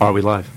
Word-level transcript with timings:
Are 0.00 0.12
we 0.12 0.20
live? 0.20 0.48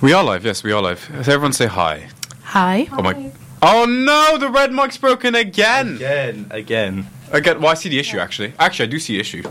We 0.00 0.14
are 0.14 0.24
live, 0.24 0.46
yes, 0.46 0.64
we 0.64 0.72
are 0.72 0.80
live. 0.80 1.00
So 1.00 1.32
everyone 1.32 1.52
say 1.52 1.66
hi. 1.66 2.08
Hi. 2.44 2.88
Oh 2.92 3.02
my. 3.02 3.30
Oh 3.60 3.84
no, 3.84 4.38
the 4.38 4.48
red 4.48 4.72
mic's 4.72 4.96
broken 4.96 5.34
again. 5.34 5.96
Again, 5.96 6.46
again. 6.50 7.06
Again, 7.30 7.60
well, 7.60 7.72
I 7.72 7.74
see 7.74 7.90
the 7.90 7.98
issue 7.98 8.18
actually. 8.18 8.54
Actually, 8.58 8.88
I 8.88 8.90
do 8.90 8.98
see 8.98 9.16
the 9.16 9.20
issue. 9.20 9.42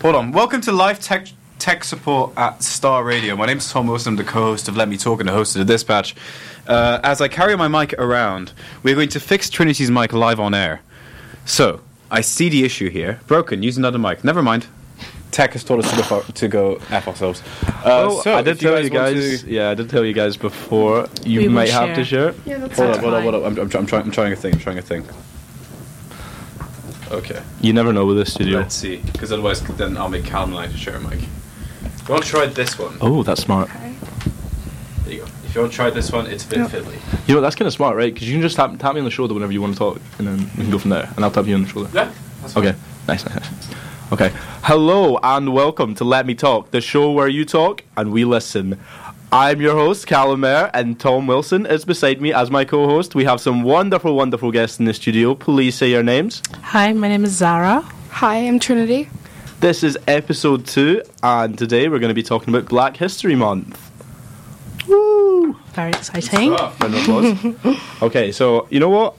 Hold 0.00 0.14
on. 0.14 0.32
Welcome 0.32 0.62
to 0.62 0.72
live 0.72 0.98
tech 0.98 1.28
tech 1.58 1.84
support 1.84 2.32
at 2.38 2.62
Star 2.62 3.04
Radio. 3.04 3.36
My 3.36 3.44
name's 3.44 3.70
Tom 3.70 3.86
Wilson. 3.86 4.12
I'm 4.12 4.16
the 4.16 4.24
co-host 4.24 4.66
of 4.66 4.78
Let 4.78 4.88
Me 4.88 4.96
Talk 4.96 5.20
and 5.20 5.28
the 5.28 5.34
host 5.34 5.54
of 5.56 5.66
the 5.66 5.70
Dispatch. 5.70 6.16
Uh, 6.66 7.00
as 7.04 7.20
I 7.20 7.28
carry 7.28 7.54
my 7.58 7.68
mic 7.68 7.92
around, 7.98 8.54
we're 8.82 8.94
going 8.94 9.10
to 9.10 9.20
fix 9.20 9.50
Trinity's 9.50 9.90
mic 9.90 10.14
live 10.14 10.40
on 10.40 10.54
air. 10.54 10.80
So 11.44 11.82
I 12.10 12.22
see 12.22 12.48
the 12.48 12.64
issue 12.64 12.88
here. 12.88 13.20
Broken. 13.26 13.62
Use 13.62 13.76
another 13.76 13.98
mic. 13.98 14.24
Never 14.24 14.42
mind. 14.42 14.68
Tech 15.34 15.52
has 15.54 15.64
told 15.64 15.84
us 15.84 15.90
to 15.90 15.96
go, 16.08 16.20
to 16.22 16.48
go 16.48 16.74
f 16.90 17.08
ourselves. 17.08 17.42
Uh, 17.66 17.80
oh, 17.84 18.20
so 18.22 18.36
I 18.36 18.42
did 18.42 18.52
if 18.52 18.60
tell 18.60 18.76
you 18.84 18.90
want 18.92 19.14
guys. 19.16 19.42
to- 19.42 19.50
Yeah, 19.50 19.70
I 19.70 19.74
did 19.74 19.90
tell 19.90 20.04
you 20.04 20.12
guys 20.12 20.36
before. 20.36 21.08
You 21.24 21.40
We 21.40 21.48
might 21.48 21.70
have 21.70 21.94
to 21.96 22.04
share. 22.04 22.32
share. 22.34 22.40
Yeah, 22.46 22.58
that's 22.58 22.76
Hold 22.78 22.90
on, 22.90 22.94
fine. 22.94 23.02
hold 23.02 23.14
on, 23.14 23.22
hold 23.22 23.34
on. 23.34 23.42
I'm, 23.44 23.58
I'm, 23.58 23.76
I'm, 23.80 23.86
trying, 23.86 24.02
I'm 24.04 24.10
trying 24.12 24.32
a 24.32 24.36
thing. 24.36 24.54
I'm 24.54 24.60
trying 24.60 24.78
a 24.78 24.82
thing. 24.82 25.04
Okay. 27.10 27.42
You 27.60 27.72
never 27.72 27.92
know 27.92 28.06
with 28.06 28.16
this 28.16 28.32
studio. 28.32 28.58
Let's 28.60 28.76
see, 28.76 28.96
because 29.12 29.32
otherwise, 29.32 29.60
then 29.76 29.96
I'll 29.96 30.08
make 30.08 30.24
Callum 30.24 30.50
and 30.50 30.58
I 30.60 30.66
to 30.68 30.76
share 30.76 30.94
a 30.96 31.00
mic. 31.00 31.18
If 31.18 32.08
you 32.08 32.12
want 32.14 32.22
to 32.24 32.30
try 32.30 32.46
this 32.46 32.78
one, 32.78 32.96
Oh, 33.00 33.22
that's 33.24 33.42
smart. 33.42 33.68
Okay. 33.70 33.94
there 35.04 35.12
you 35.14 35.20
go. 35.20 35.26
If 35.44 35.54
you 35.54 35.60
want 35.62 35.72
to 35.72 35.76
try 35.76 35.90
this 35.90 36.12
one, 36.12 36.26
it's 36.26 36.44
a 36.44 36.48
bit 36.48 36.58
Yep. 36.60 36.70
fiddly. 36.70 37.28
You 37.28 37.34
know 37.34 37.40
that's 37.40 37.56
kind 37.56 37.66
of 37.66 37.72
smart, 37.72 37.96
right? 37.96 38.12
Because 38.14 38.28
you 38.28 38.34
can 38.34 38.42
just 38.42 38.54
tap, 38.56 38.78
tap 38.78 38.94
me 38.94 39.00
on 39.00 39.04
the 39.04 39.10
shoulder 39.10 39.34
whenever 39.34 39.52
you 39.52 39.60
want 39.62 39.74
to 39.74 39.78
talk, 39.78 40.00
and 40.18 40.26
then 40.28 40.38
we 40.56 40.62
can 40.62 40.70
go 40.70 40.78
from 40.78 40.90
there. 40.90 41.08
And 41.16 41.24
I'll 41.24 41.30
tap 41.32 41.46
you 41.46 41.54
on 41.56 41.62
the 41.64 41.68
shoulder. 41.68 41.90
Yeah. 41.92 42.10
That's 42.40 42.52
fine. 42.54 42.66
Okay. 42.68 42.78
Nice. 43.08 43.24
nice. 43.26 43.48
Okay. 44.14 44.30
Hello 44.62 45.18
and 45.24 45.52
welcome 45.52 45.96
to 45.96 46.04
Let 46.04 46.24
Me 46.24 46.36
Talk, 46.36 46.70
the 46.70 46.80
show 46.80 47.10
where 47.10 47.26
you 47.26 47.44
talk 47.44 47.82
and 47.96 48.12
we 48.12 48.24
listen. 48.24 48.78
I'm 49.32 49.60
your 49.60 49.74
host, 49.74 50.06
Callum 50.06 50.38
Mayer, 50.38 50.70
and 50.72 51.00
Tom 51.00 51.26
Wilson 51.26 51.66
is 51.66 51.84
beside 51.84 52.20
me 52.20 52.32
as 52.32 52.48
my 52.48 52.64
co-host. 52.64 53.16
We 53.16 53.24
have 53.24 53.40
some 53.40 53.64
wonderful, 53.64 54.14
wonderful 54.14 54.52
guests 54.52 54.78
in 54.78 54.84
the 54.84 54.94
studio. 54.94 55.34
Please 55.34 55.74
say 55.74 55.90
your 55.90 56.04
names. 56.04 56.42
Hi, 56.62 56.92
my 56.92 57.08
name 57.08 57.24
is 57.24 57.32
Zahra. 57.32 57.80
Hi, 58.10 58.36
I'm 58.36 58.60
Trinity. 58.60 59.08
This 59.58 59.82
is 59.82 59.98
episode 60.06 60.64
two, 60.64 61.02
and 61.24 61.58
today 61.58 61.88
we're 61.88 61.98
going 61.98 62.06
to 62.10 62.14
be 62.14 62.22
talking 62.22 62.54
about 62.54 62.68
Black 62.68 62.96
History 62.96 63.34
Month. 63.34 63.90
Woo! 64.86 65.54
Very 65.72 65.90
exciting. 65.90 66.54
Stuff. 66.54 66.80
Round 66.80 66.94
of 66.94 67.02
applause. 67.02 67.78
okay, 68.02 68.30
so 68.30 68.68
you 68.70 68.78
know 68.78 68.90
what? 68.90 69.16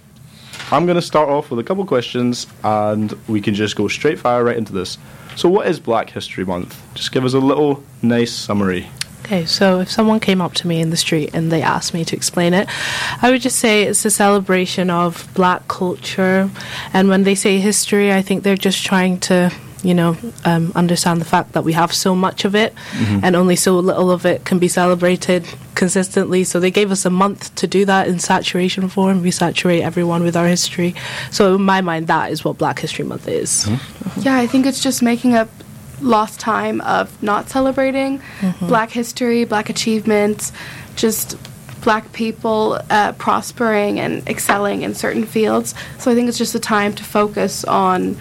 I'm 0.71 0.85
going 0.85 0.95
to 0.95 1.01
start 1.01 1.29
off 1.29 1.51
with 1.51 1.59
a 1.59 1.63
couple 1.63 1.85
questions, 1.85 2.47
and 2.63 3.11
we 3.27 3.39
can 3.39 3.53
just 3.53 3.75
go 3.75 3.87
straight 3.87 4.19
fire 4.19 4.43
right 4.43 4.57
into 4.57 4.73
this. 4.73 4.97
So, 5.35 5.47
what 5.47 5.67
is 5.67 5.79
Black 5.79 6.09
History 6.09 6.43
Month? 6.43 6.81
Just 6.95 7.11
give 7.11 7.23
us 7.23 7.33
a 7.33 7.39
little 7.39 7.83
nice 8.01 8.31
summary. 8.31 8.87
Okay, 9.25 9.45
so 9.45 9.79
if 9.79 9.89
someone 9.89 10.19
came 10.19 10.39
up 10.39 10.53
to 10.53 10.67
me 10.67 10.81
in 10.81 10.91
the 10.91 10.97
street 10.97 11.31
and 11.33 11.51
they 11.51 11.61
asked 11.61 11.93
me 11.93 12.05
to 12.05 12.15
explain 12.15 12.53
it, 12.53 12.67
I 13.21 13.31
would 13.31 13.41
just 13.41 13.57
say 13.57 13.83
it's 13.83 14.05
a 14.05 14.11
celebration 14.11 14.89
of 14.89 15.27
black 15.33 15.67
culture. 15.67 16.49
And 16.93 17.09
when 17.09 17.23
they 17.23 17.33
say 17.33 17.59
history, 17.59 18.13
I 18.13 18.21
think 18.21 18.43
they're 18.43 18.55
just 18.55 18.85
trying 18.85 19.19
to, 19.21 19.51
you 19.83 19.93
know, 19.93 20.17
um, 20.45 20.71
understand 20.75 21.21
the 21.21 21.25
fact 21.25 21.53
that 21.53 21.63
we 21.63 21.73
have 21.73 21.93
so 21.93 22.15
much 22.15 22.45
of 22.45 22.55
it 22.55 22.73
and 23.23 23.35
only 23.35 23.55
so 23.55 23.77
little 23.79 24.09
of 24.11 24.25
it 24.25 24.45
can 24.45 24.59
be 24.59 24.67
celebrated 24.67 25.45
consistently. 25.75 26.43
So 26.43 26.59
they 26.59 26.71
gave 26.71 26.91
us 26.91 27.05
a 27.05 27.09
month 27.09 27.53
to 27.55 27.67
do 27.67 27.85
that 27.85 28.07
in 28.07 28.19
saturation 28.19 28.89
form. 28.89 29.21
We 29.21 29.31
saturate 29.31 29.83
everyone 29.83 30.23
with 30.23 30.35
our 30.35 30.47
history. 30.47 30.95
So 31.31 31.55
in 31.55 31.61
my 31.61 31.81
mind, 31.81 32.07
that 32.07 32.31
is 32.31 32.43
what 32.43 32.57
Black 32.57 32.79
History 32.79 33.05
Month 33.05 33.27
is. 33.27 33.67
Yeah, 34.17 34.37
I 34.37 34.47
think 34.47 34.65
it's 34.65 34.81
just 34.81 35.01
making 35.01 35.35
up 35.35 35.49
lost 36.01 36.39
time 36.39 36.81
of 36.81 37.21
not 37.23 37.49
celebrating 37.49 38.21
black 38.61 38.91
history, 38.91 39.45
black 39.45 39.69
achievements, 39.69 40.51
just 40.95 41.37
black 41.81 42.11
people 42.13 42.79
uh, 42.89 43.11
prospering 43.13 43.99
and 43.99 44.27
excelling 44.27 44.81
in 44.81 44.95
certain 44.95 45.25
fields. 45.25 45.75
So 45.99 46.11
I 46.11 46.15
think 46.15 46.27
it's 46.27 46.37
just 46.37 46.55
a 46.55 46.59
time 46.59 46.93
to 46.95 47.03
focus 47.03 47.63
on 47.63 48.17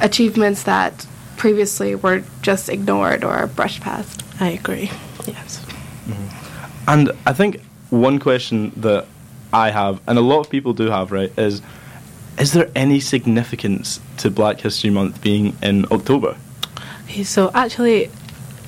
achievements 0.00 0.64
that 0.64 1.06
previously 1.36 1.94
were 1.94 2.22
just 2.42 2.68
ignored 2.68 3.24
or 3.24 3.46
brushed 3.48 3.80
past. 3.80 4.22
I 4.40 4.50
agree. 4.50 4.90
Yes. 5.26 5.64
Mm-hmm. 6.06 6.90
And 6.90 7.12
I 7.26 7.32
think 7.32 7.60
one 7.90 8.18
question 8.18 8.72
that 8.76 9.06
I 9.52 9.70
have, 9.70 10.00
and 10.06 10.18
a 10.18 10.20
lot 10.20 10.40
of 10.40 10.50
people 10.50 10.72
do 10.72 10.90
have, 10.90 11.12
right, 11.12 11.32
is 11.38 11.62
is 12.38 12.52
there 12.52 12.68
any 12.74 12.98
significance 12.98 14.00
to 14.18 14.28
Black 14.30 14.60
History 14.60 14.90
Month 14.90 15.22
being 15.22 15.56
in 15.62 15.86
October? 15.92 16.36
Okay, 17.04 17.22
so 17.22 17.50
actually, 17.54 18.10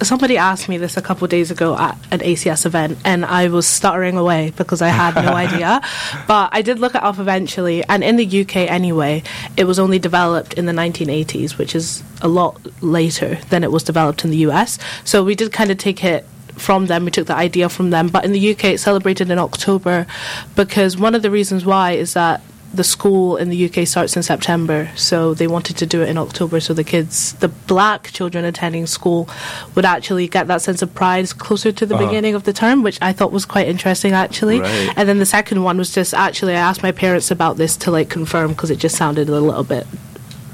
somebody 0.03 0.37
asked 0.37 0.69
me 0.69 0.79
this 0.79 0.97
a 0.97 1.03
couple 1.03 1.25
of 1.25 1.31
days 1.31 1.51
ago 1.51 1.77
at 1.77 1.97
an 2.11 2.21
ACS 2.21 2.67
event, 2.67 2.99
and 3.05 3.25
I 3.25 3.49
was 3.49 3.67
stuttering 3.67 4.17
away 4.17 4.53
because 4.57 4.83
I 4.83 4.89
had 4.89 5.15
no 5.15 5.33
idea. 5.47 5.81
But 6.27 6.51
I 6.53 6.63
did 6.63 6.79
look 6.79 6.95
it 6.95 7.03
up 7.03 7.19
eventually, 7.19 7.85
and 7.85 8.05
in 8.05 8.17
the 8.17 8.41
UK 8.43 8.57
anyway, 8.57 9.23
it 9.57 9.65
was 9.65 9.79
only 9.79 9.99
developed 9.99 10.55
in 10.55 10.67
the 10.67 10.73
1980s, 10.73 11.59
which 11.59 11.75
is 11.75 12.03
a 12.21 12.29
lot 12.29 12.61
later 12.83 13.39
than 13.51 13.65
it 13.65 13.73
was 13.73 13.83
developed 13.83 14.25
in 14.25 14.31
the 14.31 14.39
US. 14.49 14.79
So 15.05 15.25
we 15.25 15.35
did 15.35 15.53
kind 15.53 15.71
of 15.71 15.79
take 15.79 16.05
it 16.05 16.27
from 16.53 16.87
them. 16.87 17.05
We 17.05 17.11
took 17.11 17.27
the 17.27 17.35
idea 17.35 17.69
from 17.69 17.91
them. 17.91 18.09
But 18.09 18.25
in 18.25 18.33
the 18.33 18.53
UK, 18.53 18.65
it's 18.65 18.83
celebrated 18.83 19.31
in 19.31 19.39
October 19.39 20.07
because 20.55 20.97
one 20.97 21.15
of 21.15 21.23
the 21.23 21.31
reasons 21.31 21.65
why 21.65 21.93
is 21.93 22.15
that 22.15 22.43
the 22.75 22.85
school 22.85 23.37
in 23.37 23.49
the 23.49 23.65
UK 23.67 23.87
starts 23.87 24.17
in 24.17 24.23
September, 24.23 24.91
so 24.97 25.33
they 25.35 25.47
wanted 25.47 25.77
to 25.79 25.87
do 25.87 26.03
it 26.03 26.09
in 26.09 26.19
October 26.19 26.61
so 26.61 26.75
the 26.75 26.85
kids, 26.85 27.33
the 27.35 27.49
black 27.49 28.11
children 28.13 28.45
attending 28.45 28.87
school, 28.87 29.29
would 29.75 29.85
actually 29.85 30.29
get 30.29 30.47
that 30.49 30.61
sense 30.63 30.83
of 30.83 30.95
pride 30.95 31.29
closer 31.39 31.73
to 31.73 31.87
the 31.87 31.95
Uh-huh. 31.95 32.07
beginning 32.07 32.35
of 32.35 32.45
the 32.45 32.53
term, 32.53 32.83
which 32.83 32.99
I 33.01 33.13
thought 33.13 33.33
was 33.33 33.47
quite 33.47 33.67
interesting 33.69 34.13
actually. 34.13 34.61
Right. 34.61 34.93
And 34.97 35.09
then 35.09 35.19
the 35.19 35.27
second 35.27 35.63
one 35.63 35.79
was 35.79 35.91
just 35.95 36.13
actually 36.13 36.53
I 36.55 36.59
asked 36.61 36.83
my 36.83 36.93
parents 36.93 37.31
about 37.31 37.57
this 37.57 37.77
to 37.79 37.91
like 37.91 38.09
confirm 38.11 38.49
because 38.51 38.71
it 38.71 38.79
just 38.79 38.97
sounded 38.97 39.29
a 39.29 39.41
little 39.41 39.65
bit 39.65 39.87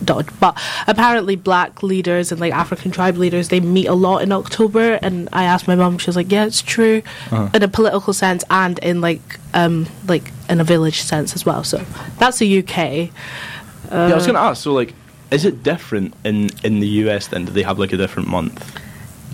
dodge. 0.04 0.26
But 0.40 0.60
apparently, 0.88 1.36
black 1.36 1.82
leaders 1.82 2.32
and 2.32 2.40
like 2.40 2.52
African 2.52 2.90
tribe 2.90 3.16
leaders 3.16 3.48
they 3.48 3.60
meet 3.60 3.86
a 3.86 3.94
lot 3.94 4.18
in 4.22 4.32
October. 4.32 4.98
And 5.00 5.28
I 5.32 5.44
asked 5.44 5.68
my 5.68 5.76
mum, 5.76 5.98
she 5.98 6.08
was 6.08 6.16
like, 6.16 6.30
"Yeah, 6.32 6.44
it's 6.44 6.60
true," 6.60 7.02
Uh-huh. 7.30 7.48
in 7.54 7.62
a 7.62 7.68
political 7.68 8.12
sense 8.12 8.42
and 8.50 8.78
in 8.80 9.00
like 9.00 9.22
um 9.54 9.86
like 10.08 10.32
in 10.52 10.60
a 10.60 10.64
village 10.64 11.00
sense 11.00 11.34
as 11.34 11.44
well. 11.44 11.64
So 11.64 11.78
that's 12.18 12.38
the 12.38 12.58
UK. 12.60 12.76
yeah, 12.76 13.08
I 13.90 14.14
was 14.14 14.26
going 14.26 14.34
to 14.36 14.40
ask. 14.40 14.62
So, 14.62 14.72
like, 14.72 14.94
is 15.30 15.44
it 15.44 15.62
different 15.62 16.14
in 16.24 16.50
in 16.62 16.80
the 16.80 16.86
US? 17.08 17.26
Then 17.28 17.46
do 17.46 17.52
they 17.52 17.62
have 17.64 17.78
like 17.78 17.92
a 17.92 17.96
different 17.96 18.28
month? 18.28 18.78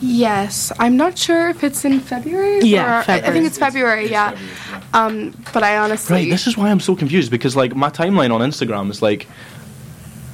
Yes, 0.01 0.71
I'm 0.79 0.97
not 0.97 1.19
sure 1.19 1.49
if 1.49 1.65
it's 1.65 1.85
in 1.85 1.99
February. 1.99 2.61
Yeah, 2.61 2.85
or- 2.85 2.89
I- 2.95 2.99
I 3.01 3.03
February. 3.05 3.33
think 3.35 3.47
it's 3.47 3.59
February. 3.59 4.09
yeah, 4.11 4.39
um, 4.95 5.35
but 5.53 5.65
I 5.65 5.77
honestly 5.79 6.15
Right. 6.15 6.31
This 6.31 6.47
is 6.47 6.57
why 6.57 6.71
I'm 6.71 6.79
so 6.81 6.95
confused 6.95 7.33
because 7.33 7.57
like 7.57 7.75
my 7.75 7.91
timeline 7.91 8.33
on 8.33 8.41
Instagram 8.41 8.91
is 8.91 9.03
like 9.03 9.27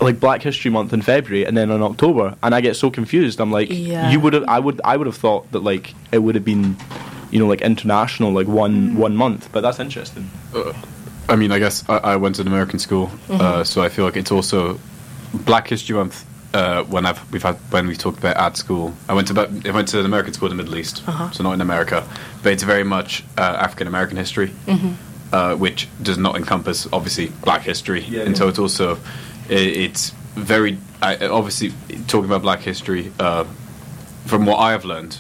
like 0.01 0.21
Black 0.21 0.43
History 0.43 0.71
Month 0.71 0.93
in 0.93 1.01
February 1.01 1.47
and 1.47 1.57
then 1.57 1.71
in 1.71 1.81
October, 1.83 2.35
and 2.43 2.55
I 2.55 2.61
get 2.61 2.77
so 2.77 2.91
confused. 2.91 3.41
I'm 3.41 3.51
like, 3.53 3.69
Yeah. 3.71 4.11
you 4.11 4.21
would 4.21 4.35
have, 4.35 4.45
I 4.49 4.59
would, 4.59 4.81
I 4.85 4.97
would 4.99 5.07
have 5.07 5.17
thought 5.17 5.51
that 5.53 5.61
like 5.61 5.95
it 6.13 6.19
would 6.19 6.35
have 6.35 6.45
been, 6.45 6.77
you 7.35 7.41
know, 7.41 7.49
like 7.49 7.61
international, 7.63 8.31
like 8.33 8.47
one 8.47 8.97
one 8.97 9.17
month. 9.17 9.49
But 9.53 9.63
that's 9.63 9.81
interesting. 9.81 10.31
I 11.29 11.37
mean, 11.37 11.51
I 11.53 11.59
guess 11.59 11.85
I, 11.89 11.97
I 12.13 12.17
went 12.17 12.37
to 12.37 12.43
an 12.43 12.47
American 12.49 12.79
school, 12.79 13.11
uh, 13.29 13.65
so 13.65 13.83
I 13.83 13.89
feel 13.89 14.05
like 14.05 14.17
it's 14.17 14.31
also 14.31 14.79
Black 15.45 15.69
History 15.69 15.97
Month. 15.97 16.25
Uh, 16.55 16.85
when 16.85 17.05
I've 17.05 17.19
we've 17.33 17.43
had 17.43 17.57
when 17.73 17.89
we've 17.89 17.99
talked 17.99 18.19
about 18.19 18.37
at 18.37 18.57
school, 18.57 18.95
I 19.09 19.15
went 19.15 19.27
to 19.29 19.35
I 19.67 19.71
went 19.73 19.89
to 19.89 19.99
an 19.99 20.07
American 20.07 20.33
school 20.33 20.49
in 20.51 20.57
the 20.57 20.63
Middle 20.63 20.79
East, 20.79 21.03
Uh-huh. 21.09 21.31
so 21.33 21.43
not 21.43 21.53
in 21.55 21.61
America, 21.61 22.05
but 22.45 22.53
it's 22.53 22.63
very 22.63 22.85
much 22.85 23.25
uh, 23.37 23.41
African 23.67 23.89
American 23.89 24.17
history, 24.17 24.53
uh, 25.33 25.57
which 25.57 25.89
does 26.03 26.19
not 26.19 26.37
encompass 26.37 26.87
obviously 26.93 27.33
Black 27.43 27.63
history 27.63 28.03
Yeah, 28.03 28.21
in 28.23 28.29
yeah. 28.29 28.39
total. 28.39 28.69
So 28.69 28.99
i 29.51 29.55
it's 29.87 30.13
very 30.37 30.79
I, 31.03 31.17
obviously 31.27 31.73
talking 32.07 32.27
about 32.31 32.43
Black 32.43 32.61
history. 32.61 33.11
Uh, 33.19 33.45
from 34.27 34.47
what 34.47 34.59
I 34.59 34.71
have 34.73 34.85
learned, 34.85 35.19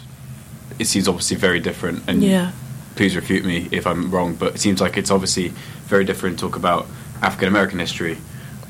it 0.79 0.87
seems 0.87 1.09
obviously 1.09 1.37
very 1.37 1.61
different. 1.61 2.03
And 2.09 2.23
Yeah. 2.23 2.51
please 2.97 3.17
refute 3.17 3.45
me 3.45 3.69
if 3.71 3.87
I'm 3.87 4.11
wrong, 4.11 4.35
but 4.35 4.55
it 4.57 4.61
seems 4.61 4.81
like 4.81 4.97
it's 4.97 5.11
obviously 5.11 5.53
very 5.87 6.05
different 6.05 6.39
to 6.39 6.47
talk 6.47 6.57
about 6.57 6.87
African 7.23 7.49
American 7.49 7.79
history 7.79 8.19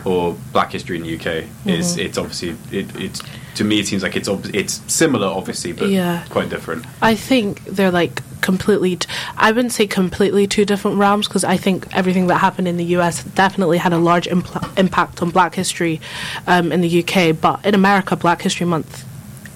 or 0.04 0.36
Black 0.52 0.72
history 0.72 0.96
in 0.98 1.02
the 1.02 1.14
UK. 1.16 1.44
Is 1.66 1.92
Mm-hmm. 1.92 2.00
it's 2.00 2.18
obviously 2.18 2.56
it, 2.70 2.86
it's 2.96 3.20
to 3.56 3.64
me 3.64 3.78
it 3.80 3.86
seems 3.86 4.02
like 4.02 4.16
it's 4.16 4.28
ob- 4.28 4.54
it's 4.54 4.80
similar 4.86 5.26
obviously, 5.26 5.72
but 5.72 5.88
Yeah. 5.88 6.24
quite 6.28 6.50
different. 6.50 6.84
I 7.00 7.14
think 7.14 7.64
they're 7.64 7.90
like 7.90 8.22
completely. 8.42 8.96
T- 8.96 9.08
I 9.38 9.52
wouldn't 9.52 9.72
say 9.72 9.86
completely 9.86 10.46
two 10.46 10.66
different 10.66 10.98
realms 10.98 11.26
because 11.26 11.44
I 11.44 11.56
think 11.56 11.86
everything 11.92 12.26
that 12.26 12.38
happened 12.38 12.68
in 12.68 12.76
the 12.76 12.84
US 12.96 13.24
definitely 13.24 13.78
had 13.78 13.94
a 13.94 13.98
large 13.98 14.26
impl- 14.26 14.78
impact 14.78 15.22
on 15.22 15.30
Black 15.30 15.54
history 15.54 15.98
um, 16.46 16.70
in 16.70 16.82
the 16.82 17.02
UK. 17.02 17.34
But 17.40 17.64
in 17.64 17.74
America, 17.74 18.16
Black 18.16 18.42
History 18.42 18.66
Month, 18.66 19.04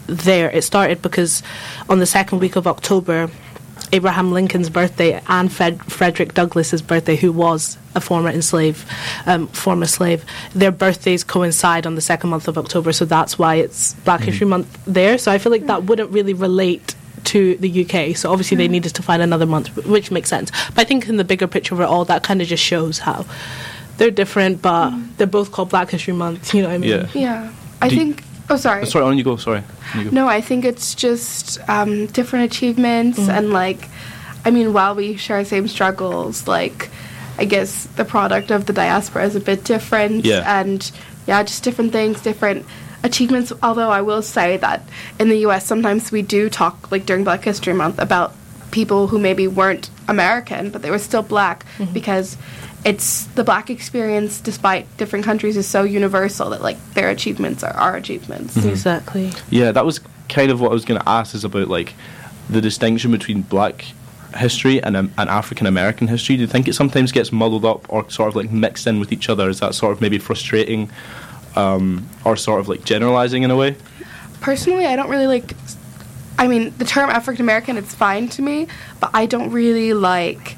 there 0.08 0.50
it 0.50 0.62
started 0.64 1.00
because 1.02 1.42
on 1.88 1.98
the 1.98 2.06
second 2.06 2.40
week 2.40 2.56
of 2.56 2.66
October, 2.66 3.30
Abraham 3.92 4.32
Lincoln's 4.32 4.68
birthday 4.68 5.22
and 5.28 5.52
Fred- 5.52 5.82
Frederick 5.84 6.34
Douglass's 6.34 6.82
birthday, 6.82 7.16
who 7.16 7.32
was 7.32 7.78
a 7.94 8.00
former 8.00 8.28
enslaved, 8.28 8.86
um, 9.26 9.46
former 9.48 9.86
slave, 9.86 10.24
their 10.54 10.70
birthdays 10.70 11.24
coincide 11.24 11.86
on 11.86 11.94
the 11.94 12.00
second 12.00 12.30
month 12.30 12.48
of 12.48 12.58
October, 12.58 12.92
so 12.92 13.04
that's 13.04 13.38
why 13.38 13.56
it's 13.56 13.94
Black 14.04 14.20
History 14.20 14.44
mm-hmm. 14.44 14.50
Month 14.50 14.84
there. 14.86 15.16
So 15.18 15.32
I 15.32 15.38
feel 15.38 15.52
like 15.52 15.66
that 15.66 15.84
wouldn't 15.84 16.10
really 16.10 16.34
relate 16.34 16.94
to 17.24 17.56
the 17.56 17.84
UK, 17.84 18.16
so 18.16 18.30
obviously 18.30 18.56
they 18.56 18.64
mm-hmm. 18.64 18.72
needed 18.72 18.94
to 18.94 19.02
find 19.02 19.22
another 19.22 19.46
month, 19.46 19.74
which 19.86 20.10
makes 20.10 20.28
sense. 20.28 20.50
But 20.68 20.80
I 20.80 20.84
think 20.84 21.08
in 21.08 21.16
the 21.16 21.24
bigger 21.24 21.46
picture 21.46 21.74
of 21.74 21.80
it 21.80 21.84
all, 21.84 22.04
that 22.06 22.22
kind 22.22 22.42
of 22.42 22.48
just 22.48 22.62
shows 22.62 22.98
how 22.98 23.26
they're 23.98 24.10
different, 24.10 24.62
but 24.62 24.90
mm. 24.90 25.16
they're 25.16 25.26
both 25.26 25.50
called 25.50 25.70
Black 25.70 25.90
History 25.90 26.14
Month. 26.14 26.54
You 26.54 26.62
know 26.62 26.68
what 26.68 26.74
I 26.74 26.78
mean? 26.78 26.90
Yeah. 26.90 27.08
Yeah. 27.14 27.52
I 27.82 27.88
Do 27.88 27.96
think. 27.96 28.24
Oh, 28.50 28.56
sorry. 28.56 28.86
Sorry, 28.86 29.04
on 29.04 29.18
you 29.18 29.24
go. 29.24 29.36
Sorry. 29.36 29.62
You 29.94 30.04
go. 30.04 30.10
No, 30.10 30.28
I 30.28 30.40
think 30.40 30.64
it's 30.64 30.94
just 30.94 31.58
um, 31.68 32.06
different 32.06 32.46
achievements 32.50 33.18
Mm. 33.18 33.28
and 33.28 33.50
like, 33.52 33.88
I 34.44 34.50
mean, 34.50 34.72
while 34.72 34.94
we 34.94 35.16
share 35.16 35.42
the 35.42 35.48
same 35.48 35.68
struggles, 35.68 36.46
like, 36.48 36.88
I 37.38 37.44
guess 37.44 37.84
the 37.96 38.04
product 38.04 38.50
of 38.50 38.66
the 38.66 38.72
diaspora 38.72 39.24
is 39.26 39.36
a 39.36 39.40
bit 39.40 39.64
different. 39.64 40.24
Yeah. 40.24 40.60
And 40.60 40.90
yeah, 41.26 41.42
just 41.42 41.62
different 41.62 41.92
things, 41.92 42.20
different 42.22 42.64
achievements. 43.04 43.52
Although 43.62 43.90
I 43.90 44.00
will 44.00 44.22
say 44.22 44.56
that 44.56 44.82
in 45.20 45.28
the 45.28 45.38
U.S. 45.40 45.66
sometimes 45.66 46.10
we 46.10 46.22
do 46.22 46.48
talk 46.48 46.90
like 46.90 47.04
during 47.06 47.24
Black 47.24 47.44
History 47.44 47.74
Month 47.74 47.98
about 47.98 48.32
people 48.70 49.06
who 49.08 49.18
maybe 49.18 49.46
weren't 49.48 49.88
American 50.08 50.68
but 50.70 50.82
they 50.82 50.90
were 50.90 50.98
still 50.98 51.22
black 51.22 51.64
because 51.94 52.36
it's 52.88 53.24
the 53.24 53.44
black 53.44 53.70
experience 53.70 54.40
despite 54.40 54.84
different 54.96 55.24
countries 55.24 55.56
is 55.56 55.66
so 55.66 55.82
universal 55.82 56.50
that 56.50 56.62
like 56.62 56.78
their 56.94 57.10
achievements 57.10 57.62
are 57.62 57.74
our 57.74 57.96
achievements. 57.96 58.56
Mm-hmm. 58.56 58.68
Exactly. 58.68 59.32
Yeah, 59.50 59.72
that 59.72 59.84
was 59.84 60.00
kind 60.28 60.50
of 60.50 60.60
what 60.60 60.70
I 60.70 60.74
was 60.74 60.84
going 60.84 61.00
to 61.00 61.08
ask 61.08 61.34
is 61.34 61.44
about 61.44 61.68
like 61.68 61.94
the 62.48 62.60
distinction 62.60 63.10
between 63.10 63.42
black 63.42 63.84
history 64.36 64.82
and, 64.82 64.96
um, 64.96 65.12
and 65.18 65.28
African 65.28 65.66
American 65.66 66.08
history. 66.08 66.36
Do 66.36 66.42
you 66.42 66.46
think 66.46 66.68
it 66.68 66.74
sometimes 66.74 67.12
gets 67.12 67.32
muddled 67.32 67.64
up 67.64 67.92
or 67.92 68.08
sort 68.10 68.28
of 68.28 68.36
like 68.36 68.50
mixed 68.50 68.86
in 68.86 69.00
with 69.00 69.12
each 69.12 69.28
other? 69.28 69.48
Is 69.48 69.60
that 69.60 69.74
sort 69.74 69.92
of 69.92 70.00
maybe 70.00 70.18
frustrating 70.18 70.90
um, 71.56 72.08
or 72.24 72.36
sort 72.36 72.60
of 72.60 72.68
like 72.68 72.84
generalizing 72.84 73.42
in 73.42 73.50
a 73.50 73.56
way? 73.56 73.76
personally 74.40 74.86
i 74.86 74.96
don't 74.96 75.08
really 75.08 75.26
like 75.26 75.54
i 76.38 76.46
mean 76.46 76.72
the 76.78 76.84
term 76.84 77.10
african 77.10 77.44
american 77.44 77.76
it's 77.76 77.94
fine 77.94 78.28
to 78.28 78.42
me 78.42 78.66
but 79.00 79.10
i 79.14 79.26
don't 79.26 79.50
really 79.50 79.92
like 79.92 80.56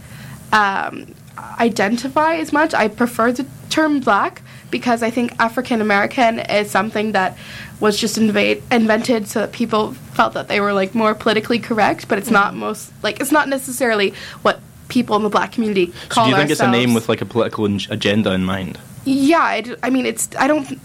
um, 0.53 1.15
identify 1.59 2.37
as 2.37 2.53
much 2.53 2.75
i 2.75 2.89
prefer 2.89 3.33
the 3.33 3.47
term 3.69 4.01
black 4.01 4.43
because 4.71 5.03
i 5.03 5.11
think 5.11 5.33
african 5.39 5.81
american 5.81 6.39
is 6.39 6.71
something 6.71 7.13
that 7.13 7.37
was 7.81 7.99
just 7.99 8.19
invade, 8.19 8.63
invented 8.71 9.27
so 9.27 9.41
that 9.41 9.53
people 9.53 9.93
felt 9.93 10.35
that 10.35 10.49
they 10.49 10.61
were 10.61 10.73
like 10.73 10.95
more 10.95 11.15
politically 11.15 11.59
correct 11.59 12.09
but 12.09 12.19
it's 12.19 12.27
mm-hmm. 12.27 12.35
not 12.35 12.55
most 12.55 12.93
like 13.03 13.21
it's 13.21 13.33
not 13.33 13.49
necessarily 13.49 14.13
what 14.43 14.61
people 14.91 15.17
in 15.17 15.23
the 15.23 15.31
black 15.31 15.53
community 15.53 15.93
So 16.11 16.25
do 16.25 16.31
you 16.31 16.37
think 16.37 16.51
it's 16.51 16.61
a 16.61 16.71
name 16.71 16.93
with 16.93 17.09
like 17.09 17.23
a 17.23 17.25
political 17.25 17.65
in- 17.65 17.81
agenda 17.89 18.33
in 18.33 18.45
mind? 18.45 18.79
Yeah, 19.05 19.39
I, 19.39 19.61
d- 19.63 19.77
I 19.83 19.89
mean, 19.89 20.05
it's. 20.05 20.29
I 20.39 20.47
don't. 20.47 20.79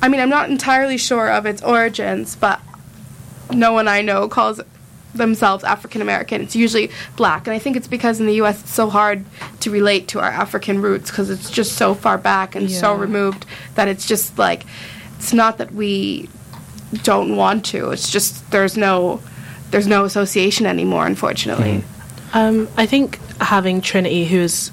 I 0.00 0.08
mean, 0.08 0.20
I'm 0.20 0.28
not 0.28 0.50
entirely 0.50 0.98
sure 0.98 1.28
of 1.28 1.46
its 1.46 1.62
origins, 1.62 2.36
but 2.36 2.60
no 3.52 3.72
one 3.72 3.88
I 3.88 4.02
know 4.02 4.28
calls 4.28 4.60
themselves 5.16 5.64
African 5.64 6.02
American. 6.02 6.40
It's 6.40 6.56
usually 6.56 6.90
black, 7.16 7.46
and 7.46 7.54
I 7.54 7.58
think 7.58 7.76
it's 7.76 7.88
because 7.88 8.20
in 8.20 8.26
the 8.26 8.34
U.S. 8.34 8.60
it's 8.60 8.74
so 8.74 8.88
hard 8.90 9.24
to 9.60 9.70
relate 9.70 10.08
to 10.08 10.20
our 10.20 10.30
African 10.30 10.80
roots 10.80 11.10
because 11.10 11.30
it's 11.30 11.50
just 11.50 11.72
so 11.72 11.94
far 11.94 12.18
back 12.18 12.54
and 12.54 12.70
so 12.70 12.94
removed 12.94 13.46
that 13.74 13.88
it's 13.88 14.06
just 14.06 14.38
like 14.38 14.64
it's 15.18 15.32
not 15.32 15.58
that 15.58 15.72
we 15.72 16.28
don't 17.02 17.36
want 17.36 17.64
to. 17.66 17.90
It's 17.90 18.10
just 18.10 18.50
there's 18.50 18.76
no 18.76 19.20
there's 19.70 19.86
no 19.86 20.04
association 20.04 20.66
anymore, 20.66 21.06
unfortunately. 21.06 21.82
Um, 22.32 22.68
I 22.76 22.86
think 22.86 23.18
having 23.40 23.80
Trinity, 23.80 24.24
who 24.26 24.38
is 24.38 24.70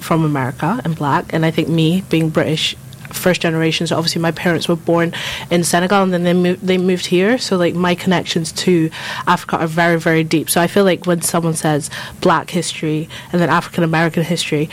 from 0.00 0.24
America 0.24 0.80
and 0.84 0.96
black, 0.96 1.32
and 1.32 1.44
I 1.44 1.50
think 1.50 1.68
me 1.68 2.02
being 2.08 2.30
British, 2.30 2.76
first 3.12 3.40
generation. 3.40 3.86
So 3.86 3.96
obviously 3.96 4.20
my 4.20 4.32
parents 4.32 4.68
were 4.68 4.76
born 4.76 5.14
in 5.50 5.64
Senegal, 5.64 6.02
and 6.02 6.12
then 6.12 6.24
they 6.24 6.34
moved 6.34 6.66
they 6.66 6.78
moved 6.78 7.06
here. 7.06 7.38
So 7.38 7.56
like 7.56 7.74
my 7.74 7.94
connections 7.94 8.52
to 8.52 8.90
Africa 9.26 9.58
are 9.58 9.66
very 9.66 9.98
very 9.98 10.24
deep. 10.24 10.50
So 10.50 10.60
I 10.60 10.66
feel 10.66 10.84
like 10.84 11.06
when 11.06 11.22
someone 11.22 11.54
says 11.54 11.90
Black 12.20 12.50
history 12.50 13.08
and 13.32 13.40
then 13.40 13.50
African 13.50 13.84
American 13.84 14.22
history, 14.22 14.68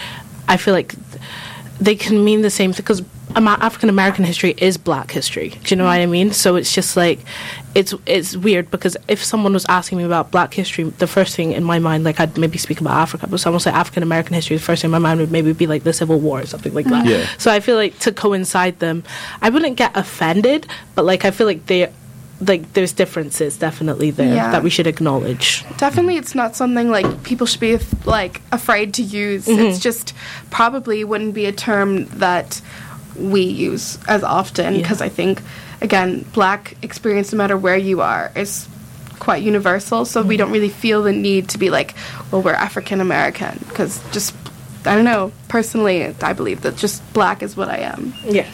I 0.48 0.58
feel 0.58 0.74
like 0.74 0.96
they 1.80 1.96
can 1.96 2.24
mean 2.24 2.42
the 2.42 2.50
same 2.50 2.74
thing 2.74 2.84
because 2.84 3.02
Uh, 3.36 3.58
African 3.60 3.90
American 3.90 4.24
history 4.26 4.56
is 4.58 4.78
Black 4.78 5.12
history. 5.12 5.50
Do 5.50 5.60
you 5.70 5.76
know 5.76 5.84
what 5.86 6.00
I 6.00 6.06
mean? 6.06 6.32
So 6.32 6.56
it's 6.56 6.74
just 6.74 6.96
like 6.98 7.20
it's 7.76 7.94
it's 8.06 8.36
weird 8.38 8.72
because 8.72 8.98
if 9.08 9.24
someone 9.24 9.54
was 9.54 9.66
asking 9.68 9.98
me 10.00 10.04
about 10.06 10.32
Black 10.32 10.54
history, 10.54 10.86
the 10.86 11.08
first 11.08 11.36
thing 11.36 11.52
in 11.52 11.64
my 11.64 11.78
mind, 11.80 12.04
like 12.04 12.20
I'd 12.20 12.38
maybe 12.38 12.58
speak 12.58 12.82
about 12.82 12.94
Africa, 12.94 13.28
but 13.28 13.40
someone 13.40 13.60
say 13.60 13.72
African 13.72 14.02
American 14.04 14.34
history, 14.34 14.58
the 14.58 14.64
first 14.64 14.82
thing 14.82 14.90
in 14.90 14.92
my 14.94 15.00
mind 15.00 15.20
would 15.20 15.32
maybe 15.32 15.54
be 15.54 15.68
like 15.68 15.84
the 15.84 15.94
Civil 15.94 16.20
War 16.20 16.42
or 16.42 16.46
something 16.46 16.74
like 16.74 16.86
that. 16.88 17.06
Yeah. 17.06 17.28
So 17.38 17.52
I 17.52 17.60
feel 17.60 17.76
like 17.76 18.00
to 18.00 18.12
coincide 18.12 18.80
them, 18.80 19.04
I 19.42 19.50
wouldn't 19.50 19.78
get 19.78 19.96
offended, 19.96 20.66
but 20.96 21.06
like 21.06 21.26
I 21.26 21.32
feel 21.32 21.48
like 21.48 21.66
they. 21.68 21.92
Like 22.40 22.74
there's 22.74 22.92
differences 22.94 23.58
definitely 23.58 24.12
there 24.12 24.36
Yeah. 24.36 24.52
that 24.52 24.62
we 24.62 24.70
should 24.70 24.86
acknowledge. 24.86 25.66
Definitely, 25.78 26.18
it's 26.18 26.36
not 26.36 26.56
something 26.56 26.92
like 26.92 27.24
people 27.24 27.48
should 27.48 27.60
be 27.60 27.74
af- 27.74 28.06
like 28.06 28.44
afraid 28.52 28.94
to 28.94 29.02
use. 29.02 29.48
Mm-hmm. 29.48 29.60
It's 29.60 29.80
just 29.80 30.14
probably 30.52 31.04
wouldn't 31.04 31.34
be 31.34 31.48
a 31.48 31.52
term 31.52 32.06
that 32.20 32.62
we 33.18 33.42
use 33.42 33.98
as 34.08 34.24
often 34.24 34.76
Yeah. 34.76 34.82
because 34.82 35.02
I 35.02 35.10
think, 35.10 35.42
again, 35.82 36.26
black 36.34 36.78
experience, 36.82 37.32
no 37.32 37.38
matter 37.38 37.58
where 37.58 37.78
you 37.78 38.02
are, 38.02 38.32
is 38.36 38.68
quite 39.20 39.44
universal. 39.44 40.06
So 40.06 40.22
we 40.22 40.38
don't 40.38 40.52
really 40.52 40.70
feel 40.70 41.04
the 41.04 41.12
need 41.12 41.50
to 41.50 41.58
be 41.58 41.70
like, 41.70 41.96
well, 42.32 42.42
we're 42.42 42.54
African 42.54 43.02
American 43.02 43.60
because 43.68 44.00
just 44.12 44.34
I 44.86 44.96
don't 44.96 45.06
know. 45.06 45.32
Personally, 45.50 46.16
I 46.22 46.34
believe 46.34 46.62
that 46.62 46.78
just 46.78 47.02
black 47.14 47.44
is 47.44 47.58
what 47.58 47.68
I 47.68 47.78
am. 47.80 48.14
Yeah. 48.24 48.48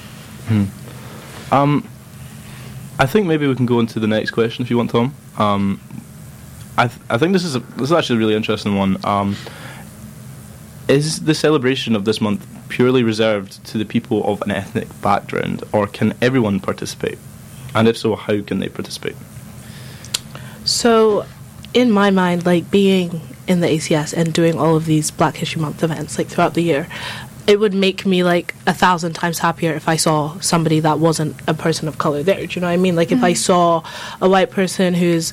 Um, 1.51 1.87
I 2.99 3.05
think 3.05 3.27
maybe 3.27 3.47
we 3.47 3.55
can 3.55 3.65
go 3.65 3.79
into 3.79 3.99
the 3.99 4.07
next 4.07 4.31
question 4.31 4.63
if 4.63 4.69
you 4.71 4.77
want, 4.77 4.89
Tom. 4.91 5.13
Um, 5.37 5.79
I 6.77 6.87
th- 6.87 6.99
I 7.09 7.17
think 7.17 7.33
this 7.33 7.43
is 7.43 7.55
a, 7.55 7.59
this 7.59 7.83
is 7.83 7.91
actually 7.91 8.15
a 8.15 8.19
really 8.19 8.35
interesting 8.35 8.75
one. 8.77 8.97
Um, 9.05 9.35
is 10.87 11.21
the 11.21 11.33
celebration 11.35 11.95
of 11.95 12.05
this 12.05 12.19
month 12.19 12.45
purely 12.73 13.03
reserved 13.03 13.63
to 13.63 13.77
the 13.77 13.85
people 13.85 14.25
of 14.25 14.41
an 14.41 14.49
ethnic 14.49 14.87
background, 14.99 15.63
or 15.71 15.85
can 15.85 16.11
everyone 16.23 16.59
participate? 16.59 17.19
And 17.75 17.87
if 17.87 17.95
so, 17.95 18.15
how 18.15 18.41
can 18.41 18.57
they 18.57 18.67
participate? 18.67 19.15
So, 20.65 21.23
in 21.75 21.91
my 21.91 22.09
mind, 22.09 22.47
like 22.47 22.71
being 22.71 23.21
in 23.47 23.59
the 23.59 23.67
ACS 23.67 24.11
and 24.17 24.33
doing 24.33 24.57
all 24.57 24.75
of 24.75 24.85
these 24.85 25.11
Black 25.11 25.35
History 25.35 25.61
Month 25.61 25.83
events, 25.83 26.17
like 26.17 26.27
throughout 26.27 26.55
the 26.55 26.63
year, 26.63 26.87
it 27.45 27.59
would 27.59 27.75
make 27.75 28.07
me 28.07 28.23
like 28.23 28.55
a 28.65 28.73
thousand 28.73 29.13
times 29.13 29.37
happier 29.37 29.73
if 29.73 29.87
I 29.87 29.95
saw 29.95 30.39
somebody 30.39 30.79
that 30.79 30.97
wasn't 30.97 31.35
a 31.47 31.53
person 31.53 31.87
of 31.87 31.99
color 31.99 32.23
there. 32.23 32.47
Do 32.47 32.55
you 32.55 32.61
know 32.61 32.67
what 32.67 32.73
I 32.73 32.77
mean? 32.77 32.95
Like 32.95 33.11
if 33.11 33.21
I 33.21 33.33
mm. 33.33 33.37
saw 33.37 33.83
a 34.19 34.27
white 34.27 34.49
person 34.49 34.95
who's 34.95 35.31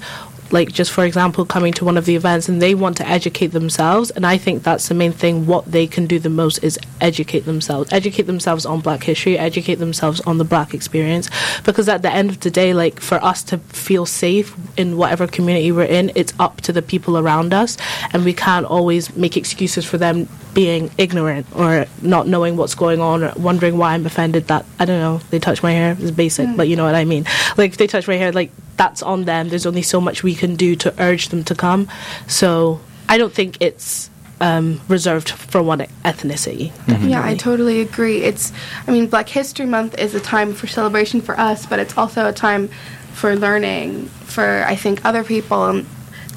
like 0.52 0.72
just 0.72 0.90
for 0.90 1.04
example 1.04 1.44
coming 1.44 1.72
to 1.72 1.84
one 1.84 1.96
of 1.96 2.04
the 2.04 2.16
events 2.16 2.48
and 2.48 2.60
they 2.60 2.74
want 2.74 2.96
to 2.96 3.06
educate 3.06 3.48
themselves 3.48 4.10
and 4.10 4.26
i 4.26 4.36
think 4.36 4.62
that's 4.62 4.88
the 4.88 4.94
main 4.94 5.12
thing 5.12 5.46
what 5.46 5.64
they 5.70 5.86
can 5.86 6.06
do 6.06 6.18
the 6.18 6.30
most 6.30 6.62
is 6.62 6.78
educate 7.00 7.40
themselves. 7.40 7.92
Educate 7.92 8.24
themselves 8.24 8.66
on 8.66 8.80
black 8.80 9.04
history 9.04 9.38
educate 9.38 9.76
themselves 9.76 10.20
on 10.22 10.38
the 10.38 10.44
black 10.44 10.74
experience 10.74 11.30
because 11.64 11.88
at 11.88 12.02
the 12.02 12.10
end 12.10 12.30
of 12.30 12.40
the 12.40 12.50
day 12.50 12.74
like 12.74 13.00
for 13.00 13.22
us 13.24 13.42
to 13.44 13.58
feel 13.58 14.06
safe 14.06 14.54
in 14.76 14.96
whatever 14.96 15.26
community 15.26 15.72
we're 15.72 15.84
in 15.84 16.12
it's 16.14 16.32
up 16.38 16.60
to 16.60 16.72
the 16.72 16.82
people 16.82 17.16
around 17.16 17.52
us 17.52 17.76
and 18.12 18.24
we 18.24 18.32
can't 18.32 18.66
always 18.66 19.14
make 19.16 19.36
excuses 19.36 19.84
for 19.84 19.98
them 19.98 20.28
being 20.54 20.90
ignorant 20.98 21.46
or 21.54 21.86
not 22.02 22.26
knowing 22.26 22.56
what's 22.56 22.74
going 22.74 23.00
on 23.00 23.22
or 23.22 23.32
wondering 23.36 23.78
why 23.78 23.94
i'm 23.94 24.04
offended 24.04 24.46
that 24.48 24.64
i 24.78 24.84
don't 24.84 25.00
know 25.00 25.18
they 25.30 25.38
touch 25.38 25.62
my 25.62 25.72
hair 25.72 25.96
it's 26.00 26.10
basic 26.10 26.48
hmm. 26.48 26.56
but 26.56 26.68
you 26.68 26.76
know 26.76 26.84
what 26.84 26.94
i 26.94 27.04
mean. 27.04 27.24
Like 27.56 27.72
if 27.72 27.76
they 27.76 27.86
touch 27.86 28.06
my 28.06 28.16
hair 28.16 28.32
like 28.32 28.50
that's 28.80 29.02
on 29.02 29.24
them 29.24 29.42
there's 29.50 29.66
only 29.66 29.82
so 29.82 29.98
much 30.00 30.22
we 30.22 30.34
can 30.42 30.52
do 30.56 30.70
to 30.84 30.88
urge 30.98 31.28
them 31.32 31.42
to 31.44 31.54
come 31.54 31.82
so 32.26 32.80
i 33.12 33.18
don't 33.18 33.34
think 33.34 33.50
it's 33.60 34.08
um, 34.40 34.80
reserved 34.88 35.28
for 35.52 35.62
one 35.62 35.80
ethnicity 36.10 36.72
Yeah, 37.10 37.22
I 37.22 37.34
totally 37.34 37.82
agree. 37.82 38.18
It's, 38.30 38.52
I 38.86 38.90
mean, 38.90 39.06
Black 39.06 39.28
History 39.28 39.66
Month 39.66 39.98
is 39.98 40.14
a 40.14 40.20
time 40.34 40.54
for 40.54 40.66
celebration 40.66 41.20
for 41.20 41.38
us, 41.38 41.66
but 41.66 41.78
it's 41.78 41.96
also 41.98 42.26
a 42.26 42.32
time 42.32 42.68
for 43.12 43.36
learning 43.36 44.06
for, 44.34 44.64
I 44.66 44.76
think, 44.76 45.04
other 45.04 45.24
people. 45.24 45.66
And 45.66 45.86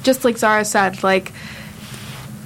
just 0.02 0.22
like 0.24 0.36
Zahra 0.36 0.66
said, 0.66 1.02
like, 1.02 1.32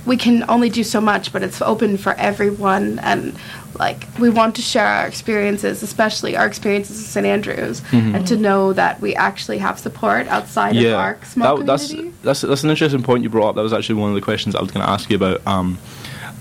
we 0.07 0.17
can 0.17 0.45
only 0.49 0.71
do 0.71 0.85
so 0.85 1.01
much, 1.01 1.33
but 1.33 1.43
it's 1.43 1.61
open 1.61 1.99
for 1.99 2.13
everyone. 2.15 3.01
And, 3.01 3.35
like, 3.79 4.07
we 4.19 4.29
want 4.29 4.57
to 4.57 4.63
share 4.63 4.87
our 4.87 5.07
experiences, 5.07 5.83
especially 5.83 6.37
our 6.37 6.47
experiences 6.47 6.99
in 6.99 7.05
St. 7.05 7.27
Andrews, 7.27 7.83
and 7.93 8.27
to 8.27 8.37
know 8.37 8.73
that 8.73 9.01
we 9.01 9.15
actually 9.15 9.59
have 9.59 9.79
support 9.79 10.27
outside 10.29 10.77
of 10.77 10.95
our 10.95 11.19
small 11.25 11.59
that, 11.59 11.67
that's 11.67 11.89
community. 11.89 12.17
that's 12.23 12.41
that's 12.41 12.65
an 12.65 12.71
interesting 12.71 13.03
point 13.03 13.23
you 13.23 13.29
brought 13.31 13.51
up. 13.51 13.55
That 13.55 13.63
was 13.63 13.73
actually 13.73 14.01
one 14.01 14.09
of 14.11 14.15
the 14.15 14.21
questions 14.21 14.55
I 14.55 14.61
was 14.61 14.71
going 14.71 14.85
to 14.85 14.91
ask 14.91 15.09
you 15.11 15.17
about. 15.17 15.47
Um, 15.47 15.79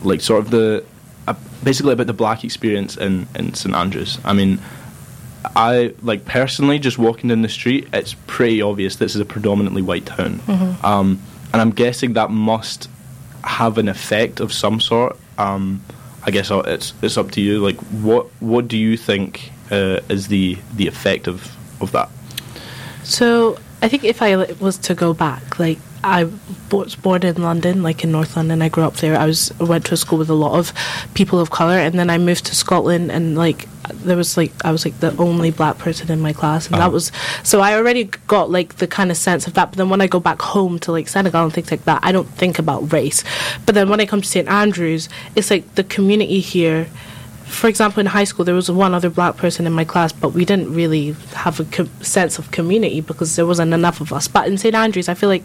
like 0.03 0.21
sort 0.21 0.43
of 0.43 0.51
the 0.51 0.83
uh, 1.27 1.33
basically 1.63 1.93
about 1.93 2.07
the 2.07 2.13
black 2.13 2.43
experience 2.43 2.97
in 2.97 3.27
in 3.35 3.53
St 3.53 3.75
Andrews. 3.75 4.19
I 4.23 4.33
mean. 4.33 4.59
I 5.55 5.93
like 6.01 6.25
personally 6.25 6.77
just 6.77 6.97
walking 6.97 7.29
down 7.29 7.41
the 7.41 7.47
street. 7.47 7.87
It's 7.93 8.15
pretty 8.25 8.61
obvious 8.61 8.97
this 8.97 9.15
is 9.15 9.21
a 9.21 9.25
predominantly 9.25 9.81
white 9.81 10.05
town, 10.05 10.41
um, 10.83 11.21
and 11.53 11.61
I'm 11.61 11.69
guessing 11.71 12.13
that 12.13 12.31
must 12.31 12.89
have 13.43 13.77
an 13.77 13.87
effect 13.87 14.41
of 14.41 14.51
some 14.51 14.81
sort. 14.81 15.15
Um, 15.37 15.81
I 16.27 16.31
guess 16.31 16.51
it's 16.51 16.93
it's 17.01 17.17
up 17.17 17.31
to 17.31 17.41
you. 17.41 17.59
Like, 17.59 17.77
what 18.03 18.27
what 18.41 18.67
do 18.67 18.77
you 18.77 18.97
think 18.97 19.51
uh, 19.71 20.01
is 20.09 20.27
the 20.27 20.57
the 20.75 20.87
effect 20.87 21.27
of 21.27 21.49
of 21.81 21.93
that? 21.93 22.09
So 23.03 23.57
I 23.81 23.87
think 23.87 24.03
if 24.03 24.21
I 24.21 24.35
was 24.59 24.77
to 24.79 24.93
go 24.93 25.13
back, 25.13 25.57
like 25.57 25.79
I 26.03 26.29
was 26.71 26.95
born 26.95 27.23
in 27.23 27.41
London, 27.41 27.83
like 27.83 28.03
in 28.03 28.11
North 28.11 28.35
London. 28.35 28.61
I 28.61 28.69
grew 28.69 28.83
up 28.83 28.95
there. 28.95 29.17
I 29.17 29.25
was 29.25 29.51
went 29.59 29.85
to 29.85 29.93
a 29.93 29.97
school 29.97 30.19
with 30.19 30.29
a 30.29 30.35
lot 30.35 30.57
of 30.57 30.73
people 31.13 31.39
of 31.39 31.49
color, 31.49 31.77
and 31.77 31.97
then 31.97 32.09
I 32.09 32.17
moved 32.17 32.45
to 32.47 32.55
Scotland, 32.55 33.11
and 33.11 33.37
like 33.37 33.67
there 33.93 34.17
was 34.17 34.37
like 34.37 34.53
I 34.65 34.71
was 34.71 34.85
like 34.85 34.99
the 34.99 35.15
only 35.17 35.51
black 35.51 35.77
person 35.77 36.11
in 36.11 36.21
my 36.21 36.33
class, 36.33 36.67
and 36.67 36.75
that 36.75 36.89
oh. 36.89 36.91
was 36.91 37.11
so 37.43 37.61
I 37.61 37.75
already 37.75 38.05
got 38.27 38.49
like 38.49 38.75
the 38.75 38.87
kind 38.87 39.11
of 39.11 39.17
sense 39.17 39.47
of 39.47 39.53
that. 39.55 39.71
But 39.71 39.77
then 39.77 39.89
when 39.89 40.01
I 40.01 40.07
go 40.07 40.19
back 40.19 40.41
home 40.41 40.79
to 40.79 40.91
like 40.91 41.07
Senegal 41.07 41.45
and 41.45 41.53
things 41.53 41.71
like 41.71 41.85
that, 41.85 41.99
I 42.03 42.11
don't 42.11 42.29
think 42.29 42.59
about 42.59 42.91
race. 42.93 43.23
But 43.65 43.75
then 43.75 43.89
when 43.89 43.99
I 43.99 44.05
come 44.05 44.21
to 44.21 44.27
St 44.27 44.47
Andrews, 44.47 45.09
it's 45.35 45.49
like 45.49 45.75
the 45.75 45.83
community 45.83 46.39
here 46.39 46.87
for 47.47 47.67
example, 47.67 48.01
in 48.01 48.05
high 48.05 48.25
school, 48.25 48.45
there 48.45 48.55
was 48.55 48.69
one 48.69 48.93
other 48.93 49.09
black 49.09 49.37
person 49.37 49.65
in 49.65 49.73
my 49.73 49.85
class, 49.85 50.11
but 50.11 50.29
we 50.33 50.45
didn't 50.45 50.73
really 50.73 51.13
have 51.33 51.59
a 51.59 51.65
co- 51.65 51.89
sense 52.01 52.37
of 52.37 52.51
community 52.51 53.01
because 53.01 53.35
there 53.35 53.45
wasn't 53.45 53.73
enough 53.73 54.01
of 54.01 54.13
us. 54.13 54.27
But 54.27 54.47
in 54.47 54.57
St. 54.57 54.75
Andrews, 54.75 55.09
I 55.09 55.13
feel 55.13 55.29
like, 55.29 55.43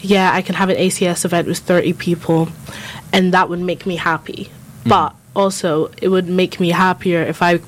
yeah, 0.00 0.32
I 0.32 0.42
can 0.42 0.54
have 0.54 0.70
an 0.70 0.76
ACS 0.76 1.24
event 1.24 1.48
with 1.48 1.58
30 1.58 1.92
people, 1.94 2.48
and 3.12 3.32
that 3.34 3.48
would 3.48 3.60
make 3.60 3.86
me 3.86 3.96
happy. 3.96 4.50
But 4.86 5.14
also, 5.36 5.90
it 6.00 6.08
would 6.08 6.28
make 6.28 6.58
me 6.58 6.70
happier 6.70 7.22
if 7.22 7.42
I, 7.42 7.60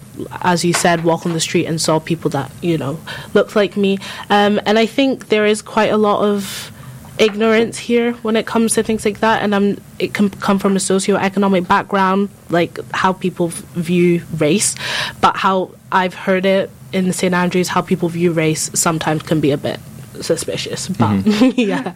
as 0.43 0.64
you 0.64 0.73
said, 0.73 1.05
walk 1.05 1.25
on 1.26 1.33
the 1.33 1.41
street 1.41 1.67
and 1.67 1.81
saw 1.81 2.00
people 2.00 2.31
that, 2.31 2.50
you 2.62 2.76
know, 2.76 2.99
looked 3.33 3.55
like 3.55 3.76
me. 3.76 3.99
Um, 4.31 4.61
and 4.67 4.79
I 4.79 4.87
think 4.87 5.29
there 5.29 5.47
is 5.47 5.62
quite 5.62 5.91
a 5.91 5.97
lot 5.97 6.25
of 6.25 6.73
ignorance 7.18 7.78
here 7.78 8.12
when 8.23 8.35
it 8.37 8.44
comes 8.47 8.75
to 8.75 8.83
things 8.83 9.04
like 9.04 9.21
that 9.21 9.42
and 9.42 9.54
I'm 9.54 9.80
it 9.99 10.14
can 10.14 10.30
come 10.30 10.59
from 10.59 10.75
a 10.75 10.80
socioeconomic 10.80 11.68
background 11.68 12.28
like 12.50 12.78
how 12.92 13.12
people 13.12 13.49
view 13.49 14.23
race 14.38 14.75
but 15.21 15.37
how 15.37 15.71
I've 15.92 16.14
heard 16.14 16.44
it 16.44 16.71
in 16.92 17.12
St 17.12 17.33
Andrews 17.33 17.68
how 17.68 17.83
people 17.83 18.09
view 18.09 18.33
race 18.33 18.71
sometimes 18.75 19.23
can 19.23 19.40
be 19.40 19.52
a 19.52 19.56
bit 19.56 19.78
suspicious 20.21 20.88
but 20.88 21.25
yeah 21.56 21.94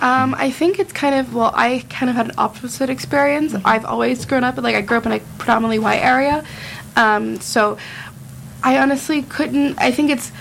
Um, 0.00 0.34
I 0.38 0.50
think 0.50 0.78
it's 0.78 0.92
kind 0.94 1.14
of 1.14 1.34
well, 1.34 1.52
I 1.54 1.84
kind 1.90 2.08
of 2.08 2.16
had 2.16 2.26
an 2.26 2.32
opposite 2.38 2.88
experience. 2.88 3.54
I've 3.66 3.84
always 3.84 4.24
grown 4.24 4.44
up 4.44 4.56
like 4.56 4.74
I 4.74 4.80
grew 4.80 4.96
up 4.96 5.04
in 5.04 5.12
a 5.12 5.20
predominantly 5.36 5.78
white 5.78 6.00
area, 6.00 6.42
um, 6.96 7.38
so 7.40 7.76
I 8.62 8.78
honestly 8.78 9.20
couldn't. 9.22 9.78
I 9.78 9.90
think 9.90 10.10
it's 10.10 10.32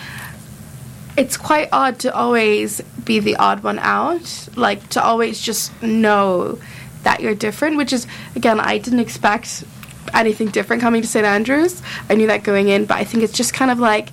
it's 1.20 1.36
quite 1.36 1.68
odd 1.74 2.00
to 2.00 2.16
always 2.16 2.80
be 3.04 3.20
the 3.20 3.36
odd 3.36 3.62
one 3.62 3.78
out, 3.80 4.48
like 4.56 4.88
to 4.90 5.04
always 5.04 5.42
just 5.42 5.70
know 5.84 6.58
that 7.04 7.20
you're 7.20 7.36
different. 7.36 7.76
Which 7.76 7.92
is 7.92 8.08
again, 8.38 8.60
I 8.62 8.78
didn't 8.78 9.02
expect 9.02 9.66
anything 10.14 10.48
different 10.48 10.82
coming 10.82 11.02
to 11.02 11.08
St 11.08 11.26
Andrews. 11.26 11.82
I 12.10 12.16
knew 12.16 12.28
that 12.28 12.44
going 12.44 12.70
in, 12.70 12.86
but 12.86 12.98
I 12.98 13.04
think 13.04 13.24
it's 13.26 13.34
just 13.34 13.54
kind 13.54 13.70
of 13.70 13.80
like 13.80 14.10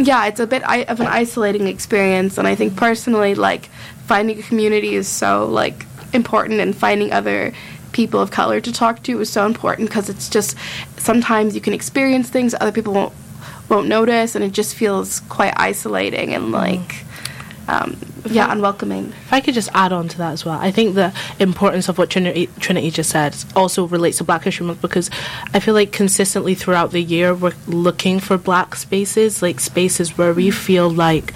yeah, 0.00 0.26
it's 0.26 0.40
a 0.40 0.46
bit 0.46 0.62
of 0.88 1.00
an 1.00 1.06
isolating 1.06 1.68
experience, 1.68 2.36
and 2.36 2.48
I 2.48 2.56
think 2.56 2.76
personally, 2.76 3.36
like 3.36 3.66
finding 4.06 4.40
a 4.40 4.42
community 4.42 4.96
is 4.96 5.06
so 5.06 5.46
like 5.46 5.86
important, 6.12 6.58
and 6.58 6.76
finding 6.76 7.12
other 7.12 7.52
people 7.92 8.18
of 8.20 8.32
color 8.32 8.60
to 8.60 8.72
talk 8.72 9.04
to 9.04 9.20
is 9.20 9.30
so 9.30 9.46
important 9.46 9.88
because 9.88 10.08
it's 10.08 10.28
just 10.28 10.56
sometimes 10.96 11.54
you 11.54 11.60
can 11.60 11.72
experience 11.72 12.28
things 12.28 12.54
other 12.60 12.72
people 12.72 12.92
won't 12.92 13.12
won't 13.68 13.88
notice, 13.88 14.34
and 14.34 14.44
it 14.44 14.52
just 14.52 14.74
feels 14.74 15.20
quite 15.20 15.54
isolating 15.56 16.34
and 16.34 16.52
like 16.52 17.04
um, 17.68 17.98
yeah, 18.24 18.50
unwelcoming. 18.50 19.08
If 19.08 19.32
I 19.32 19.40
could 19.40 19.54
just 19.54 19.68
add 19.74 19.92
on 19.92 20.08
to 20.08 20.18
that 20.18 20.32
as 20.32 20.44
well, 20.44 20.58
I 20.58 20.70
think 20.70 20.94
the 20.94 21.12
importance 21.38 21.88
of 21.88 21.98
what 21.98 22.08
Trinity, 22.08 22.48
Trinity 22.58 22.90
just 22.90 23.10
said 23.10 23.36
also 23.54 23.86
relates 23.86 24.18
to 24.18 24.24
Black 24.24 24.44
History 24.44 24.66
Month 24.66 24.80
because 24.80 25.10
I 25.52 25.60
feel 25.60 25.74
like 25.74 25.92
consistently 25.92 26.54
throughout 26.54 26.92
the 26.92 27.02
year 27.02 27.34
we're 27.34 27.52
looking 27.66 28.20
for 28.20 28.38
black 28.38 28.74
spaces, 28.74 29.42
like 29.42 29.60
spaces 29.60 30.16
where 30.16 30.32
we 30.32 30.50
feel 30.50 30.88
like. 30.90 31.34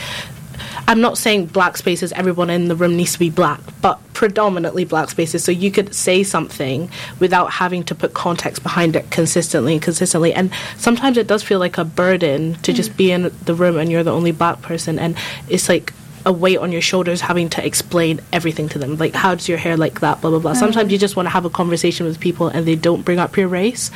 I'm 0.88 1.00
not 1.00 1.16
saying 1.16 1.46
black 1.46 1.76
spaces, 1.76 2.12
everyone 2.12 2.50
in 2.50 2.66
the 2.68 2.74
room 2.74 2.96
needs 2.96 3.12
to 3.12 3.18
be 3.18 3.30
black, 3.30 3.60
but 3.80 4.00
predominantly 4.22 4.84
black 4.84 5.10
spaces. 5.10 5.42
So 5.42 5.50
you 5.50 5.72
could 5.72 5.92
say 5.92 6.22
something 6.22 6.88
without 7.18 7.50
having 7.50 7.82
to 7.82 7.92
put 7.92 8.14
context 8.14 8.62
behind 8.62 8.94
it 8.94 9.10
consistently 9.10 9.72
and 9.72 9.82
consistently. 9.82 10.32
And 10.32 10.52
sometimes 10.76 11.16
it 11.16 11.26
does 11.26 11.42
feel 11.42 11.58
like 11.58 11.76
a 11.76 11.84
burden 11.84 12.54
to 12.62 12.72
just 12.72 12.92
mm. 12.92 12.96
be 12.98 13.10
in 13.10 13.32
the 13.46 13.52
room 13.52 13.76
and 13.78 13.90
you're 13.90 14.04
the 14.04 14.12
only 14.12 14.30
black 14.30 14.62
person. 14.62 15.00
And 15.00 15.16
it's 15.48 15.68
like 15.68 15.92
a 16.24 16.32
weight 16.32 16.58
on 16.58 16.70
your 16.70 16.80
shoulders 16.80 17.20
having 17.20 17.50
to 17.50 17.66
explain 17.66 18.20
everything 18.32 18.68
to 18.68 18.78
them. 18.78 18.96
Like, 18.96 19.12
how 19.12 19.34
does 19.34 19.48
your 19.48 19.58
hair 19.58 19.76
like 19.76 19.98
that? 19.98 20.20
Blah, 20.20 20.30
blah, 20.30 20.38
blah. 20.38 20.52
Sometimes 20.52 20.90
mm. 20.90 20.92
you 20.92 20.98
just 20.98 21.16
want 21.16 21.26
to 21.26 21.30
have 21.30 21.44
a 21.44 21.50
conversation 21.50 22.06
with 22.06 22.20
people 22.20 22.46
and 22.46 22.64
they 22.64 22.76
don't 22.76 23.02
bring 23.02 23.18
up 23.18 23.36
your 23.36 23.48
race. 23.48 23.90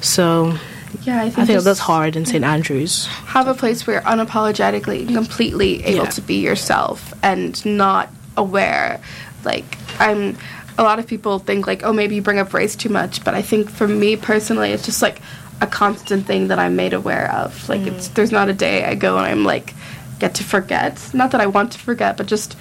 So 0.00 0.56
Yeah, 1.02 1.20
I 1.20 1.30
think, 1.30 1.38
I 1.38 1.46
think 1.46 1.62
that's 1.62 1.78
hard 1.78 2.16
in 2.16 2.26
St. 2.26 2.44
Andrews. 2.44 3.06
Have 3.06 3.46
a 3.46 3.54
place 3.54 3.86
where 3.86 3.94
you're 3.94 4.02
unapologetically, 4.02 5.06
completely 5.14 5.84
able 5.84 6.06
Yeah. 6.06 6.10
to 6.10 6.20
be 6.20 6.40
yourself 6.40 7.14
and 7.22 7.64
not 7.64 8.10
aware. 8.36 9.00
Like 9.48 9.64
I'm, 9.98 10.36
a 10.76 10.82
lot 10.82 10.98
of 10.98 11.06
people 11.06 11.38
think 11.38 11.66
like, 11.66 11.82
oh, 11.86 11.92
maybe 11.92 12.14
you 12.16 12.22
bring 12.22 12.38
up 12.38 12.52
race 12.52 12.76
too 12.76 12.90
much, 12.90 13.24
but 13.24 13.32
I 13.34 13.42
think 13.42 13.70
for 13.70 13.88
me 13.88 14.16
personally, 14.16 14.70
it's 14.74 14.84
just 14.84 15.00
like 15.02 15.20
a 15.60 15.66
constant 15.66 16.26
thing 16.26 16.48
that 16.48 16.58
I'm 16.58 16.76
made 16.76 16.92
aware 16.92 17.32
of. 17.32 17.68
Like 17.68 17.80
it's 17.90 18.08
there's 18.08 18.30
not 18.30 18.48
a 18.48 18.52
day 18.52 18.84
I 18.84 18.94
go 18.94 19.16
and 19.16 19.26
I'm 19.26 19.44
like 19.44 19.74
get 20.20 20.34
to 20.36 20.44
forget. 20.44 20.92
Not 21.14 21.30
that 21.32 21.40
I 21.40 21.46
want 21.46 21.72
to 21.72 21.78
forget, 21.78 22.16
but 22.18 22.26
just 22.26 22.56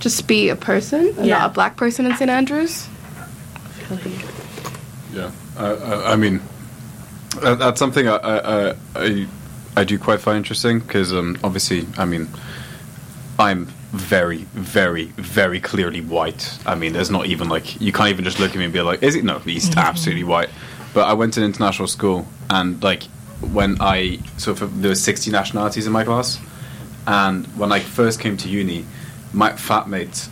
just 0.00 0.28
be 0.28 0.50
a 0.50 0.56
person, 0.56 1.02
Yeah. 1.16 1.38
not 1.38 1.50
a 1.50 1.54
black 1.54 1.76
person 1.76 2.06
in 2.06 2.14
St. 2.16 2.30
Andrews. 2.30 2.86
Yeah, 5.12 5.30
I, 5.56 5.66
I, 5.66 6.12
I 6.12 6.16
mean, 6.16 6.40
that's 7.40 7.78
something 7.78 8.06
I, 8.06 8.16
I, 8.16 8.74
I, 8.94 9.26
I 9.76 9.84
do 9.84 9.98
quite 9.98 10.20
find 10.20 10.36
interesting 10.36 10.78
because 10.80 11.12
um, 11.12 11.36
obviously, 11.42 11.86
I 11.96 12.04
mean, 12.04 12.28
I'm 13.38 13.66
very, 13.92 14.38
very, 14.52 15.06
very 15.06 15.60
clearly 15.60 16.00
white. 16.00 16.58
I 16.66 16.74
mean, 16.74 16.92
there's 16.92 17.10
not 17.10 17.26
even 17.26 17.48
like 17.48 17.80
you 17.80 17.92
can't 17.92 18.10
even 18.10 18.24
just 18.24 18.38
look 18.38 18.50
at 18.50 18.56
me 18.56 18.64
and 18.64 18.72
be 18.72 18.80
like, 18.82 19.02
"Is 19.02 19.14
it?" 19.14 19.24
No, 19.24 19.38
he's 19.38 19.74
absolutely 19.76 20.24
white. 20.24 20.50
But 20.92 21.08
I 21.08 21.14
went 21.14 21.34
to 21.34 21.40
an 21.40 21.46
international 21.46 21.88
school, 21.88 22.26
and 22.50 22.82
like 22.82 23.04
when 23.40 23.80
I 23.80 24.20
so 24.36 24.54
for, 24.54 24.66
there 24.66 24.90
were 24.90 24.94
60 24.94 25.30
nationalities 25.30 25.86
in 25.86 25.92
my 25.92 26.04
class, 26.04 26.38
and 27.06 27.46
when 27.58 27.72
I 27.72 27.80
first 27.80 28.20
came 28.20 28.36
to 28.38 28.48
uni, 28.48 28.84
my 29.32 29.52
flatmates, 29.52 30.28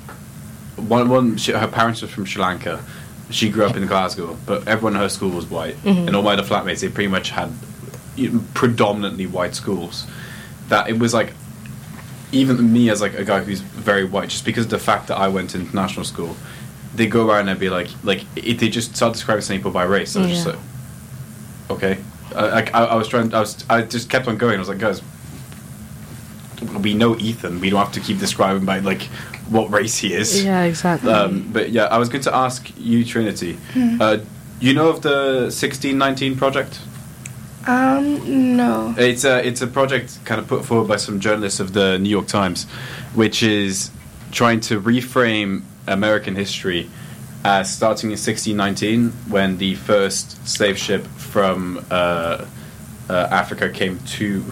one 0.77 1.09
one 1.09 1.37
she, 1.39 1.53
her 1.53 1.69
parents 1.69 2.03
were 2.03 2.09
from 2.09 2.27
Sri 2.27 2.43
Lanka. 2.43 2.85
She 3.31 3.49
grew 3.49 3.65
up 3.65 3.77
in 3.77 3.87
Glasgow, 3.87 4.37
but 4.47 4.69
everyone 4.69 4.95
in 4.95 5.01
her 5.01 5.09
school 5.09 5.31
was 5.31 5.47
white, 5.47 5.77
mm-hmm. 5.77 6.07
and 6.07 6.15
all 6.15 6.23
my 6.23 6.35
other 6.35 6.43
flatmates 6.43 6.81
they 6.81 6.89
pretty 6.89 7.09
much 7.09 7.31
had 7.31 7.53
predominantly 8.55 9.27
white 9.27 9.55
schools. 9.55 10.07
That 10.69 10.89
it 10.89 10.99
was 10.99 11.15
like 11.15 11.33
even 12.33 12.73
me 12.73 12.91
as 12.91 13.01
like 13.01 13.15
a 13.15 13.25
guy 13.25 13.43
who's 13.43 13.61
very 13.61 14.05
white, 14.05 14.31
just 14.31 14.45
because 14.45 14.65
of 14.65 14.71
the 14.71 14.79
fact 14.79 15.09
that 15.09 15.17
I 15.17 15.29
went 15.29 15.51
to 15.51 15.59
international 15.59 16.05
school, 16.05 16.37
they 16.95 17.07
go 17.07 17.29
around 17.29 17.49
and 17.49 17.59
be 17.61 17.69
like 17.71 17.89
like 18.03 18.25
it, 18.37 18.59
they 18.59 18.69
just 18.69 18.97
start 18.97 19.13
describing 19.13 19.43
some 19.43 19.57
people 19.57 19.71
by 19.71 19.85
race. 19.85 20.17
I 20.17 20.21
was 20.21 20.31
just 20.31 20.47
like, 20.47 20.59
okay, 21.71 21.99
I, 22.35 22.63
I, 22.63 22.85
I 22.85 22.95
was 22.95 23.09
trying, 23.09 23.33
I 23.35 23.41
was 23.41 23.65
I 23.69 23.83
just 23.83 24.11
kept 24.11 24.29
on 24.29 24.37
going. 24.39 24.57
I 24.57 24.59
was 24.59 24.69
like, 24.69 24.79
guys, 24.79 25.03
we 26.81 26.95
know 26.95 27.17
Ethan. 27.17 27.61
We 27.61 27.71
don't 27.71 27.81
have 27.81 27.93
to 27.93 28.01
keep 28.01 28.19
describing 28.19 28.65
by 28.65 28.81
like 28.81 29.03
what 29.49 29.71
race 29.71 29.97
he 29.99 30.13
is. 30.13 30.45
Yeah, 30.45 30.63
exactly. 30.63 31.13
Um, 31.13 31.49
but 31.53 31.71
yeah, 31.71 31.85
I 31.85 31.99
was 31.99 32.09
going 32.09 32.25
to 32.25 32.35
ask 32.35 32.73
you, 32.77 33.05
Trinity. 33.05 33.59
Uh, 34.01 34.19
you 34.59 34.73
know 34.73 34.89
of 34.89 35.03
the 35.03 35.51
sixteen 35.51 35.99
nineteen 35.99 36.37
project? 36.37 36.81
Um, 37.67 38.57
no. 38.57 38.95
It's 38.97 39.25
a 39.25 39.47
it's 39.47 39.61
a 39.63 39.67
project 39.67 40.19
kind 40.25 40.41
of 40.41 40.47
put 40.47 40.65
forward 40.65 40.89
by 40.89 40.97
some 40.97 41.21
journalists 41.21 41.61
of 41.61 41.73
the 41.73 41.99
New 41.99 42.11
York 42.11 42.27
Times, 42.27 42.65
which 43.15 43.43
is 43.43 43.91
trying 44.31 44.61
to 44.61 44.81
reframe 44.81 45.63
American 45.87 46.35
history 46.35 46.89
as 47.45 47.73
starting 47.73 48.11
in 48.11 48.19
1619 48.19 49.11
when 49.31 49.59
the 49.59 49.75
first 49.77 50.47
slave 50.47 50.79
ship 50.79 51.07
from 51.07 51.85
uh, 51.91 52.45
uh, 53.09 53.29
Africa 53.31 53.71
came 53.71 53.99
to 54.01 54.43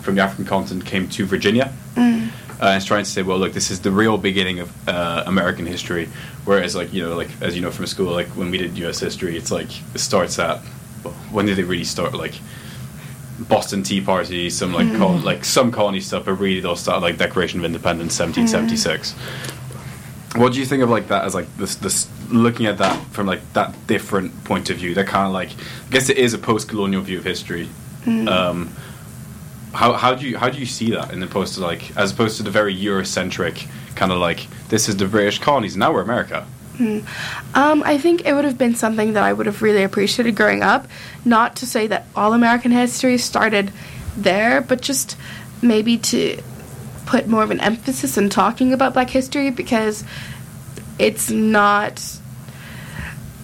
from 0.00 0.16
the 0.16 0.22
African 0.22 0.44
continent 0.44 0.84
came 0.86 1.08
to 1.08 1.24
Virginia. 1.24 1.72
Uh, 2.60 2.68
and 2.68 2.76
it's 2.76 2.84
trying 2.86 3.02
to 3.02 3.10
say, 3.10 3.22
well, 3.22 3.38
look, 3.38 3.52
this 3.52 3.70
is 3.70 3.80
the 3.80 3.90
real 3.90 4.16
beginning 4.16 4.60
of 4.60 4.88
uh, 4.88 5.24
American 5.26 5.66
history. 5.66 6.08
Whereas, 6.44 6.76
like 6.76 6.92
you 6.92 7.02
know, 7.02 7.16
like 7.16 7.30
as 7.40 7.56
you 7.56 7.62
know 7.62 7.70
from 7.70 7.86
school, 7.86 8.12
like 8.12 8.28
when 8.28 8.50
we 8.50 8.58
did 8.58 8.78
U.S. 8.78 9.00
history, 9.00 9.36
it's 9.36 9.50
like 9.50 9.68
it 9.94 9.98
starts 9.98 10.38
at 10.38 10.60
well, 11.02 11.14
when 11.30 11.46
did 11.46 11.58
it 11.58 11.64
really 11.64 11.84
start? 11.84 12.14
Like 12.14 12.34
Boston 13.38 13.82
Tea 13.82 14.00
Party, 14.00 14.48
some 14.50 14.72
like 14.72 14.86
mm. 14.86 14.98
col- 14.98 15.18
like 15.18 15.44
some 15.44 15.72
colony 15.72 16.00
stuff, 16.00 16.26
but 16.26 16.34
really 16.34 16.60
they'll 16.60 16.76
start 16.76 17.02
like 17.02 17.18
Declaration 17.18 17.58
of 17.58 17.64
Independence, 17.64 18.18
1776. 18.18 19.12
Mm. 19.12 20.40
What 20.40 20.52
do 20.52 20.58
you 20.58 20.66
think 20.66 20.82
of 20.82 20.90
like 20.90 21.08
that 21.08 21.24
as 21.24 21.34
like 21.34 21.54
this 21.56 21.76
this 21.76 22.08
looking 22.30 22.66
at 22.66 22.78
that 22.78 23.04
from 23.06 23.26
like 23.26 23.40
that 23.52 23.86
different 23.86 24.44
point 24.44 24.70
of 24.70 24.76
view? 24.76 24.94
That 24.94 25.06
kind 25.06 25.26
of 25.26 25.32
like 25.32 25.50
I 25.50 25.90
guess 25.90 26.08
it 26.08 26.18
is 26.18 26.34
a 26.34 26.38
post-colonial 26.38 27.02
view 27.02 27.18
of 27.18 27.24
history. 27.24 27.68
Mm. 28.04 28.28
Um, 28.28 28.76
how 29.72 29.92
how 29.94 30.14
do 30.14 30.28
you 30.28 30.38
how 30.38 30.48
do 30.48 30.58
you 30.58 30.66
see 30.66 30.90
that 30.92 31.12
in 31.12 31.22
opposed 31.22 31.54
to 31.54 31.60
like 31.60 31.96
as 31.96 32.12
opposed 32.12 32.36
to 32.36 32.42
the 32.42 32.50
very 32.50 32.74
Eurocentric 32.74 33.66
kind 33.96 34.12
of 34.12 34.18
like 34.18 34.46
this 34.68 34.88
is 34.88 34.96
the 34.96 35.06
British 35.06 35.38
colonies 35.40 35.76
now 35.76 35.92
we're 35.92 36.02
America. 36.02 36.46
Um, 36.78 37.82
I 37.84 37.98
think 37.98 38.26
it 38.26 38.32
would 38.32 38.44
have 38.44 38.58
been 38.58 38.74
something 38.74 39.12
that 39.12 39.22
I 39.22 39.32
would 39.32 39.46
have 39.46 39.62
really 39.62 39.82
appreciated 39.82 40.34
growing 40.34 40.62
up. 40.62 40.88
Not 41.24 41.56
to 41.56 41.66
say 41.66 41.86
that 41.86 42.06
all 42.16 42.32
American 42.32 42.72
history 42.72 43.18
started 43.18 43.72
there, 44.16 44.60
but 44.60 44.80
just 44.80 45.16
maybe 45.62 45.98
to 45.98 46.42
put 47.06 47.28
more 47.28 47.42
of 47.42 47.50
an 47.50 47.60
emphasis 47.60 48.16
in 48.16 48.28
talking 48.28 48.72
about 48.72 48.94
Black 48.94 49.10
history 49.10 49.50
because 49.50 50.04
it's 50.98 51.30
not 51.30 52.02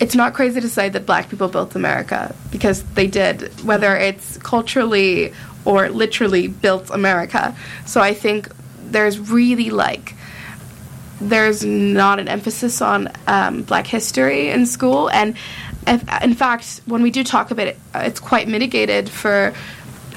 it's 0.00 0.14
not 0.14 0.32
crazy 0.32 0.60
to 0.62 0.68
say 0.68 0.88
that 0.88 1.04
black 1.04 1.28
people 1.28 1.46
built 1.48 1.74
America 1.74 2.34
because 2.50 2.82
they 2.94 3.06
did, 3.06 3.52
whether 3.64 3.94
it's 3.94 4.38
culturally 4.38 5.34
or 5.66 5.90
literally 5.90 6.48
built 6.48 6.88
America. 6.90 7.54
So 7.84 8.00
I 8.00 8.14
think 8.14 8.48
there's 8.78 9.20
really 9.20 9.68
like 9.68 10.09
there's 11.20 11.64
not 11.64 12.18
an 12.18 12.28
emphasis 12.28 12.80
on 12.80 13.10
um, 13.26 13.62
black 13.62 13.86
history 13.86 14.48
in 14.48 14.66
school. 14.66 15.10
And 15.10 15.36
if, 15.86 16.22
in 16.22 16.34
fact 16.34 16.80
when 16.86 17.02
we 17.02 17.10
do 17.10 17.24
talk 17.24 17.50
about 17.50 17.66
it 17.66 17.78
it's 17.94 18.20
quite 18.20 18.48
mitigated 18.48 19.08
for 19.08 19.54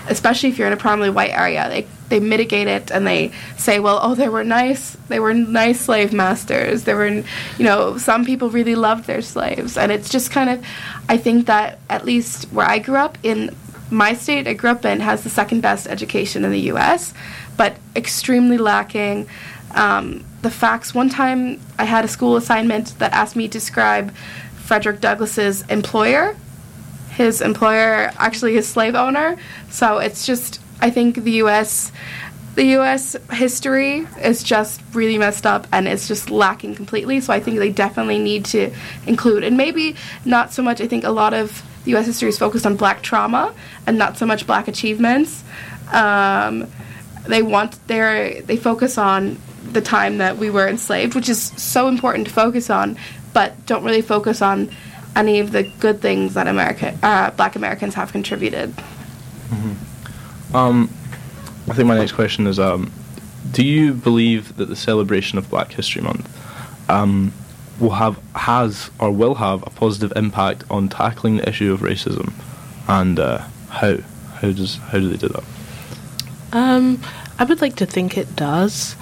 especially 0.10 0.50
if 0.50 0.58
you're 0.58 0.68
in 0.68 0.74
a 0.74 0.78
primarily 0.78 1.10
white 1.10 1.32
area 1.32 1.70
they 1.70 1.88
they 2.10 2.20
mitigate 2.20 2.68
it 2.68 2.92
and 2.92 3.08
they 3.08 3.32
say 3.58 3.80
well 3.80 4.00
oh 4.02 4.14
they 4.14 4.28
were 4.28 4.44
nice 4.44 4.98
they 5.08 5.20
were 5.20 5.34
nice 5.34 5.80
slave 5.80 6.14
masters. 6.14 6.84
There 6.84 6.96
were 6.96 7.08
you 7.08 7.24
know 7.60 7.98
some 7.98 8.26
people 8.26 8.50
really 8.50 8.76
loved 8.76 9.06
their 9.06 9.22
slaves. 9.22 9.78
And 9.78 9.92
it's 9.92 10.10
just 10.10 10.32
kind 10.32 10.50
of 10.50 10.66
i 11.10 11.18
think 11.18 11.48
that 11.48 11.80
at 11.90 12.06
least 12.06 12.46
where 12.52 12.68
i 12.68 12.80
grew 12.80 12.98
up 12.98 13.18
in 13.24 13.56
my 13.90 14.14
state 14.14 14.48
i 14.48 14.54
grew 14.54 14.72
up 14.72 14.86
in 14.86 15.00
has 15.00 15.24
the 15.24 15.30
second 15.30 15.62
best 15.62 15.88
education 15.88 16.44
in 16.44 16.52
the 16.52 16.60
us 16.60 17.14
but 17.58 17.78
extremely 17.96 18.58
lacking 18.58 19.28
um, 19.74 20.24
the 20.42 20.50
facts 20.50 20.94
one 20.94 21.10
time 21.10 21.60
i 21.80 21.84
had 21.84 22.06
a 22.06 22.08
school 22.08 22.36
assignment 22.36 22.98
that 23.00 23.12
asked 23.14 23.36
me 23.36 23.48
to 23.48 23.54
describe 23.54 24.14
frederick 24.56 25.00
douglass's 25.02 25.64
employer 25.64 26.36
his 27.14 27.42
employer 27.42 28.12
actually 28.18 28.54
his 28.54 28.68
slave 28.68 28.96
owner. 28.96 29.38
So 29.70 30.00
it's 30.00 30.26
just 30.26 30.60
I 30.82 30.90
think 30.90 31.24
the 31.24 31.34
US 31.44 31.92
the 32.56 32.66
US 32.78 33.16
history 33.32 34.08
is 34.22 34.44
just 34.44 34.82
really 34.94 35.18
messed 35.18 35.46
up 35.46 35.68
and 35.72 35.88
it's 35.88 36.08
just 36.08 36.30
lacking 36.30 36.76
completely. 36.76 37.20
So 37.20 37.34
I 37.34 37.40
think 37.40 37.58
they 37.58 37.72
definitely 37.72 38.20
need 38.20 38.46
to 38.46 38.72
include 39.08 39.44
and 39.44 39.58
maybe 39.58 39.96
not 40.26 40.54
so 40.54 40.62
much 40.62 40.82
I 40.82 40.88
think 40.88 41.04
a 41.04 41.12
lot 41.12 41.34
of 41.34 41.64
the 41.86 41.96
US 41.96 42.08
history 42.08 42.30
is 42.30 42.38
focused 42.38 42.66
on 42.66 42.76
black 42.76 43.02
trauma 43.02 43.54
and 43.86 43.98
not 43.98 44.18
so 44.18 44.26
much 44.26 44.48
black 44.48 44.68
achievements. 44.68 45.44
Um, 45.92 46.68
they 47.28 47.42
want 47.42 47.88
their 47.88 48.42
they 48.42 48.58
focus 48.58 48.98
on 48.98 49.38
the 49.74 49.82
time 49.82 50.18
that 50.18 50.38
we 50.38 50.50
were 50.50 50.68
enslaved, 50.68 51.16
which 51.16 51.30
is 51.30 51.42
so 51.42 51.88
important 51.88 52.28
to 52.28 52.34
focus 52.34 52.70
on, 52.70 52.98
but 53.34 53.66
don't 53.66 53.84
really 53.84 54.02
focus 54.02 54.42
on 54.42 54.70
any 55.16 55.40
of 55.40 55.52
the 55.52 55.64
good 55.64 56.02
things 56.02 56.34
that 56.34 56.48
America, 56.48 56.98
uh, 57.04 57.32
Black 57.32 57.56
Americans 57.56 57.94
have 57.94 58.12
contributed. 58.12 58.74
Um, 60.54 60.90
I 61.70 61.74
think 61.74 61.88
my 61.88 61.98
next 61.98 62.14
question 62.14 62.48
is: 62.48 62.60
um, 62.60 62.92
Do 63.52 63.66
you 63.66 63.94
believe 63.94 64.56
that 64.58 64.66
the 64.66 64.76
celebration 64.76 65.38
of 65.38 65.50
Black 65.50 65.72
History 65.72 66.02
Month 66.02 66.30
um, 66.90 67.34
will 67.80 67.92
have, 67.92 68.20
has, 68.36 68.92
or 69.00 69.12
will 69.12 69.36
have 69.36 69.64
a 69.64 69.70
positive 69.72 70.14
impact 70.16 70.64
on 70.70 70.90
tackling 70.90 71.38
the 71.38 71.50
issue 71.50 71.74
of 71.74 71.82
racism, 71.82 72.34
and 72.88 73.20
uh, 73.20 73.40
how? 73.70 73.98
How 74.36 74.52
does 74.52 74.76
how 74.76 75.00
do 75.00 75.10
they 75.10 75.18
do 75.18 75.30
that? 75.30 75.44
Um, 76.52 77.02
I 77.40 77.46
would 77.46 77.62
like 77.62 77.78
to 77.78 77.86
think 77.86 78.18
it 78.18 78.36
does. 78.36 78.96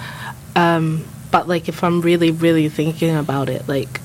Um, 0.54 1.04
but 1.30 1.48
like 1.48 1.68
if 1.68 1.82
I'm 1.82 2.00
really, 2.00 2.30
really 2.30 2.68
thinking 2.68 3.16
about 3.16 3.48
it, 3.48 3.66
like 3.68 4.00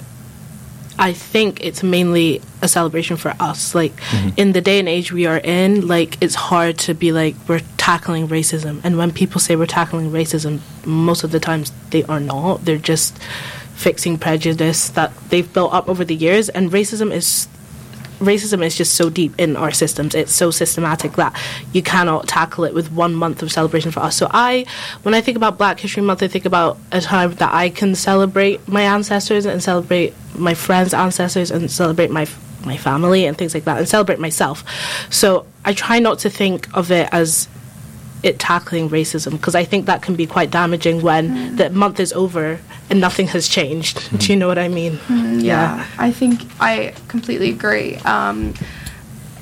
I 1.00 1.14
think 1.14 1.64
it's 1.64 1.84
mainly 1.84 2.42
a 2.62 2.68
celebration 2.68 3.18
for 3.18 3.34
us. 3.40 3.76
Like 3.76 3.94
in 4.36 4.54
the 4.54 4.62
day 4.62 4.80
and 4.80 4.90
age 4.90 5.12
we 5.12 5.26
are 5.28 5.38
in, 5.38 5.88
like 5.88 6.18
it's 6.22 6.36
hard 6.36 6.80
to 6.80 6.94
be 6.94 7.12
like 7.12 7.36
we're 7.48 7.62
tackling 7.78 8.28
racism. 8.28 8.82
And 8.84 8.98
when 8.98 9.12
people 9.12 9.40
say 9.40 9.56
we're 9.56 9.68
tackling 9.68 10.12
racism, 10.12 10.60
most 10.86 11.24
of 11.24 11.32
the 11.32 11.40
times 11.40 11.72
they 11.92 12.04
are 12.06 12.20
not. 12.20 12.66
They're 12.66 12.78
just 12.78 13.18
fixing 13.76 14.18
prejudice 14.18 14.90
that 14.90 15.14
they've 15.30 15.52
built 15.54 15.74
up 15.74 15.88
over 15.88 16.04
the 16.04 16.16
years. 16.16 16.50
And 16.50 16.72
racism 16.72 17.12
is 17.12 17.48
racism 18.20 18.66
is 18.66 18.76
just 18.76 18.96
so 18.96 19.10
deep 19.10 19.34
in 19.38 19.56
our 19.56 19.72
systems. 19.72 20.16
It's 20.16 20.34
so 20.34 20.52
systematic 20.52 21.14
that 21.14 21.36
you 21.74 21.82
cannot 21.82 22.28
tackle 22.28 22.64
it 22.64 22.74
with 22.74 22.92
one 22.92 23.14
month 23.14 23.42
of 23.42 23.52
celebration 23.52 23.92
for 23.92 24.02
us. 24.02 24.16
So 24.16 24.28
I, 24.32 24.66
when 25.04 25.14
I 25.14 25.22
think 25.22 25.38
about 25.38 25.58
Black 25.58 25.80
History 25.80 26.04
Month, 26.04 26.24
I 26.24 26.28
think 26.28 26.46
about 26.46 26.78
a 26.92 27.02
time 27.02 27.34
that 27.36 27.54
I 27.54 27.70
can 27.70 27.96
celebrate 27.96 28.68
my 28.68 28.82
ancestors 28.82 29.46
and 29.46 29.62
celebrate 29.62 30.14
my 30.36 30.54
friends' 30.54 30.94
ancestors 30.94 31.52
and 31.52 31.70
celebrate 31.70 32.12
my 32.12 32.28
my 32.66 32.76
family 32.76 33.26
and 33.26 33.38
things 33.38 33.54
like 33.54 33.64
that 33.64 33.78
and 33.78 33.88
celebrate 33.88 34.20
myself. 34.20 34.64
So 35.10 35.46
I 35.64 35.74
try 35.74 36.00
not 36.00 36.20
to 36.20 36.30
think 36.30 36.68
of 36.76 36.92
it 36.92 37.08
as 37.12 37.48
it 38.24 38.40
tackling 38.40 38.90
racism 38.90 39.32
because 39.32 39.56
I 39.56 39.64
think 39.64 39.86
that 39.86 40.02
can 40.02 40.16
be 40.16 40.26
quite 40.26 40.50
damaging 40.50 41.02
when 41.02 41.56
the 41.56 41.70
month 41.70 42.00
is 42.00 42.12
over 42.14 42.60
and 42.90 43.00
nothing 43.00 43.28
has 43.28 43.48
changed. 43.48 44.18
Do 44.20 44.32
you 44.32 44.36
know 44.36 44.48
what 44.48 44.58
I 44.58 44.68
mean? 44.68 45.00
Yeah, 45.10 45.86
I 45.98 46.12
think 46.12 46.42
I 46.60 46.94
completely 47.08 47.50
agree. 47.50 47.96
Um, 47.98 48.54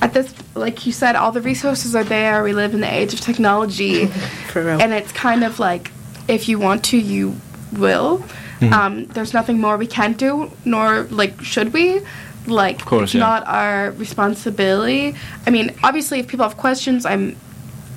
at 0.01 0.13
this, 0.13 0.33
like 0.55 0.85
you 0.85 0.91
said, 0.91 1.15
all 1.15 1.31
the 1.31 1.41
resources 1.41 1.95
are 1.95 2.03
there. 2.03 2.43
We 2.43 2.53
live 2.53 2.73
in 2.73 2.81
the 2.81 2.93
age 2.93 3.13
of 3.13 3.21
technology, 3.21 4.05
For 4.47 4.63
real. 4.63 4.81
and 4.81 4.93
it's 4.93 5.11
kind 5.11 5.43
of 5.43 5.59
like 5.59 5.91
if 6.27 6.49
you 6.49 6.59
want 6.59 6.83
to, 6.85 6.97
you 6.97 7.35
will. 7.73 8.23
Um, 8.61 9.05
there's 9.07 9.33
nothing 9.33 9.59
more 9.59 9.77
we 9.77 9.85
can 9.85 10.13
do, 10.13 10.51
nor 10.63 11.03
like 11.03 11.39
should 11.41 11.71
we. 11.73 12.01
Like 12.47 12.79
of 12.79 12.85
course, 12.85 13.03
it's 13.03 13.13
yeah. 13.15 13.21
not 13.21 13.47
our 13.47 13.91
responsibility. 13.91 15.15
I 15.45 15.49
mean, 15.49 15.75
obviously, 15.83 16.19
if 16.19 16.27
people 16.27 16.47
have 16.47 16.57
questions, 16.57 17.05
I'm 17.05 17.35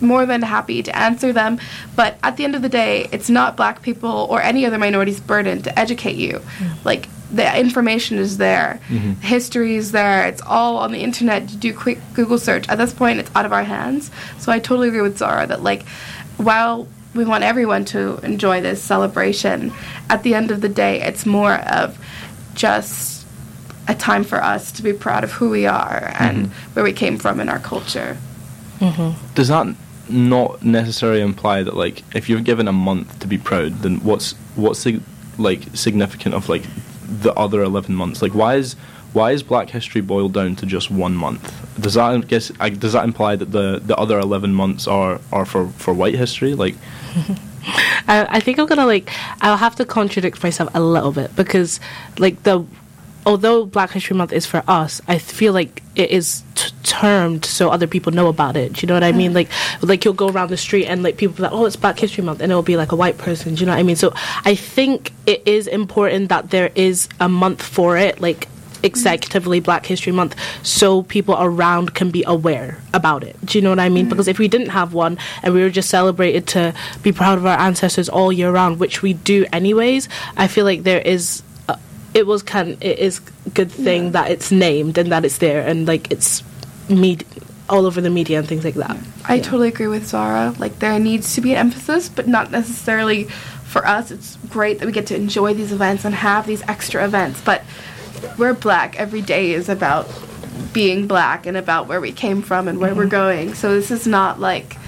more 0.00 0.26
than 0.26 0.42
happy 0.42 0.82
to 0.82 0.96
answer 0.96 1.32
them. 1.32 1.58
But 1.96 2.18
at 2.22 2.36
the 2.36 2.44
end 2.44 2.54
of 2.54 2.62
the 2.62 2.68
day, 2.68 3.08
it's 3.12 3.30
not 3.30 3.56
black 3.56 3.82
people 3.82 4.26
or 4.30 4.40
any 4.40 4.64
other 4.66 4.78
minority's 4.78 5.20
burden 5.20 5.62
to 5.62 5.78
educate 5.78 6.16
you. 6.16 6.34
Mm-hmm. 6.34 6.74
Like 6.84 7.08
the 7.30 7.58
information 7.58 8.18
is 8.18 8.38
there, 8.38 8.80
mm-hmm. 8.88 9.12
history 9.20 9.76
is 9.76 9.92
there. 9.92 10.26
It's 10.26 10.42
all 10.42 10.78
on 10.78 10.92
the 10.92 11.00
internet. 11.00 11.50
You 11.50 11.58
do 11.58 11.74
quick 11.74 11.98
Google 12.14 12.38
search. 12.38 12.68
At 12.68 12.78
this 12.78 12.92
point, 12.92 13.18
it's 13.18 13.30
out 13.34 13.46
of 13.46 13.52
our 13.52 13.64
hands. 13.64 14.10
So 14.38 14.50
I 14.52 14.58
totally 14.58 14.88
agree 14.88 15.02
with 15.02 15.18
Zahra 15.18 15.46
that 15.46 15.62
like 15.62 15.86
while 16.36 16.88
we 17.14 17.24
want 17.24 17.44
everyone 17.44 17.84
to 17.86 18.18
enjoy 18.18 18.60
this 18.60 18.82
celebration, 18.82 19.72
at 20.08 20.22
the 20.22 20.34
end 20.34 20.50
of 20.50 20.60
the 20.60 20.68
day, 20.68 21.02
it's 21.02 21.26
more 21.26 21.54
of 21.54 21.98
just 22.54 23.26
a 23.88 23.94
time 23.94 24.22
for 24.22 24.42
us 24.42 24.70
to 24.72 24.82
be 24.82 24.92
proud 24.92 25.24
of 25.24 25.32
who 25.32 25.48
we 25.48 25.66
are 25.66 26.12
and 26.18 26.46
mm-hmm. 26.46 26.72
where 26.74 26.84
we 26.84 26.92
came 26.92 27.16
from 27.16 27.40
in 27.40 27.48
our 27.48 27.58
culture. 27.58 28.18
Does 29.34 29.48
that 29.48 29.74
not 30.10 30.62
necessarily 30.62 31.20
imply 31.20 31.62
that 31.62 31.76
like 31.76 32.02
if 32.14 32.28
you're 32.28 32.40
given 32.40 32.68
a 32.68 32.72
month 32.72 33.18
to 33.20 33.26
be 33.26 33.38
proud, 33.38 33.72
then 33.80 33.96
what's 34.00 34.32
what's 34.56 34.84
the 34.84 35.00
like 35.38 35.62
significant 35.74 36.34
of 36.34 36.48
like 36.48 36.64
the 37.06 37.32
other 37.34 37.62
eleven 37.62 37.94
months? 37.94 38.22
Like 38.22 38.34
why 38.34 38.56
is 38.56 38.74
why 39.12 39.32
is 39.32 39.42
Black 39.42 39.70
History 39.70 40.00
boiled 40.00 40.34
down 40.34 40.56
to 40.56 40.66
just 40.66 40.90
one 40.90 41.14
month? 41.14 41.54
Does 41.80 41.94
that 41.94 42.04
I 42.04 42.18
guess 42.18 42.52
I, 42.60 42.70
does 42.70 42.92
that 42.92 43.04
imply 43.04 43.36
that 43.36 43.52
the, 43.52 43.80
the 43.82 43.96
other 43.96 44.18
eleven 44.18 44.54
months 44.54 44.86
are, 44.86 45.20
are 45.32 45.46
for, 45.46 45.68
for 45.68 45.94
white 45.94 46.14
history? 46.14 46.54
Like 46.54 46.74
I, 48.06 48.26
I 48.28 48.40
think 48.40 48.58
I'm 48.58 48.66
gonna 48.66 48.86
like 48.86 49.10
I'll 49.40 49.56
have 49.56 49.76
to 49.76 49.84
contradict 49.84 50.42
myself 50.42 50.70
a 50.74 50.80
little 50.80 51.12
bit 51.12 51.34
because 51.36 51.80
like 52.18 52.42
the 52.42 52.64
although 53.26 53.66
Black 53.66 53.90
History 53.90 54.16
Month 54.16 54.32
is 54.32 54.46
for 54.46 54.62
us, 54.66 55.00
I 55.06 55.18
feel 55.18 55.52
like 55.52 55.82
it 55.94 56.10
is 56.10 56.42
t- 56.54 56.70
termed 56.82 57.44
so 57.44 57.70
other 57.70 57.86
people 57.86 58.12
know 58.12 58.28
about 58.28 58.56
it. 58.56 58.74
Do 58.74 58.80
you 58.80 58.88
know 58.88 58.94
what 58.94 59.04
I 59.04 59.12
mean? 59.12 59.32
Mm. 59.32 59.34
Like 59.34 59.48
like 59.82 60.04
you'll 60.04 60.14
go 60.14 60.28
around 60.28 60.50
the 60.50 60.56
street 60.56 60.86
and 60.86 61.02
like 61.02 61.16
people 61.16 61.36
be 61.36 61.42
like, 61.42 61.52
oh, 61.52 61.66
it's 61.66 61.76
Black 61.76 61.98
History 61.98 62.24
Month, 62.24 62.40
and 62.40 62.50
it'll 62.50 62.62
be 62.62 62.76
like 62.76 62.92
a 62.92 62.96
white 62.96 63.18
person. 63.18 63.54
Do 63.54 63.60
you 63.60 63.66
know 63.66 63.72
what 63.72 63.78
I 63.78 63.82
mean? 63.82 63.96
So 63.96 64.12
I 64.44 64.54
think 64.54 65.12
it 65.26 65.42
is 65.46 65.66
important 65.66 66.28
that 66.30 66.50
there 66.50 66.70
is 66.74 67.08
a 67.20 67.28
month 67.28 67.62
for 67.62 67.96
it, 67.96 68.20
like 68.20 68.48
executively 68.82 69.62
Black 69.62 69.86
History 69.86 70.12
Month 70.12 70.36
so 70.62 71.02
people 71.02 71.36
around 71.38 71.94
can 71.94 72.10
be 72.10 72.24
aware 72.26 72.78
about 72.94 73.24
it. 73.24 73.36
Do 73.44 73.58
you 73.58 73.62
know 73.62 73.70
what 73.70 73.80
I 73.80 73.88
mean? 73.88 74.06
Mm. 74.06 74.10
Because 74.10 74.28
if 74.28 74.38
we 74.38 74.48
didn't 74.48 74.68
have 74.70 74.94
one 74.94 75.18
and 75.42 75.54
we 75.54 75.62
were 75.62 75.70
just 75.70 75.90
celebrated 75.90 76.46
to 76.48 76.74
be 77.02 77.12
proud 77.12 77.38
of 77.38 77.46
our 77.46 77.58
ancestors 77.58 78.08
all 78.08 78.32
year 78.32 78.50
round, 78.50 78.78
which 78.78 79.02
we 79.02 79.14
do 79.14 79.46
anyways, 79.52 80.08
I 80.36 80.46
feel 80.46 80.64
like 80.64 80.82
there 80.82 81.00
is 81.00 81.42
it 82.14 82.26
was 82.26 82.42
kind 82.42 82.76
it 82.82 82.98
is 82.98 83.20
good 83.54 83.70
thing 83.70 84.12
that 84.12 84.30
it's 84.30 84.50
named 84.50 84.98
and 84.98 85.12
that 85.12 85.24
it's 85.24 85.38
there 85.38 85.66
and 85.66 85.86
like 85.86 86.10
it's 86.10 86.42
med- 86.88 87.24
all 87.68 87.86
over 87.86 88.00
the 88.00 88.10
media 88.10 88.38
and 88.38 88.48
things 88.48 88.64
like 88.64 88.74
that. 88.74 88.96
I 89.26 89.34
Yeah. 89.34 89.42
totally 89.42 89.68
agree 89.68 89.88
with 89.88 90.06
Zahra. 90.06 90.54
Like 90.58 90.78
there 90.78 90.98
needs 90.98 91.34
to 91.34 91.40
be 91.40 91.52
an 91.52 91.58
emphasis, 91.58 92.08
but 92.08 92.26
not 92.26 92.50
necessarily 92.50 93.24
for 93.64 93.86
us. 93.86 94.10
It's 94.10 94.38
great 94.48 94.78
that 94.78 94.86
we 94.86 94.92
get 94.92 95.06
to 95.08 95.16
enjoy 95.16 95.54
these 95.54 95.72
events 95.72 96.04
and 96.04 96.14
have 96.14 96.46
these 96.46 96.62
extra 96.66 97.04
events, 97.04 97.40
but 97.44 97.62
we're 98.38 98.54
black. 98.54 98.98
Every 98.98 99.20
day 99.20 99.52
is 99.52 99.68
about 99.68 100.08
being 100.72 101.06
black 101.06 101.46
and 101.46 101.56
about 101.56 101.86
where 101.86 102.00
we 102.00 102.12
came 102.12 102.42
from 102.42 102.68
and 102.68 102.78
where 102.78 102.94
we're 102.94 103.02
mm-hmm. 103.02 103.10
going. 103.10 103.54
So 103.54 103.74
this 103.74 103.90
is 103.90 104.06
not 104.06 104.40
like 104.40 104.78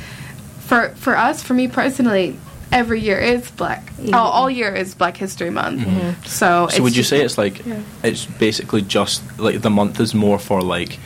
for 0.60 0.90
for 0.96 1.16
us, 1.16 1.42
for 1.42 1.54
me 1.54 1.68
personally, 1.68 2.38
every 2.72 3.00
year 3.00 3.18
is 3.18 3.50
black. 3.52 3.92
All, 3.98 4.14
oh, 4.14 4.18
all 4.18 4.50
year 4.50 4.74
is 4.74 4.94
Black 4.94 5.16
History 5.16 5.50
Month. 5.50 5.80
Mm-hmm. 5.80 5.98
Mm-hmm. 5.98 6.24
So 6.24 6.68
so 6.68 6.82
would 6.82 6.96
you 6.96 7.02
just- 7.02 7.10
say 7.10 7.22
it's 7.24 7.38
like 7.38 7.64
yeah. 7.66 7.82
it's 8.02 8.26
basically 8.26 8.82
just 8.82 9.22
like 9.38 9.60
the 9.60 9.70
month 9.70 10.00
is 10.00 10.14
more 10.14 10.38
for 10.38 10.60
like 10.62 10.98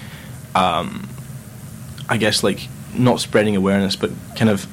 um 0.55 1.09
I 2.09 2.16
guess 2.16 2.42
like 2.42 2.68
not 2.94 3.20
spreading 3.20 3.57
awareness 3.57 3.96
but 3.96 4.11
kind 4.37 4.50
of 4.50 4.68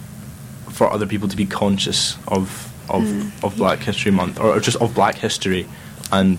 for 0.69 0.91
other 0.91 1.05
people 1.05 1.27
to 1.27 1.37
be 1.37 1.45
conscious 1.45 2.17
of 2.27 2.67
of, 2.89 3.03
mm. 3.03 3.43
of 3.43 3.55
Black 3.55 3.79
History 3.79 4.11
Month 4.11 4.39
or, 4.39 4.57
or 4.57 4.59
just 4.59 4.77
of 4.81 4.93
Black 4.93 5.15
history 5.15 5.67
and 6.11 6.37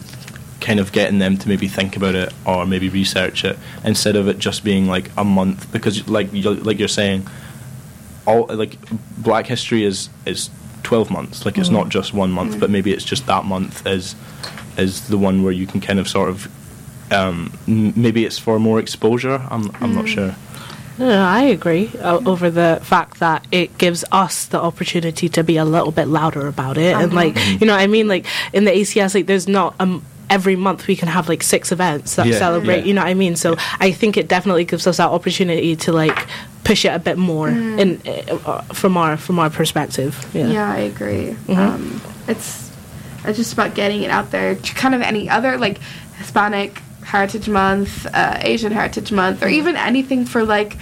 kind 0.60 0.78
of 0.78 0.92
getting 0.92 1.18
them 1.18 1.36
to 1.36 1.48
maybe 1.48 1.66
think 1.66 1.96
about 1.96 2.14
it 2.14 2.32
or 2.46 2.66
maybe 2.66 2.88
research 2.88 3.44
it 3.44 3.58
instead 3.84 4.16
of 4.16 4.28
it 4.28 4.38
just 4.38 4.62
being 4.62 4.86
like 4.86 5.10
a 5.16 5.24
month 5.24 5.70
because 5.72 6.06
like 6.08 6.32
you 6.32 6.42
like 6.54 6.78
you're 6.78 6.88
saying 6.88 7.26
all 8.26 8.46
like 8.48 8.76
black 9.18 9.46
history 9.46 9.84
is 9.84 10.08
is 10.26 10.50
12 10.82 11.10
months. 11.10 11.44
Like 11.46 11.58
it's 11.58 11.70
not 11.70 11.88
just 11.88 12.12
one 12.14 12.30
month 12.32 12.58
but 12.60 12.70
maybe 12.70 12.92
it's 12.92 13.04
just 13.04 13.26
that 13.26 13.44
month 13.44 13.86
is 13.86 14.14
is 14.76 15.08
the 15.08 15.18
one 15.18 15.42
where 15.42 15.52
you 15.52 15.66
can 15.66 15.80
kind 15.80 15.98
of 15.98 16.08
sort 16.08 16.28
of 16.30 16.48
um, 17.12 17.52
maybe 17.66 18.24
it's 18.24 18.38
for 18.38 18.58
more 18.58 18.78
exposure. 18.80 19.46
I'm 19.50 19.70
i'm 19.82 19.94
not 19.94 20.08
sure. 20.08 20.34
No, 20.98 21.08
no, 21.08 21.22
I 21.24 21.42
agree 21.42 21.90
uh, 22.00 22.20
over 22.26 22.50
the 22.50 22.78
fact 22.82 23.18
that 23.20 23.46
it 23.50 23.76
gives 23.78 24.04
us 24.12 24.46
the 24.46 24.60
opportunity 24.60 25.28
to 25.30 25.42
be 25.42 25.56
a 25.56 25.64
little 25.64 25.90
bit 25.90 26.06
louder 26.06 26.46
about 26.46 26.76
it, 26.78 26.94
and 26.96 27.12
like 27.14 27.34
you 27.60 27.66
know, 27.66 27.72
what 27.74 27.80
I 27.82 27.86
mean, 27.86 28.08
like 28.08 28.26
in 28.52 28.64
the 28.64 28.70
ACS, 28.70 29.14
like 29.14 29.26
there's 29.26 29.48
not 29.48 29.74
um 29.80 30.04
every 30.30 30.56
month 30.56 30.86
we 30.86 30.96
can 30.96 31.08
have 31.08 31.28
like 31.28 31.42
six 31.42 31.72
events 31.72 32.16
that 32.16 32.26
Yeah, 32.26 32.38
celebrate. 32.38 32.78
yeah. 32.80 32.84
You 32.84 32.94
know 32.94 33.02
what 33.02 33.08
I 33.10 33.14
mean? 33.14 33.36
So 33.36 33.56
I 33.80 33.90
think 33.92 34.16
it 34.16 34.28
definitely 34.28 34.64
gives 34.64 34.86
us 34.86 34.96
that 34.96 35.10
opportunity 35.10 35.76
to 35.76 35.92
like 35.92 36.26
push 36.64 36.84
it 36.84 36.88
a 36.94 36.98
bit 36.98 37.18
more 37.18 37.48
in 37.48 38.00
uh, 38.06 38.62
from 38.72 38.96
our 38.96 39.16
from 39.16 39.38
our 39.38 39.50
perspective. 39.50 40.24
Yeah. 40.32 40.46
Yeah, 40.48 40.72
I 40.72 40.78
agree. 40.78 41.36
Um, 41.48 42.00
it's 42.28 42.70
it's 43.24 43.38
just 43.38 43.52
about 43.52 43.74
getting 43.74 44.02
it 44.02 44.10
out 44.10 44.30
there. 44.30 44.54
to 44.54 44.74
Kind 44.74 44.94
of 44.94 45.02
any 45.02 45.28
other 45.28 45.58
like 45.58 45.78
Hispanic 46.18 46.78
Heritage 47.04 47.48
Month, 47.48 48.06
uh, 48.12 48.38
Asian 48.40 48.72
Heritage 48.72 49.12
Month, 49.12 49.42
or 49.42 49.48
even 49.48 49.76
anything 49.76 50.24
for 50.24 50.44
like 50.44 50.76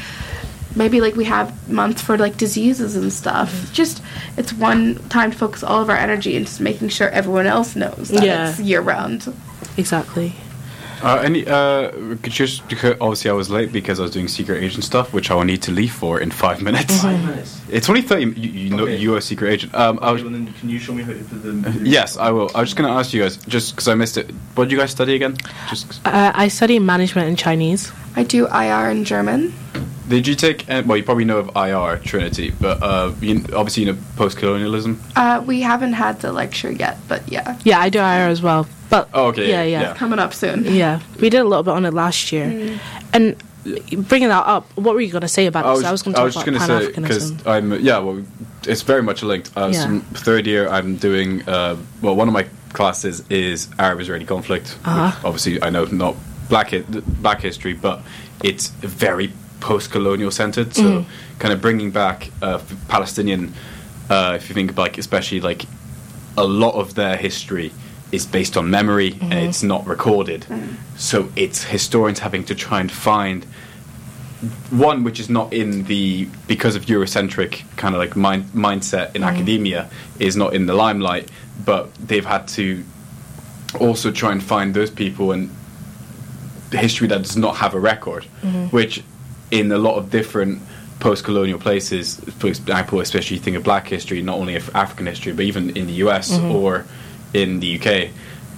maybe 0.76 1.00
like 1.00 1.16
we 1.16 1.24
have 1.24 1.68
months 1.68 2.00
for 2.00 2.16
like 2.16 2.36
diseases 2.36 2.94
and 2.94 3.12
stuff. 3.12 3.72
Just 3.72 4.02
it's 4.36 4.52
one 4.52 4.96
time 5.08 5.32
to 5.32 5.36
focus 5.38 5.62
all 5.64 5.82
of 5.82 5.90
our 5.90 5.96
energy 5.96 6.36
into 6.36 6.62
making 6.62 6.90
sure 6.90 7.08
everyone 7.08 7.46
else 7.46 7.74
knows 7.74 8.08
that 8.10 8.22
Yeah. 8.22 8.50
it's 8.50 8.60
year 8.60 8.80
round. 8.80 9.34
Exactly. 9.76 10.34
Uh, 11.02 11.16
any, 11.24 11.46
uh, 11.46 11.90
could 12.22 12.26
you 12.38 12.46
just 12.46 12.68
because 12.68 12.96
obviously 13.00 13.30
I 13.30 13.34
was 13.34 13.48
late 13.50 13.72
because 13.72 13.98
I 14.00 14.02
was 14.02 14.10
doing 14.10 14.28
secret 14.28 14.62
agent 14.62 14.84
stuff, 14.84 15.12
which 15.12 15.30
I 15.30 15.34
will 15.34 15.44
need 15.44 15.62
to 15.62 15.70
leave 15.72 15.92
for 15.92 16.20
in 16.20 16.30
five 16.30 16.60
minutes. 16.62 17.02
Five 17.02 17.24
minutes 17.24 17.60
It's 17.70 17.88
only 17.88 18.02
thirty. 18.02 18.24
You, 18.26 18.50
you 18.64 18.70
know, 18.76 18.82
Okay. 18.84 18.96
you 18.96 19.14
are 19.14 19.18
a 19.18 19.22
secret 19.22 19.50
agent. 19.50 19.74
Um, 19.74 19.98
I 20.02 20.12
was, 20.12 20.22
then 20.22 20.52
can 20.60 20.68
you 20.68 20.78
show 20.78 20.92
me 20.92 21.02
how 21.02 21.12
to 21.12 21.18
put 21.24 21.42
the 21.42 21.80
yes, 21.88 22.16
I 22.16 22.30
will. 22.30 22.50
I 22.54 22.60
was 22.60 22.68
just 22.70 22.76
gonna 22.76 22.92
ask 22.94 23.12
you 23.14 23.22
guys, 23.22 23.36
just 23.38 23.72
because 23.74 23.88
I 23.88 23.94
missed 23.94 24.16
it. 24.18 24.30
What 24.54 24.64
did 24.64 24.72
you 24.72 24.78
guys 24.78 24.90
study 24.90 25.14
again? 25.14 25.36
Just 25.68 25.88
'cause- 25.88 26.00
Uh, 26.04 26.32
I 26.34 26.48
study 26.48 26.78
management 26.78 27.28
in 27.28 27.36
Chinese. 27.36 27.92
I 28.16 28.24
do 28.24 28.46
IR 28.48 28.90
in 28.90 29.04
German. 29.04 29.54
did 30.08 30.26
you 30.26 30.34
take? 30.34 30.68
Uh, 30.68 30.82
well, 30.84 30.96
you 30.98 31.04
probably 31.04 31.24
know 31.24 31.38
of 31.38 31.50
IR 31.56 31.96
Trinity, 31.98 32.50
but 32.60 32.82
uh, 32.82 33.12
you, 33.20 33.36
obviously 33.54 33.84
you 33.84 33.92
know 33.92 33.98
post-colonialism. 34.16 35.00
Uh, 35.16 35.40
we 35.46 35.60
haven't 35.62 35.92
had 35.94 36.20
the 36.20 36.32
lecture 36.32 36.70
yet, 36.72 36.98
but 37.08 37.22
yeah, 37.30 37.56
Yeah, 37.64 37.78
I 37.78 37.88
do 37.88 38.00
IR 38.00 38.28
as 38.28 38.42
well. 38.42 38.66
But 38.90 39.08
Oh, 39.14 39.26
okay, 39.28 39.48
yeah, 39.48 39.62
yeah, 39.62 39.80
yeah. 39.80 39.80
yeah. 39.88 39.94
coming 39.94 40.18
up 40.18 40.34
soon. 40.34 40.64
Yeah, 40.64 41.00
we 41.20 41.30
did 41.30 41.38
a 41.40 41.44
little 41.44 41.62
bit 41.62 41.70
on 41.74 41.84
it 41.86 41.94
last 41.94 42.32
year. 42.32 42.78
And 43.12 43.36
bringing 44.08 44.28
that 44.28 44.46
up, 44.46 44.66
what 44.76 44.94
were 44.94 45.00
you 45.00 45.12
going 45.12 45.20
to 45.22 45.28
say 45.28 45.46
about 45.46 45.64
I 45.64 45.70
this? 45.70 45.78
was, 45.78 45.84
I 45.86 45.92
was 45.92 46.02
going 46.02 46.14
to 46.14 46.20
talk 46.20 46.32
just 46.32 46.46
about 46.46 46.46
going 46.46 46.78
to 46.82 46.84
say 46.86 47.00
because 47.00 47.30
Pan-Africanism. 47.42 47.46
I'm 47.76 47.84
yeah 47.84 47.98
well 47.98 48.24
it's 48.66 48.82
very 48.82 49.02
much 49.02 49.22
linked. 49.22 49.50
Uh, 49.56 49.70
Yeah. 49.72 49.84
so 49.84 49.98
third 50.24 50.46
year 50.46 50.68
I'm 50.68 50.96
doing 50.96 51.48
uh, 51.48 51.76
well 52.02 52.16
one 52.16 52.28
of 52.28 52.34
my 52.34 52.46
classes 52.72 53.22
is 53.30 53.68
Arab 53.78 54.00
Israeli 54.00 54.24
conflict. 54.24 54.76
Uh-huh. 54.84 55.06
Which 55.16 55.24
obviously 55.24 55.62
I 55.62 55.70
know 55.70 55.84
not 55.84 56.16
black 56.48 56.70
hi- 56.70 56.84
black 57.22 57.40
history, 57.42 57.74
but 57.74 58.00
it's 58.42 58.68
very 58.80 59.30
post 59.60 59.90
colonial 59.92 60.30
centered. 60.30 60.74
So 60.74 60.82
Mm. 60.82 61.04
kind 61.38 61.52
of 61.54 61.60
bringing 61.60 61.90
back 61.92 62.30
uh, 62.42 62.58
Palestinian. 62.88 63.52
Uh, 64.08 64.32
if 64.36 64.48
you 64.48 64.54
think 64.54 64.76
like 64.76 64.98
especially 64.98 65.40
like 65.40 65.66
a 66.36 66.44
lot 66.44 66.74
of 66.74 66.94
their 66.94 67.16
history 67.16 67.72
is 68.12 68.26
based 68.26 68.56
on 68.56 68.70
memory 68.70 69.12
and 69.12 69.20
mm-hmm. 69.20 69.32
it's 69.32 69.62
not 69.62 69.86
recorded. 69.86 70.42
Mm. 70.42 70.76
So 70.96 71.30
it's 71.36 71.64
historians 71.64 72.18
having 72.18 72.44
to 72.44 72.54
try 72.54 72.80
and 72.80 72.90
find 72.90 73.44
one 74.70 75.04
which 75.04 75.20
is 75.20 75.28
not 75.28 75.52
in 75.52 75.84
the 75.84 76.26
because 76.46 76.74
of 76.74 76.86
Eurocentric 76.86 77.64
kind 77.76 77.94
of 77.94 77.98
like 77.98 78.16
mind, 78.16 78.44
mindset 78.54 79.14
in 79.14 79.22
mm-hmm. 79.22 79.34
academia 79.34 79.90
is 80.18 80.36
not 80.36 80.54
in 80.54 80.66
the 80.66 80.74
limelight, 80.74 81.30
but 81.64 81.94
they've 81.96 82.24
had 82.24 82.48
to 82.48 82.82
also 83.78 84.10
try 84.10 84.32
and 84.32 84.42
find 84.42 84.74
those 84.74 84.90
people 84.90 85.32
and 85.32 85.50
history 86.72 87.06
that 87.08 87.22
does 87.22 87.36
not 87.36 87.56
have 87.56 87.74
a 87.74 87.80
record, 87.80 88.24
mm-hmm. 88.42 88.66
which 88.66 89.02
in 89.50 89.70
a 89.72 89.78
lot 89.78 89.96
of 89.96 90.10
different 90.10 90.62
post-colonial 91.00 91.58
places, 91.58 92.20
for 92.38 92.46
example, 92.46 93.00
especially 93.00 93.36
you 93.36 93.42
think 93.42 93.56
of 93.56 93.64
Black 93.64 93.88
history, 93.88 94.22
not 94.22 94.38
only 94.38 94.54
of 94.56 94.74
African 94.74 95.06
history, 95.06 95.32
but 95.32 95.44
even 95.44 95.70
in 95.76 95.86
the 95.86 95.94
US 96.04 96.38
or 96.38 96.84
in 97.34 97.60
the 97.60 97.78
UK. 97.78 98.10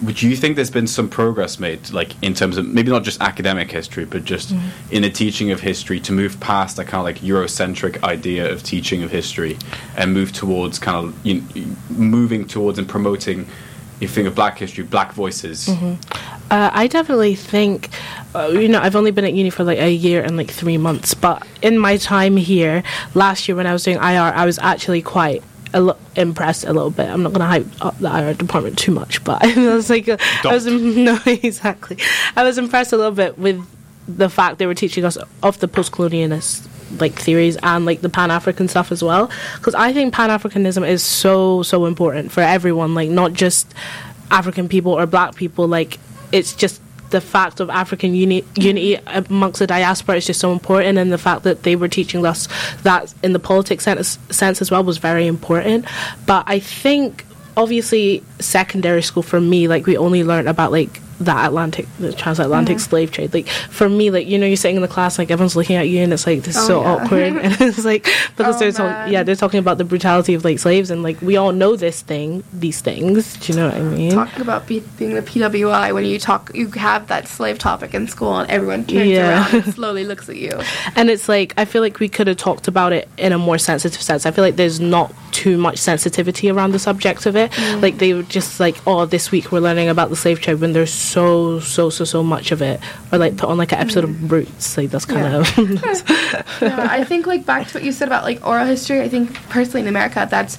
Would 0.03 0.21
you 0.21 0.35
think 0.35 0.57
there's 0.57 0.71
been 0.71 0.89
some 0.89 1.09
progress 1.09 1.61
made, 1.61 1.91
like 1.91 2.21
in 2.25 2.35
terms 2.35 2.57
of 2.57 2.67
maybe 2.67 2.91
not 2.91 3.05
just 3.05 3.21
academic 3.21 3.71
history, 3.71 4.05
but 4.05 4.25
just 4.25 4.53
in 4.91 5.03
the 5.03 5.11
teaching 5.11 5.53
of 5.53 5.61
history 5.61 6.01
to 6.01 6.13
move 6.13 6.41
past 6.41 6.77
that 6.79 6.87
kind 6.87 7.01
of 7.01 7.05
like 7.05 7.19
Eurocentric 7.23 8.03
idea 8.03 8.51
of 8.51 8.65
teaching 8.65 9.05
of 9.05 9.13
history 9.13 9.57
and 9.97 10.13
move 10.13 10.33
towards 10.33 10.81
kind 10.81 10.97
of 11.07 11.27
you 11.27 11.45
moving 11.89 12.49
towards 12.49 12.79
and 12.81 12.89
promoting, 12.89 13.47
you 14.01 14.09
think 14.09 14.27
of 14.27 14.35
Black 14.35 14.59
history, 14.59 14.83
Black 14.83 15.13
voices. 15.13 15.69
Uh, 15.69 16.71
I 16.73 16.89
definitely 16.89 17.37
think, 17.37 17.89
uh, 18.35 18.49
you 18.49 18.69
know, 18.69 18.81
I've 18.81 18.97
only 18.97 19.13
been 19.13 19.25
at 19.25 19.33
uni 19.33 19.51
for 19.51 19.63
like 19.63 19.79
a 19.79 19.91
year 19.91 20.23
and 20.23 20.37
like 20.37 20.51
three 20.51 20.79
months, 20.79 21.15
but 21.15 21.47
in 21.63 21.79
my 21.79 21.97
time 21.97 22.37
here, 22.37 22.83
last 23.15 23.47
year 23.47 23.57
when 23.57 23.69
I 23.69 23.73
was 23.73 23.85
doing 23.85 23.99
IR, 23.99 24.33
I 24.35 24.45
was 24.45 24.59
actually 24.59 25.01
quite 25.01 25.45
a 25.75 25.81
lo- 25.81 25.97
impressed 26.17 26.65
a 26.65 26.73
little 26.73 26.91
bit. 26.91 27.09
I'm 27.09 27.23
not 27.23 27.33
going 27.33 27.41
to 27.41 27.47
hype 27.47 27.85
up 27.85 27.99
the 27.99 28.09
IR 28.09 28.35
department 28.35 28.79
too 28.79 28.93
much, 28.93 29.23
but 29.25 29.45
I 29.45 29.75
was 29.75 29.91
like, 29.91 30.09
uh, 30.09 30.17
I 30.45 30.55
was 30.55 30.67
no 30.67 31.19
exactly. 31.27 31.99
I 32.37 32.43
was 32.43 32.59
impressed 32.59 32.93
a 32.93 32.97
little 32.97 33.13
bit 33.13 33.39
with 33.39 33.65
the 34.09 34.29
fact 34.29 34.59
they 34.59 34.67
were 34.67 34.75
teaching 34.75 35.05
us 35.05 35.17
of 35.43 35.59
the 35.61 35.69
post-colonialist 35.69 36.69
like 37.01 37.15
theories 37.15 37.57
and 37.63 37.87
like 37.87 38.03
the 38.03 38.09
pan-african 38.09 38.69
stuff 38.69 38.93
as 38.93 39.03
well 39.03 39.31
because 39.57 39.75
i 39.75 39.93
think 39.95 40.13
pan-africanism 40.13 40.87
is 40.87 41.03
so 41.03 41.63
so 41.63 41.87
important 41.87 42.31
for 42.31 42.43
everyone 42.43 42.95
like 42.95 43.09
not 43.09 43.33
just 43.33 43.73
african 44.31 44.69
people 44.69 44.93
or 44.93 45.07
black 45.07 45.35
people 45.35 45.67
like 45.67 45.99
it's 46.33 46.53
just 46.55 46.83
the 47.13 47.21
fact 47.21 47.61
of 47.61 47.71
African 47.71 48.15
uni- 48.15 48.45
unity 48.57 48.99
amongst 49.07 49.61
the 49.61 49.67
diaspora 49.67 50.17
is 50.17 50.27
just 50.27 50.41
so 50.41 50.53
important, 50.53 50.99
and 50.99 51.13
the 51.13 51.19
fact 51.19 51.45
that 51.45 51.63
they 51.63 51.77
were 51.77 51.89
teaching 51.89 52.27
us 52.27 52.49
that 52.83 53.15
in 53.23 53.33
the 53.33 53.39
politics 53.39 53.85
sense, 53.85 54.19
sense 54.31 54.61
as 54.61 54.71
well 54.71 54.83
was 54.83 54.99
very 54.99 55.27
important. 55.27 55.85
But 56.27 56.45
I 56.49 56.59
think, 56.59 57.25
obviously, 57.57 58.25
secondary 58.41 59.03
school 59.03 59.23
for 59.23 59.41
me, 59.41 59.69
like 59.69 59.87
we 59.87 59.97
only 59.97 60.25
learned 60.25 60.49
about 60.49 60.73
like 60.73 61.01
the 61.25 61.45
Atlantic, 61.47 61.87
the 61.99 62.13
transatlantic 62.13 62.77
mm-hmm. 62.77 62.91
slave 62.91 63.11
trade. 63.11 63.33
Like 63.35 63.49
for 63.49 63.89
me, 63.89 64.11
like 64.11 64.27
you 64.27 64.39
know, 64.39 64.47
you're 64.47 64.57
sitting 64.57 64.77
in 64.77 64.83
the 64.83 64.89
class, 64.89 65.19
like 65.19 65.31
everyone's 65.31 65.57
looking 65.57 65.77
at 65.77 65.89
you, 65.89 66.01
and 66.03 66.13
it's 66.13 66.27
like 66.27 66.43
this 66.43 66.57
is 66.57 66.63
Oh, 66.65 66.67
so 66.67 66.81
yeah. 66.83 66.89
awkward, 66.93 67.21
and 67.45 67.61
it's 67.61 67.85
like 67.85 68.05
because 68.37 68.57
Oh, 68.57 68.59
they're 68.59 68.73
talking, 68.73 69.13
yeah, 69.13 69.23
they're 69.23 69.37
talking 69.37 69.59
about 69.59 69.79
the 69.79 69.85
brutality 69.85 70.35
of 70.35 70.45
like 70.45 70.59
slaves, 70.59 70.91
and 70.91 71.03
like 71.03 71.21
we 71.23 71.37
all 71.37 71.53
know 71.53 71.77
this 71.77 72.03
thing, 72.03 72.43
these 72.53 72.81
things. 72.81 73.35
Do 73.39 73.53
you 73.53 73.59
know 73.59 73.67
what 73.69 73.77
I 73.77 73.83
mean? 73.83 74.13
Talking 74.13 74.43
about 74.43 74.67
be- 74.67 74.83
being 74.99 75.15
the 75.15 75.23
PWI 75.23 75.93
when 75.95 76.05
you 76.05 76.19
talk, 76.19 76.51
you 76.55 76.69
have 76.73 77.09
that 77.09 77.29
slave 77.29 77.59
topic 77.59 77.95
in 77.95 78.07
school, 78.09 78.39
and 78.39 78.51
everyone 78.51 78.85
turns 78.85 79.09
Yeah. 79.09 79.43
around 79.43 79.55
and 79.65 79.75
slowly 79.75 80.05
looks 80.05 80.29
at 80.29 80.37
you. 80.37 80.61
And 80.97 81.11
it's 81.11 81.29
like 81.29 81.55
I 81.57 81.65
feel 81.65 81.83
like 81.83 81.99
we 82.01 82.09
could 82.09 82.27
have 82.27 82.37
talked 82.37 82.69
about 82.69 82.93
it 82.93 83.09
in 83.19 83.33
a 83.33 83.39
more 83.39 83.59
sensitive 83.59 84.01
sense. 84.03 84.27
I 84.27 84.31
feel 84.31 84.45
like 84.45 84.57
there's 84.57 84.81
not 84.81 85.13
too 85.33 85.57
much 85.57 85.79
sensitivity 85.79 86.51
around 86.51 86.73
the 86.73 86.79
subject 86.79 87.27
of 87.27 87.37
it. 87.37 87.51
Mm. 87.53 87.83
Like 87.83 87.99
they 87.99 88.13
were 88.15 88.23
just 88.23 88.61
like, 88.61 88.77
oh, 88.87 89.07
this 89.07 89.31
week 89.31 89.51
we're 89.51 89.61
learning 89.61 89.89
about 89.89 90.11
the 90.11 90.17
slave 90.17 90.41
trade 90.41 90.61
when 90.61 90.73
there's 90.73 90.93
so 91.13 91.61
so 91.61 91.91
so 91.91 92.05
so 92.05 92.23
much 92.23 92.53
of 92.53 92.61
it, 92.63 92.81
or 93.11 93.19
like 93.19 93.37
put 93.37 93.49
on 93.49 93.59
like 93.59 93.73
an 93.73 93.79
episode 93.79 94.05
of 94.05 94.33
Roots. 94.33 94.77
Like 94.77 94.91
that's 94.91 95.05
kind 95.05 95.21
Yeah. 95.33 95.41
of 95.41 95.59
yeah, 96.63 96.89
I 96.91 97.05
think 97.05 97.27
like 97.27 97.45
back 97.47 97.69
to 97.69 97.75
what 97.75 97.85
you 97.85 97.93
said 97.93 98.09
about 98.09 98.25
like 98.25 98.45
oral 98.47 98.67
history. 98.67 99.01
I 99.03 99.09
think 99.09 99.35
personally 99.51 99.83
in 99.83 99.89
America, 99.89 100.27
that's 100.31 100.59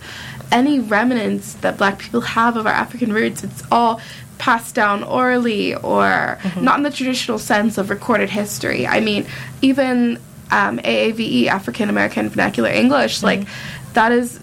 any 0.51 0.79
remnants 0.79 1.53
that 1.63 1.77
Black 1.77 1.97
people 1.99 2.21
have 2.21 2.57
of 2.57 2.65
our 2.67 2.73
African 2.73 3.11
roots. 3.11 3.43
It's 3.43 3.63
all 3.71 3.99
passed 4.37 4.75
down 4.75 5.03
orally 5.03 5.73
or 5.75 6.37
not 6.59 6.77
in 6.77 6.83
the 6.83 6.91
traditional 6.91 7.39
sense 7.39 7.77
of 7.77 7.89
recorded 7.89 8.29
history. 8.29 8.85
I 8.85 8.99
mean, 8.99 9.25
even 9.61 10.19
um, 10.51 10.77
AAVE, 10.79 11.47
African 11.47 11.89
American 11.89 12.29
Vernacular 12.29 12.69
English, 12.69 13.23
like 13.23 13.47
that 13.93 14.11
is 14.11 14.39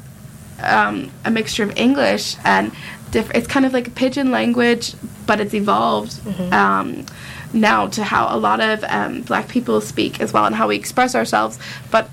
um, 0.62 1.11
a 1.25 1.31
mixture 1.31 1.62
of 1.64 1.77
English 1.77 2.37
and 2.44 2.73
diff- 3.11 3.31
it's 3.35 3.46
kind 3.46 3.66
of 3.66 3.73
like 3.73 3.88
a 3.88 3.90
pidgin 3.90 4.31
language, 4.31 4.94
but 5.27 5.40
it's 5.40 5.55
evolved 5.55 6.20
um, 6.53 7.07
now 7.53 7.87
to 7.88 8.05
how 8.05 8.35
a 8.35 8.38
lot 8.38 8.61
of 8.61 8.85
um, 8.85 9.23
black 9.23 9.49
people 9.49 9.81
speak 9.81 10.20
as 10.20 10.33
well 10.33 10.44
and 10.46 10.55
how 10.55 10.68
we 10.68 10.77
express 10.77 11.14
ourselves. 11.14 11.59
But 11.90 12.09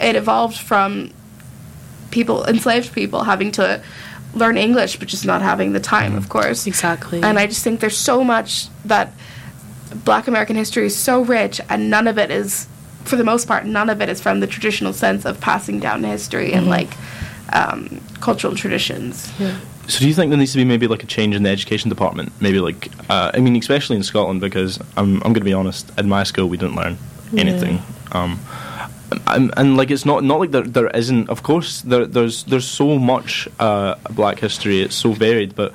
it 0.00 0.16
evolved 0.16 0.56
from 0.58 1.10
people, 2.10 2.44
enslaved 2.44 2.92
people, 2.92 3.24
having 3.24 3.50
to 3.52 3.82
learn 4.34 4.56
English, 4.56 4.98
but 4.98 5.08
just 5.08 5.26
not 5.26 5.42
having 5.42 5.72
the 5.72 5.80
time, 5.80 6.16
of 6.16 6.28
course. 6.28 6.66
exactly. 6.66 7.22
And 7.22 7.38
I 7.38 7.46
just 7.46 7.62
think 7.62 7.80
there's 7.80 7.96
so 7.96 8.24
much 8.24 8.68
that 8.84 9.12
black 10.04 10.26
American 10.26 10.56
history 10.56 10.86
is 10.86 10.96
so 10.96 11.22
rich, 11.22 11.60
and 11.68 11.90
none 11.90 12.08
of 12.08 12.18
it 12.18 12.30
is, 12.30 12.66
for 13.04 13.16
the 13.16 13.24
most 13.24 13.46
part, 13.46 13.66
none 13.66 13.90
of 13.90 14.00
it 14.00 14.08
is 14.08 14.20
from 14.20 14.40
the 14.40 14.46
traditional 14.46 14.92
sense 14.92 15.24
of 15.24 15.40
passing 15.40 15.80
down 15.80 16.02
history 16.02 16.52
and 16.52 16.66
like 16.66 16.90
um, 17.52 18.00
cultural 18.20 18.54
traditions. 18.54 19.30
So 19.92 19.98
do 19.98 20.08
you 20.08 20.14
think 20.14 20.30
there 20.30 20.38
needs 20.38 20.52
to 20.52 20.56
be 20.56 20.64
maybe 20.64 20.86
like 20.88 21.02
a 21.02 21.06
change 21.06 21.36
in 21.36 21.42
the 21.42 21.50
education 21.50 21.90
department? 21.90 22.32
Maybe 22.40 22.60
like 22.60 22.88
uh, 23.10 23.30
I 23.34 23.40
mean, 23.40 23.54
especially 23.56 23.96
in 23.96 24.02
Scotland, 24.02 24.40
because 24.40 24.80
I'm 24.96 25.16
I'm 25.16 25.34
going 25.34 25.44
to 25.44 25.50
be 25.52 25.52
honest. 25.52 25.92
At 25.98 26.06
my 26.06 26.24
school, 26.24 26.48
we 26.48 26.56
didn't 26.56 26.76
learn 26.76 26.96
anything. 27.36 27.82
Um, 28.12 28.40
and, 29.26 29.52
and 29.54 29.76
like 29.76 29.90
it's 29.90 30.06
not 30.06 30.24
not 30.24 30.40
like 30.40 30.50
there 30.50 30.62
there 30.62 30.88
isn't. 30.88 31.28
Of 31.28 31.42
course, 31.42 31.82
there 31.82 32.06
there's 32.06 32.44
there's 32.44 32.66
so 32.66 32.98
much 32.98 33.48
uh, 33.60 33.96
Black 34.10 34.38
history. 34.38 34.80
It's 34.80 34.96
so 34.96 35.12
varied, 35.12 35.54
but 35.54 35.74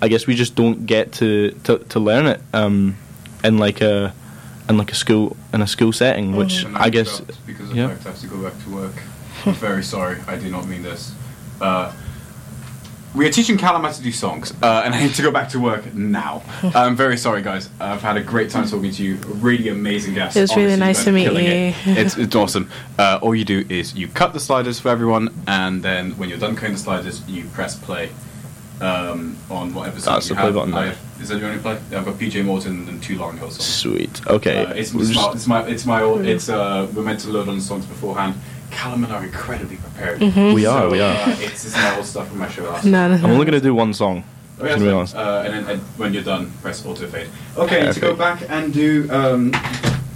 I 0.00 0.08
guess 0.08 0.26
we 0.26 0.34
just 0.34 0.54
don't 0.54 0.86
get 0.86 1.12
to 1.20 1.50
to, 1.64 1.78
to 1.78 2.00
learn 2.00 2.24
it 2.24 2.40
um, 2.54 2.96
in 3.44 3.58
like 3.58 3.82
a 3.82 4.14
in 4.70 4.78
like 4.78 4.92
a 4.92 4.96
school 4.96 5.36
in 5.52 5.60
a 5.60 5.66
school 5.66 5.92
setting, 5.92 6.34
which 6.34 6.64
And 6.64 6.78
I 6.78 6.88
guess 6.88 7.20
interrupts 7.20 7.36
because 7.44 7.72
yeah. 7.74 7.88
fact 7.88 8.06
I 8.06 8.08
have 8.12 8.20
to 8.20 8.28
go 8.28 8.42
back 8.42 8.64
to 8.64 8.70
work. 8.70 8.94
I'm 9.44 9.52
very 9.52 9.84
sorry. 9.84 10.16
I 10.26 10.36
do 10.36 10.48
not 10.50 10.66
mean 10.66 10.82
this. 10.82 11.12
Uh, 11.60 11.92
we 13.18 13.26
are 13.26 13.30
teaching 13.32 13.58
Callum 13.58 13.82
how 13.82 13.90
to 13.90 14.00
do 14.02 14.12
songs, 14.12 14.52
uh, 14.62 14.82
and 14.84 14.94
I 14.94 15.02
need 15.02 15.14
to 15.14 15.22
go 15.22 15.32
back 15.32 15.48
to 15.50 15.58
work 15.60 15.92
now. 15.92 16.40
I'm 16.62 16.94
very 16.94 17.16
sorry, 17.16 17.42
guys. 17.42 17.68
I've 17.80 18.00
had 18.00 18.16
a 18.16 18.22
great 18.22 18.48
time 18.48 18.66
talking 18.68 18.92
to 18.92 19.02
you. 19.02 19.16
Really 19.16 19.68
amazing 19.68 20.14
guest. 20.14 20.36
It 20.36 20.42
was 20.42 20.56
really 20.56 20.76
nice 20.76 21.02
to 21.04 21.10
meet 21.10 21.24
you. 21.24 21.36
it. 21.36 21.74
It's, 21.84 22.16
it's 22.16 22.36
awesome. 22.36 22.70
Uh, 22.96 23.18
all 23.20 23.34
you 23.34 23.44
do 23.44 23.66
is 23.68 23.94
you 23.96 24.06
cut 24.06 24.32
the 24.34 24.40
sliders 24.40 24.78
for 24.78 24.88
everyone, 24.88 25.34
and 25.48 25.82
then 25.82 26.12
when 26.12 26.28
you're 26.28 26.38
done 26.38 26.54
cutting 26.54 26.74
the 26.74 26.78
sliders, 26.80 27.28
you 27.28 27.44
press 27.48 27.74
play 27.76 28.10
um, 28.80 29.36
on 29.50 29.74
whatever 29.74 29.98
song 29.98 30.14
That's 30.14 30.28
you 30.30 30.36
the 30.36 30.40
play 30.40 30.44
have. 30.46 30.54
button 30.54 30.74
I- 30.74 30.84
there. 30.84 30.96
is 31.20 31.28
that 31.30 31.40
your 31.40 31.48
only 31.48 31.60
play? 31.60 31.72
I've 31.72 32.04
got 32.04 32.14
PJ 32.14 32.44
Morton 32.44 32.88
and 32.88 33.02
two 33.02 33.16
Lauryn 33.18 33.38
Hill 33.38 33.50
songs. 33.50 33.64
sweet. 33.66 34.24
Okay, 34.28 34.64
Uh, 34.64 34.72
it's, 34.74 34.94
We'll 34.94 35.02
it's, 35.02 35.12
just- 35.18 35.48
my, 35.48 35.62
it's 35.62 35.66
my 35.66 35.66
it's 35.66 35.86
my 35.86 36.02
old, 36.02 36.24
it's 36.24 36.48
uh 36.48 36.86
we're 36.94 37.02
meant 37.02 37.18
to 37.20 37.30
load 37.30 37.48
on 37.48 37.56
the 37.56 37.60
songs 37.62 37.84
beforehand. 37.84 38.34
Callum 38.70 39.04
and 39.04 39.12
I 39.12 39.16
are 39.16 39.24
incredibly 39.24 39.76
prepared. 39.76 40.20
We 40.20 40.66
are, 40.66 40.82
So, 40.82 40.90
we 40.90 41.00
are. 41.00 41.14
Uh, 41.14 41.36
it's, 41.40 41.64
it's 41.64 41.74
my 41.74 41.96
old 41.96 42.04
stuff 42.06 42.28
from 42.28 42.38
my 42.38 42.48
show 42.48 42.64
last. 42.64 42.84
No, 42.84 43.08
no, 43.08 43.14
I'm 43.14 43.22
no. 43.22 43.28
only 43.32 43.44
going 43.46 43.52
to 43.60 43.60
do 43.60 43.74
one 43.74 43.92
song. 43.94 44.24
Oh, 44.60 44.66
yeah, 44.66 44.74
to 44.76 44.80
be 44.80 44.88
honest. 44.90 45.14
uh, 45.14 45.42
and 45.44 45.54
then 45.54 45.70
and 45.70 45.80
when 45.98 46.12
you're 46.12 46.22
done, 46.22 46.50
press 46.62 46.84
auto 46.84 47.06
fade. 47.06 47.28
Okay, 47.56 47.90
to 47.92 48.00
go 48.00 48.14
back 48.14 48.42
and 48.48 48.72
do 48.72 49.08
um, 49.10 49.52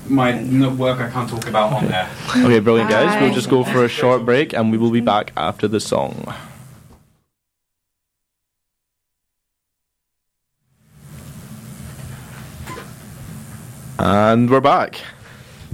my 0.08 0.32
n- 0.32 0.76
work 0.78 1.00
I 1.00 1.08
can't 1.10 1.28
talk 1.30 1.46
about 1.48 1.72
on 1.72 1.86
there. 1.88 2.08
Okay, 2.36 2.58
brilliant, 2.60 2.90
guys. 2.90 3.20
We'll 3.20 3.34
just 3.34 3.48
go 3.50 3.62
for 3.64 3.84
a 3.84 3.88
short 3.88 4.24
break 4.24 4.52
and 4.52 4.70
we 4.72 4.78
will 4.78 4.90
be 4.90 5.00
back 5.00 5.32
after 5.36 5.68
the 5.68 5.80
song. 5.80 6.32
And 13.98 14.50
we're 14.50 14.60
back. 14.60 15.00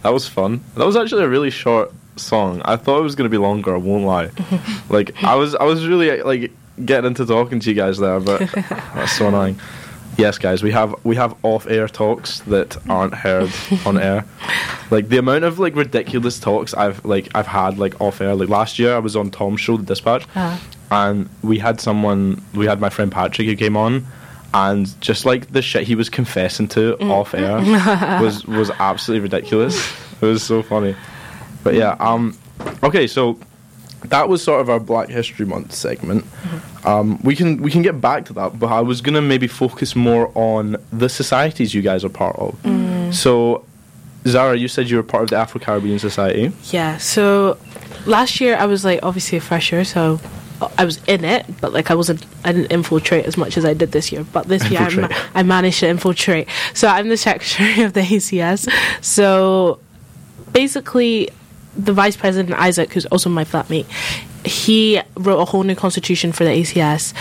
That 0.02 0.10
was 0.12 0.28
fun. 0.28 0.62
That 0.76 0.84
was 0.86 0.96
actually 0.96 1.24
a 1.24 1.28
really 1.28 1.50
short 1.50 1.92
song. 2.18 2.62
I 2.64 2.76
thought 2.76 2.98
it 3.00 3.02
was 3.02 3.14
going 3.14 3.30
to 3.30 3.34
be 3.34 3.40
longer, 3.42 3.74
I 3.74 3.78
won't 3.78 4.04
lie. 4.04 4.30
like 4.90 5.22
I 5.22 5.34
was 5.34 5.54
I 5.54 5.64
was 5.64 5.86
really 5.86 6.22
like 6.22 6.52
getting 6.84 7.08
into 7.08 7.26
talking 7.26 7.60
to 7.60 7.68
you 7.70 7.74
guys 7.74 7.98
there, 7.98 8.20
but 8.20 8.40
that's 8.94 9.12
so 9.12 9.28
annoying. 9.28 9.58
Yes, 10.16 10.36
guys, 10.36 10.62
we 10.64 10.72
have 10.72 10.94
we 11.04 11.14
have 11.14 11.34
off-air 11.44 11.86
talks 11.86 12.40
that 12.40 12.76
aren't 12.88 13.14
heard 13.14 13.50
on 13.86 13.98
air. 13.98 14.24
Like 14.90 15.10
the 15.10 15.18
amount 15.18 15.44
of 15.44 15.58
like 15.58 15.76
ridiculous 15.76 16.40
talks 16.40 16.72
I've 16.72 17.04
like 17.04 17.28
I've 17.34 17.46
had 17.46 17.78
like 17.78 18.00
off-air. 18.00 18.34
Like 18.34 18.48
last 18.48 18.78
year, 18.78 18.94
I 18.94 18.98
was 19.00 19.16
on 19.16 19.30
Tom's 19.30 19.60
show, 19.60 19.76
The 19.76 19.82
Dispatch, 19.84 20.24
Ah. 20.34 20.58
and 20.90 21.28
we 21.42 21.58
had 21.58 21.78
someone. 21.78 22.42
We 22.54 22.64
had 22.64 22.80
my 22.80 22.88
friend 22.88 23.12
Patrick 23.12 23.46
who 23.46 23.54
came 23.54 23.76
on, 23.76 24.06
and 24.54 24.98
just 25.02 25.26
like 25.26 25.52
the 25.52 25.60
shit 25.60 25.82
he 25.86 25.94
was 25.94 26.08
confessing 26.08 26.68
to 26.68 26.96
off-air 27.02 27.58
was 28.22 28.46
was 28.46 28.70
absolutely 28.78 29.24
ridiculous. 29.28 29.76
It 30.22 30.24
was 30.26 30.42
so 30.42 30.62
funny. 30.62 30.96
But 31.64 31.74
yeah, 31.74 31.96
um, 32.00 32.36
okay, 32.82 33.06
so 33.06 33.38
that 34.04 34.28
was 34.28 34.42
sort 34.42 34.60
of 34.60 34.70
our 34.70 34.78
Black 34.80 35.08
History 35.08 35.44
Month 35.44 35.72
segment. 35.72 36.24
Um, 36.84 37.20
we 37.22 37.34
can 37.34 37.60
we 37.62 37.70
can 37.70 37.82
get 37.82 38.00
back 38.00 38.24
to 38.26 38.32
that, 38.34 38.58
but 38.58 38.68
I 38.68 38.80
was 38.80 39.00
gonna 39.00 39.20
maybe 39.22 39.46
focus 39.48 39.96
more 39.96 40.30
on 40.34 40.76
the 40.92 41.08
societies 41.08 41.74
you 41.74 41.82
guys 41.82 42.04
are 42.04 42.08
part 42.08 42.36
of. 42.36 42.56
So, 43.14 43.64
Zahra, 44.26 44.56
you 44.56 44.68
said 44.68 44.88
you 44.90 44.96
were 44.96 45.02
part 45.02 45.24
of 45.24 45.30
the 45.30 45.36
Afro 45.36 45.60
Caribbean 45.60 45.98
Society. 45.98 46.52
Yeah, 46.70 46.98
so 46.98 47.56
last 48.06 48.40
year 48.40 48.56
I 48.56 48.66
was 48.66 48.84
like 48.84 49.00
obviously 49.02 49.38
a 49.38 49.40
fresher, 49.40 49.84
so 49.84 50.20
I 50.76 50.84
was 50.84 51.00
in 51.06 51.24
it, 51.24 51.46
but 51.60 51.72
like 51.72 51.90
I 51.90 51.94
wasn't, 51.94 52.24
I 52.44 52.52
didn't 52.52 52.70
infiltrate 52.72 53.24
as 53.26 53.36
much 53.36 53.56
as 53.56 53.64
I 53.64 53.74
did 53.74 53.92
this 53.92 54.10
year. 54.12 54.24
But 54.32 54.46
this 54.48 54.68
year 54.70 54.80
I, 54.82 54.94
ma- 54.96 55.08
I 55.34 55.42
managed 55.42 55.80
to 55.80 55.88
infiltrate. 55.88 56.48
So 56.74 56.88
I'm 56.88 57.08
the 57.08 57.16
secretary 57.30 57.82
of 57.82 57.92
the 57.94 58.00
ACS. 58.00 58.68
So 59.02 59.78
basically, 60.52 61.30
the 61.78 61.92
vice 61.92 62.16
president 62.16 62.58
Isaac, 62.58 62.92
who's 62.92 63.06
also 63.06 63.30
my 63.30 63.44
flatmate, 63.44 63.86
he 64.44 65.00
wrote 65.16 65.38
a 65.38 65.44
whole 65.44 65.62
new 65.62 65.74
constitution 65.76 66.32
for 66.32 66.44
the 66.44 66.50
ACS, 66.50 67.14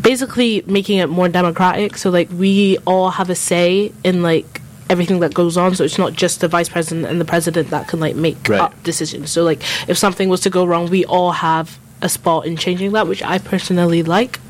basically 0.00 0.62
making 0.66 0.98
it 0.98 1.08
more 1.08 1.28
democratic. 1.28 1.96
So 1.96 2.10
like 2.10 2.28
we 2.30 2.78
all 2.86 3.10
have 3.10 3.30
a 3.30 3.34
say 3.34 3.92
in 4.04 4.22
like 4.22 4.60
everything 4.90 5.20
that 5.20 5.32
goes 5.32 5.56
on. 5.56 5.74
So 5.74 5.84
it's 5.84 5.98
not 5.98 6.12
just 6.12 6.40
the 6.40 6.48
vice 6.48 6.68
president 6.68 7.06
and 7.06 7.20
the 7.20 7.24
president 7.24 7.70
that 7.70 7.88
can 7.88 7.98
like 8.00 8.14
make 8.14 8.36
Right. 8.48 8.60
up 8.60 8.82
decisions. 8.82 9.30
So 9.30 9.42
like 9.44 9.62
if 9.88 9.96
something 9.96 10.28
was 10.28 10.40
to 10.42 10.50
go 10.50 10.64
wrong, 10.66 10.90
we 10.90 11.04
all 11.06 11.32
have 11.32 11.78
a 12.02 12.08
spot 12.08 12.46
in 12.46 12.56
changing 12.56 12.92
that, 12.92 13.06
which 13.06 13.22
I 13.22 13.38
personally 13.38 14.02
like. 14.02 14.40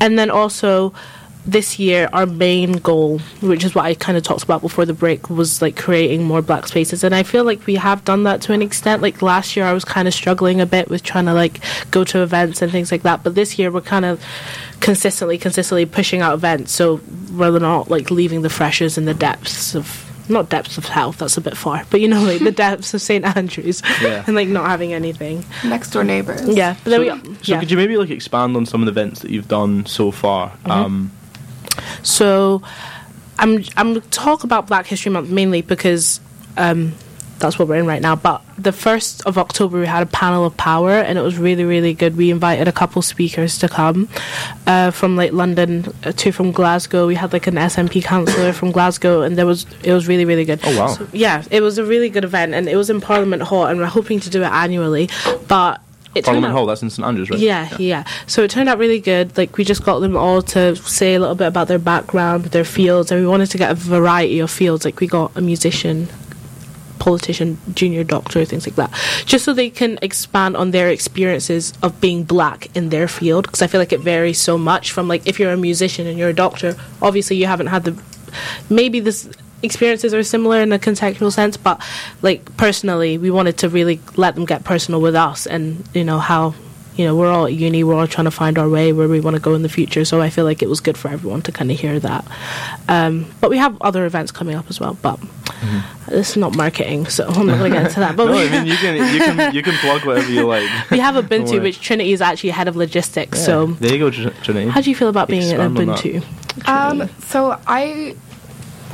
And 0.00 0.18
then 0.18 0.30
also 0.30 0.92
this 1.46 1.78
year 1.78 2.08
our 2.12 2.26
main 2.26 2.72
goal, 2.72 3.18
which 3.40 3.64
is 3.64 3.74
what 3.74 3.84
I 3.84 3.94
kind 3.94 4.16
of 4.16 4.24
talked 4.24 4.42
about 4.42 4.62
before 4.62 4.86
the 4.86 4.94
break, 4.94 5.28
was 5.28 5.60
like 5.60 5.76
creating 5.76 6.24
more 6.24 6.40
black 6.42 6.66
spaces. 6.66 7.04
And 7.04 7.14
I 7.14 7.22
feel 7.22 7.44
like 7.44 7.66
we 7.66 7.74
have 7.74 8.04
done 8.04 8.22
that 8.24 8.40
to 8.42 8.52
an 8.52 8.62
extent. 8.62 9.02
Like 9.02 9.20
last 9.22 9.56
year 9.56 9.66
I 9.66 9.72
was 9.72 9.84
kind 9.84 10.08
of 10.08 10.14
struggling 10.14 10.60
a 10.60 10.66
bit 10.66 10.88
with 10.88 11.02
trying 11.02 11.26
to 11.26 11.34
like 11.34 11.60
go 11.90 12.04
to 12.04 12.22
events 12.22 12.62
and 12.62 12.72
things 12.72 12.90
like 12.90 13.02
that. 13.02 13.22
But 13.22 13.34
this 13.34 13.58
year 13.58 13.70
we're 13.70 13.82
kind 13.82 14.04
of 14.04 14.22
consistently, 14.80 15.38
consistently 15.38 15.86
pushing 15.86 16.20
out 16.20 16.34
events. 16.34 16.72
So 16.72 17.00
we're 17.32 17.58
not 17.58 17.90
like 17.90 18.10
leaving 18.10 18.42
the 18.42 18.50
freshers 18.50 18.96
in 18.96 19.04
the 19.04 19.14
depths 19.14 19.74
of 19.74 20.00
not 20.26 20.48
depths 20.48 20.78
of 20.78 20.86
hell, 20.86 21.12
that's 21.12 21.36
a 21.36 21.40
bit 21.42 21.54
far, 21.54 21.84
but 21.90 22.00
you 22.00 22.08
know, 22.08 22.22
like 22.22 22.40
the 22.40 22.50
depths 22.64 22.94
of 22.94 23.02
St. 23.02 23.24
Andrews 23.36 23.82
Yeah. 24.00 24.24
and 24.26 24.34
like 24.34 24.48
not 24.48 24.66
having 24.66 24.94
anything. 24.94 25.44
Next 25.64 25.90
door 25.90 26.02
neighbors. 26.02 26.48
Yeah. 26.48 26.76
But 26.82 26.90
then 26.90 27.00
we, 27.00 27.34
So 27.42 27.52
yeah. 27.52 27.60
could 27.60 27.70
you 27.70 27.76
maybe 27.76 27.98
like 27.98 28.08
expand 28.08 28.56
on 28.56 28.64
some 28.64 28.80
of 28.80 28.86
the 28.86 28.92
events 28.92 29.20
that 29.20 29.30
you've 29.30 29.48
done 29.48 29.84
so 29.84 30.10
far? 30.10 30.52
Um, 30.64 31.10
So 32.02 32.62
I'm 33.38 33.64
I'm 33.76 34.00
talk 34.02 34.44
about 34.44 34.66
Black 34.66 34.86
History 34.86 35.10
Month 35.10 35.30
mainly 35.30 35.62
because 35.62 36.20
um, 36.56 36.94
that's 37.38 37.58
what 37.58 37.68
we're 37.68 37.76
in 37.76 37.86
right 37.86 38.00
now. 38.00 38.16
But 38.16 38.42
the 38.56 38.72
first 38.72 39.26
of 39.26 39.38
October 39.38 39.80
we 39.80 39.86
had 39.86 40.02
a 40.02 40.06
panel 40.06 40.44
of 40.44 40.56
power 40.56 40.92
and 40.92 41.18
it 41.18 41.22
was 41.22 41.36
really 41.38 41.64
really 41.64 41.94
good. 41.94 42.16
We 42.16 42.30
invited 42.30 42.68
a 42.68 42.72
couple 42.72 43.02
speakers 43.02 43.58
to 43.58 43.68
come 43.68 44.08
uh, 44.66 44.90
from 44.90 45.16
like 45.16 45.32
London, 45.32 45.92
uh, 46.04 46.12
two 46.12 46.32
from 46.32 46.52
Glasgow. 46.52 47.06
We 47.06 47.16
had 47.16 47.32
like 47.32 47.46
an 47.46 47.54
SNP 47.54 48.04
councillor 48.04 48.52
from 48.52 48.70
Glasgow, 48.70 49.22
and 49.22 49.36
there 49.36 49.46
was 49.46 49.66
it 49.82 49.92
was 49.92 50.06
really 50.08 50.24
really 50.24 50.44
good. 50.44 50.60
Oh, 50.64 50.78
wow. 50.78 50.86
So, 50.88 51.08
yeah, 51.12 51.42
it 51.50 51.60
was 51.60 51.78
a 51.78 51.84
really 51.84 52.08
good 52.08 52.24
event, 52.24 52.54
and 52.54 52.68
it 52.68 52.76
was 52.76 52.90
in 52.90 53.00
Parliament 53.00 53.42
Hall, 53.42 53.66
and 53.66 53.78
we're 53.78 53.86
hoping 53.86 54.20
to 54.20 54.30
do 54.30 54.42
it 54.42 54.50
annually, 54.50 55.08
but. 55.48 55.80
It 56.14 56.24
Parliament 56.24 56.52
out- 56.52 56.56
Hall, 56.56 56.66
that's 56.66 56.82
in 56.82 56.90
St 56.90 57.06
Andrews, 57.06 57.30
right? 57.30 57.38
yeah, 57.38 57.76
yeah. 57.78 58.04
So 58.26 58.42
it 58.44 58.50
turned 58.50 58.68
out 58.68 58.78
really 58.78 59.00
good. 59.00 59.36
Like 59.36 59.56
we 59.56 59.64
just 59.64 59.84
got 59.84 59.98
them 60.00 60.16
all 60.16 60.42
to 60.42 60.76
say 60.76 61.14
a 61.14 61.20
little 61.20 61.34
bit 61.34 61.48
about 61.48 61.68
their 61.68 61.78
background, 61.78 62.46
their 62.46 62.64
fields, 62.64 63.10
and 63.10 63.20
we 63.20 63.26
wanted 63.26 63.50
to 63.50 63.58
get 63.58 63.70
a 63.70 63.74
variety 63.74 64.38
of 64.40 64.50
fields. 64.50 64.84
Like 64.84 65.00
we 65.00 65.06
got 65.06 65.36
a 65.36 65.40
musician, 65.40 66.08
politician, 66.98 67.58
junior 67.74 68.04
doctor, 68.04 68.44
things 68.44 68.66
like 68.66 68.76
that, 68.76 68.90
just 69.26 69.44
so 69.44 69.52
they 69.52 69.70
can 69.70 69.98
expand 70.02 70.56
on 70.56 70.70
their 70.70 70.88
experiences 70.88 71.72
of 71.82 72.00
being 72.00 72.24
black 72.24 72.74
in 72.76 72.90
their 72.90 73.08
field. 73.08 73.44
Because 73.46 73.62
I 73.62 73.66
feel 73.66 73.80
like 73.80 73.92
it 73.92 74.00
varies 74.00 74.40
so 74.40 74.56
much 74.56 74.92
from 74.92 75.08
like 75.08 75.26
if 75.26 75.38
you're 75.40 75.52
a 75.52 75.56
musician 75.56 76.06
and 76.06 76.18
you're 76.18 76.30
a 76.30 76.34
doctor, 76.34 76.76
obviously 77.02 77.36
you 77.36 77.46
haven't 77.46 77.66
had 77.68 77.84
the 77.84 78.00
maybe 78.70 79.00
this 79.00 79.28
experiences 79.64 80.12
are 80.14 80.22
similar 80.22 80.60
in 80.60 80.72
a 80.72 80.78
contextual 80.78 81.32
sense 81.32 81.56
but 81.56 81.80
like 82.22 82.56
personally 82.56 83.18
we 83.18 83.30
wanted 83.30 83.56
to 83.58 83.68
really 83.68 83.98
let 84.16 84.34
them 84.34 84.44
get 84.44 84.62
personal 84.64 85.00
with 85.00 85.14
us 85.14 85.46
and 85.46 85.82
you 85.94 86.04
know 86.04 86.18
how 86.18 86.54
you 86.96 87.04
know 87.04 87.16
we're 87.16 87.30
all 87.32 87.46
at 87.46 87.52
uni 87.52 87.82
we're 87.82 87.96
all 87.98 88.06
trying 88.06 88.24
to 88.26 88.30
find 88.30 88.56
our 88.56 88.68
way 88.68 88.92
where 88.92 89.08
we 89.08 89.18
want 89.20 89.34
to 89.34 89.42
go 89.42 89.54
in 89.54 89.62
the 89.62 89.68
future 89.68 90.04
so 90.04 90.20
i 90.20 90.30
feel 90.30 90.44
like 90.44 90.62
it 90.62 90.68
was 90.68 90.78
good 90.80 90.96
for 90.96 91.08
everyone 91.08 91.42
to 91.42 91.50
kind 91.50 91.70
of 91.72 91.78
hear 91.80 91.98
that 91.98 92.24
um, 92.88 93.26
but 93.40 93.50
we 93.50 93.58
have 93.58 93.76
other 93.82 94.04
events 94.06 94.30
coming 94.30 94.54
up 94.54 94.66
as 94.70 94.78
well 94.78 94.96
but 95.02 95.18
this 96.08 96.30
is 96.30 96.36
not 96.36 96.54
marketing 96.56 97.04
so 97.06 97.26
i'm 97.26 97.46
not 97.46 97.58
going 97.58 97.72
to 97.72 97.76
get 97.78 97.86
into 97.88 97.98
that 98.00 98.14
but 98.14 98.26
No, 98.30 98.34
I 98.38 98.48
mean 98.48 98.66
you 98.66 98.76
can 98.76 98.94
you 99.14 99.18
can 99.20 99.54
you 99.54 99.62
can 99.62 99.74
plug 99.78 100.04
whatever 100.04 100.30
you 100.30 100.46
like. 100.46 100.68
we 100.90 101.00
have 101.00 101.16
a 101.16 101.22
Don't 101.22 101.42
Ubuntu 101.46 101.50
worry. 101.52 101.60
which 101.60 101.80
Trinity 101.80 102.12
is 102.12 102.20
actually 102.20 102.50
head 102.50 102.68
of 102.68 102.76
logistics 102.76 103.38
Yeah. 103.40 103.44
so 103.46 103.66
there 103.80 103.92
you 103.92 103.98
go, 103.98 104.10
Tr- 104.10 104.28
Trinity. 104.44 104.68
how 104.70 104.80
do 104.80 104.88
you 104.90 104.94
feel 104.94 105.08
about 105.08 105.26
being 105.28 105.42
an 105.52 105.60
Expand 105.60 105.90
on. 105.90 105.96
Ubuntu 105.96 106.22
Um, 106.68 107.08
so 107.26 107.58
I 107.66 108.14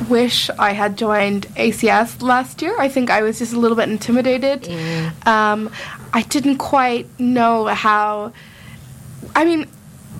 wish 0.08 0.50
I 0.50 0.72
had 0.72 0.96
joined 0.96 1.46
ACS 1.56 2.22
last 2.22 2.62
year. 2.62 2.74
I 2.78 2.88
think 2.88 3.10
I 3.10 3.22
was 3.22 3.38
just 3.38 3.52
a 3.52 3.58
little 3.58 3.76
bit 3.76 3.88
intimidated. 3.88 4.68
Um, 5.26 5.70
I 6.12 6.22
didn't 6.22 6.58
quite 6.58 7.06
know 7.20 7.66
how. 7.66 8.32
I 9.34 9.44
mean, 9.44 9.68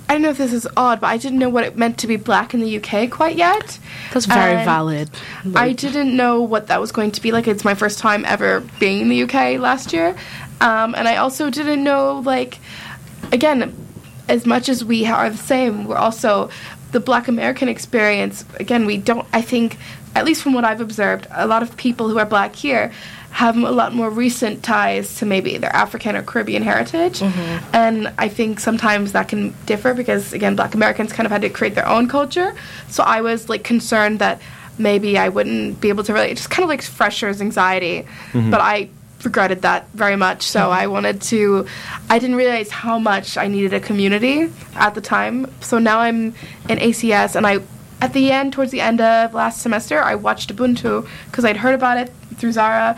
I 0.09 0.14
don't 0.14 0.23
know 0.23 0.31
if 0.31 0.38
this 0.38 0.53
is 0.53 0.66
odd, 0.77 1.01
but 1.01 1.07
I 1.07 1.16
didn't 1.19 1.38
know 1.38 1.49
what 1.49 1.64
it 1.64 1.77
meant 1.77 1.99
to 1.99 2.09
be 2.09 2.16
black 2.16 2.53
in 2.53 2.61
the 2.61 2.79
UK 2.79 3.11
quite 3.11 3.37
yet. 3.37 3.79
that's 4.12 4.27
very 4.27 4.57
And 4.57 4.64
valid 4.64 5.11
I 5.55 5.73
didn't 5.73 6.16
know 6.16 6.43
what 6.43 6.66
that 6.66 6.81
was 6.81 6.90
going 6.90 7.12
to 7.12 7.21
be 7.21 7.31
like. 7.31 7.47
It's 7.47 7.64
my 7.64 7.75
first 7.75 8.01
time 8.01 8.25
ever 8.25 8.61
being 8.81 9.03
in 9.03 9.09
the 9.09 9.23
UK 9.23 9.61
last 9.61 9.93
year. 9.93 10.16
Um, 10.61 10.95
and 10.97 11.07
I 11.07 11.16
also 11.16 11.49
didn't 11.49 11.85
know, 11.85 12.19
like, 12.19 12.59
again, 13.33 13.73
as 14.29 14.47
much 14.47 14.69
as 14.69 14.85
we 14.85 15.07
are 15.07 15.31
the 15.31 15.37
same, 15.37 15.87
we're 15.87 15.97
also 15.97 16.51
the 16.92 17.00
Black 17.00 17.29
American 17.29 17.68
experience. 17.68 18.44
Again, 18.59 18.87
we 18.87 18.96
don't. 18.96 19.26
I 19.33 19.42
think, 19.42 19.79
at 20.14 20.24
least 20.24 20.42
from 20.42 20.53
what 20.53 20.64
I've 20.64 20.81
observed, 20.81 21.26
a 21.31 21.46
lot 21.46 21.62
of 21.62 21.76
people 21.76 22.09
who 22.09 22.18
are 22.18 22.26
Black 22.26 22.55
here 22.55 22.92
have 23.31 23.57
a 23.57 23.70
lot 23.70 23.94
more 23.94 24.11
recent 24.11 24.62
ties 24.64 25.16
to 25.16 25.26
maybe 25.26 25.57
their 25.57 25.74
African 25.74 26.16
or 26.16 26.22
Caribbean 26.22 26.62
heritage, 26.62 27.20
mm-hmm. 27.20 27.74
and 27.74 28.12
I 28.18 28.29
think 28.29 28.59
sometimes 28.59 29.12
that 29.12 29.29
can 29.29 29.55
differ 29.66 29.94
because 29.94 30.33
again, 30.33 30.57
Black 30.57 30.74
Americans 30.74 31.12
kind 31.12 31.26
of 31.26 31.33
had 31.33 31.42
to 31.42 31.48
create 31.48 31.74
their 31.74 31.87
own 31.87 32.09
culture. 32.09 32.55
So 32.88 33.05
I 33.05 33.20
was 33.20 33.48
like 33.48 33.62
concerned 33.62 34.18
that 34.18 34.40
maybe 34.79 35.16
I 35.16 35.29
wouldn't 35.29 35.81
be 35.81 35.90
able 35.90 36.03
to 36.05 36.12
relate. 36.12 36.37
Just 36.38 36.50
kind 36.50 36.64
of 36.64 36.68
like 36.68 36.83
freshers 36.83 37.40
anxiety, 37.40 38.07
mm-hmm. 38.33 38.50
but 38.50 38.61
I 38.61 38.88
regretted 39.24 39.62
that 39.62 39.88
very 39.94 40.16
much. 40.16 40.42
So 40.42 40.61
mm-hmm. 40.61 40.72
I 40.72 40.87
wanted 40.87 41.20
to. 41.22 41.66
I 42.09 42.18
didn't 42.18 42.37
realize 42.37 42.70
how 42.70 42.98
much 42.98 43.37
I 43.37 43.48
needed 43.48 43.72
a 43.74 43.80
community 43.80 44.50
at 44.74 44.94
the 44.94 45.00
time. 45.00 45.52
So 45.61 45.78
now 45.78 46.00
I'm 46.00 46.35
in 46.68 46.78
ACS, 46.78 47.37
and 47.37 47.46
I. 47.46 47.61
At 48.02 48.14
the 48.14 48.33
end, 48.33 48.54
towards 48.54 48.70
the 48.70 48.80
end 48.80 49.02
of 49.02 49.35
last 49.35 49.61
semester, 49.61 50.00
I 50.00 50.14
watched 50.14 50.54
Ubuntu 50.56 51.06
because 51.26 51.44
I'd 51.44 51.59
heard 51.59 51.74
about 51.74 51.98
it 51.98 52.11
through 52.37 52.52
Zahra, 52.52 52.96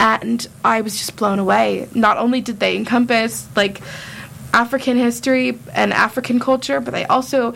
and 0.00 0.48
I 0.64 0.80
was 0.80 0.96
just 0.96 1.16
blown 1.16 1.38
away. 1.38 1.86
Not 1.94 2.16
only 2.16 2.40
did 2.40 2.58
they 2.58 2.74
encompass 2.74 3.46
like 3.54 3.82
African 4.54 4.96
history 4.96 5.58
and 5.74 5.92
African 5.92 6.40
culture, 6.40 6.80
but 6.80 6.92
they 6.92 7.04
also, 7.04 7.52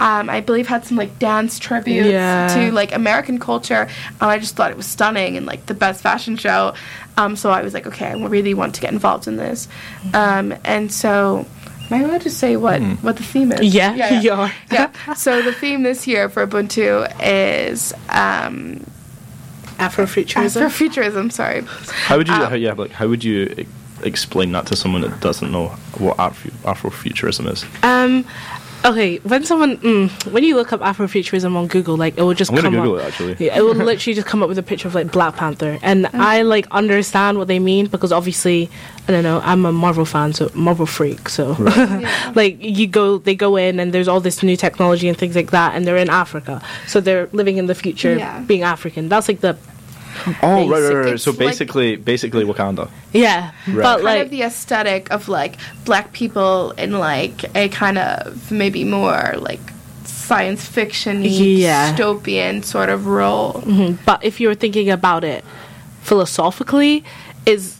um, 0.00 0.28
I 0.30 0.40
believe, 0.40 0.66
had 0.66 0.84
some 0.84 0.96
like 0.96 1.18
dance 1.18 1.58
tributes 1.58 2.08
Yeah. 2.08 2.48
to 2.54 2.72
like 2.72 2.92
American 2.94 3.38
culture. 3.38 3.82
And 4.20 4.30
I 4.30 4.38
just 4.38 4.56
thought 4.56 4.70
it 4.70 4.76
was 4.76 4.86
stunning 4.86 5.36
and 5.36 5.46
like 5.46 5.66
the 5.66 5.74
best 5.74 6.02
fashion 6.02 6.36
show. 6.36 6.74
Um, 7.16 7.36
so 7.36 7.50
I 7.50 7.62
was 7.62 7.74
like, 7.74 7.86
okay, 7.86 8.06
I 8.08 8.26
really 8.26 8.54
want 8.54 8.74
to 8.76 8.80
get 8.80 8.92
involved 8.92 9.28
in 9.28 9.36
this. 9.36 9.68
Um, 10.14 10.54
and 10.64 10.90
so, 10.90 11.44
am 11.90 11.92
I 12.00 12.02
allowed 12.04 12.22
to 12.22 12.30
say 12.30 12.56
what 12.56 12.80
what 13.02 13.16
the 13.18 13.22
theme 13.22 13.52
is? 13.52 13.74
Yeah, 13.74 14.20
you 14.20 14.32
are. 14.32 14.50
yeah. 14.72 14.90
So 15.14 15.42
the 15.42 15.52
theme 15.52 15.82
this 15.82 16.06
year 16.06 16.28
for 16.30 16.46
Ubuntu 16.46 17.06
is 17.22 17.92
um, 18.08 18.84
Afrofuturism. 19.78 20.62
Afrofuturism. 20.62 21.32
Sorry. 21.32 21.62
How 22.06 22.16
would 22.18 22.28
you? 22.28 22.34
Um, 22.34 22.48
how, 22.50 22.54
yeah, 22.54 22.72
like 22.72 22.90
how 22.92 23.08
would 23.08 23.24
you 23.24 23.54
e- 23.58 23.66
explain 24.02 24.52
that 24.52 24.66
to 24.66 24.76
someone 24.76 25.02
that 25.02 25.20
doesn't 25.20 25.50
know 25.52 25.68
what 25.98 26.18
Afro, 26.18 26.50
Afrofuturism 26.72 27.50
is? 27.52 27.64
Um, 27.82 28.24
okay, 28.84 29.18
when 29.18 29.44
someone 29.44 29.76
mm, 29.78 30.32
when 30.32 30.44
you 30.44 30.56
look 30.56 30.72
up 30.72 30.80
Afrofuturism 30.80 31.54
on 31.56 31.66
Google, 31.66 31.96
like 31.96 32.16
it 32.18 32.22
will 32.22 32.34
just 32.34 32.50
I'm 32.50 32.56
gonna 32.56 32.68
come 32.70 32.74
Google 32.82 32.96
up. 32.96 33.02
it 33.02 33.06
actually. 33.08 33.46
Yeah, 33.46 33.58
it 33.58 33.62
will 33.62 33.74
literally 33.90 34.14
just 34.14 34.26
come 34.26 34.42
up 34.42 34.48
with 34.48 34.58
a 34.58 34.62
picture 34.62 34.88
of 34.88 34.94
like 34.94 35.10
Black 35.12 35.36
Panther, 35.36 35.78
and 35.82 36.06
I 36.12 36.42
like 36.42 36.66
understand 36.70 37.38
what 37.38 37.48
they 37.48 37.58
mean 37.58 37.86
because 37.86 38.12
obviously 38.12 38.68
I 39.08 39.12
don't 39.12 39.22
know 39.24 39.40
I'm 39.44 39.64
a 39.66 39.72
Marvel 39.72 40.04
fan, 40.04 40.32
so 40.32 40.50
Marvel 40.54 40.86
freak. 40.86 41.28
So 41.28 41.56
Yeah. 41.60 42.32
like 42.34 42.56
you 42.62 42.86
go, 42.86 43.18
they 43.18 43.34
go 43.34 43.56
in 43.56 43.80
and 43.80 43.92
there's 43.92 44.08
all 44.08 44.20
this 44.20 44.42
new 44.42 44.56
technology 44.56 45.08
and 45.08 45.16
things 45.16 45.34
like 45.36 45.50
that, 45.50 45.74
and 45.74 45.86
they're 45.86 45.96
in 45.96 46.10
Africa, 46.10 46.62
so 46.86 47.00
they're 47.00 47.28
living 47.32 47.56
in 47.58 47.66
the 47.66 47.74
future, 47.74 48.16
Yeah. 48.16 48.40
being 48.40 48.62
African. 48.62 49.08
That's 49.08 49.28
like 49.28 49.40
the 49.40 49.56
Oh, 50.42 50.68
right, 50.68 50.82
right, 50.82 50.94
right. 50.94 51.14
It's 51.14 51.22
So 51.24 51.30
like- 51.30 51.38
basically, 51.38 51.96
basically 51.96 52.44
Wakanda. 52.44 52.88
yeah, 53.12 53.50
Right. 53.66 53.76
but 53.82 53.92
kind 53.96 54.04
like 54.04 54.22
of 54.22 54.30
the 54.30 54.42
aesthetic 54.42 55.10
of 55.10 55.28
like 55.28 55.56
black 55.84 56.12
people 56.12 56.72
in 56.72 56.98
like 56.98 57.44
a 57.56 57.68
kind 57.68 57.98
of 57.98 58.50
maybe 58.50 58.84
more 58.84 59.34
like 59.38 59.60
science 60.04 60.64
fiction 60.66 61.22
Yeah. 61.24 61.94
dystopian 61.94 62.64
sort 62.64 62.88
of 62.88 63.06
role. 63.06 63.62
Mhm. 63.66 63.98
But 64.04 64.24
if 64.24 64.40
you're 64.40 64.54
thinking 64.54 64.88
about 64.90 65.24
it 65.24 65.44
philosophically, 66.02 67.04
is 67.46 67.76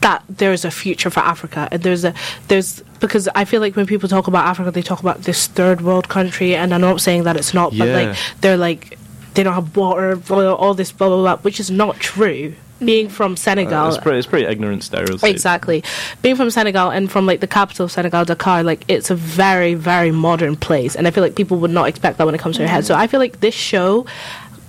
that 0.00 0.22
there's 0.28 0.64
a 0.64 0.70
future 0.70 1.08
for 1.08 1.20
Africa 1.20 1.66
and 1.72 1.82
there's 1.82 2.04
a 2.04 2.12
there's 2.48 2.82
because 3.00 3.26
I 3.34 3.44
feel 3.46 3.60
like 3.62 3.74
when 3.74 3.86
people 3.86 4.06
talk 4.08 4.26
about 4.26 4.44
Africa 4.46 4.70
they 4.70 4.82
talk 4.82 5.00
about 5.00 5.22
this 5.22 5.46
third 5.46 5.80
world 5.80 6.08
country 6.10 6.54
and 6.54 6.74
I'm 6.74 6.82
not 6.82 7.00
saying 7.00 7.22
that 7.24 7.36
it's 7.36 7.54
not 7.54 7.70
but 7.78 7.88
Yeah. 7.88 7.96
like 8.00 8.16
they're 8.42 8.58
like 8.58 8.98
they 9.34 9.42
don't 9.42 9.54
have 9.54 9.76
water 9.76 10.16
blah, 10.16 10.36
blah, 10.36 10.54
all 10.54 10.74
this 10.74 10.92
blah 10.92 11.08
blah 11.08 11.16
blah 11.16 11.36
which 11.42 11.60
is 11.60 11.70
not 11.70 11.96
true 11.96 12.54
being 12.84 13.08
from 13.08 13.36
Senegal 13.36 13.86
Uh, 13.86 13.88
it's 13.88 13.98
pretty, 13.98 14.18
it's 14.18 14.26
pretty 14.26 14.46
ignorant 14.46 14.82
stereotype. 14.82 15.30
Exactly. 15.30 15.82
Being 16.22 16.36
from 16.36 16.50
Senegal 16.50 16.90
and 16.90 17.10
from 17.10 17.26
like 17.26 17.40
the 17.40 17.46
capital 17.46 17.84
of 17.84 17.92
Senegal, 17.92 18.24
Dakar, 18.24 18.62
like 18.62 18.84
it's 18.88 19.10
a 19.10 19.14
very, 19.14 19.74
very 19.74 20.10
modern 20.10 20.56
place. 20.56 20.96
And 20.96 21.06
I 21.06 21.10
feel 21.10 21.22
like 21.22 21.36
people 21.36 21.58
would 21.58 21.70
not 21.70 21.88
expect 21.88 22.18
that 22.18 22.26
when 22.26 22.34
it 22.34 22.40
comes 22.40 22.56
to 22.56 22.62
your 22.62 22.68
head. 22.68 22.84
So 22.84 22.94
I 22.94 23.06
feel 23.06 23.20
like 23.20 23.40
this 23.40 23.54
show, 23.54 24.06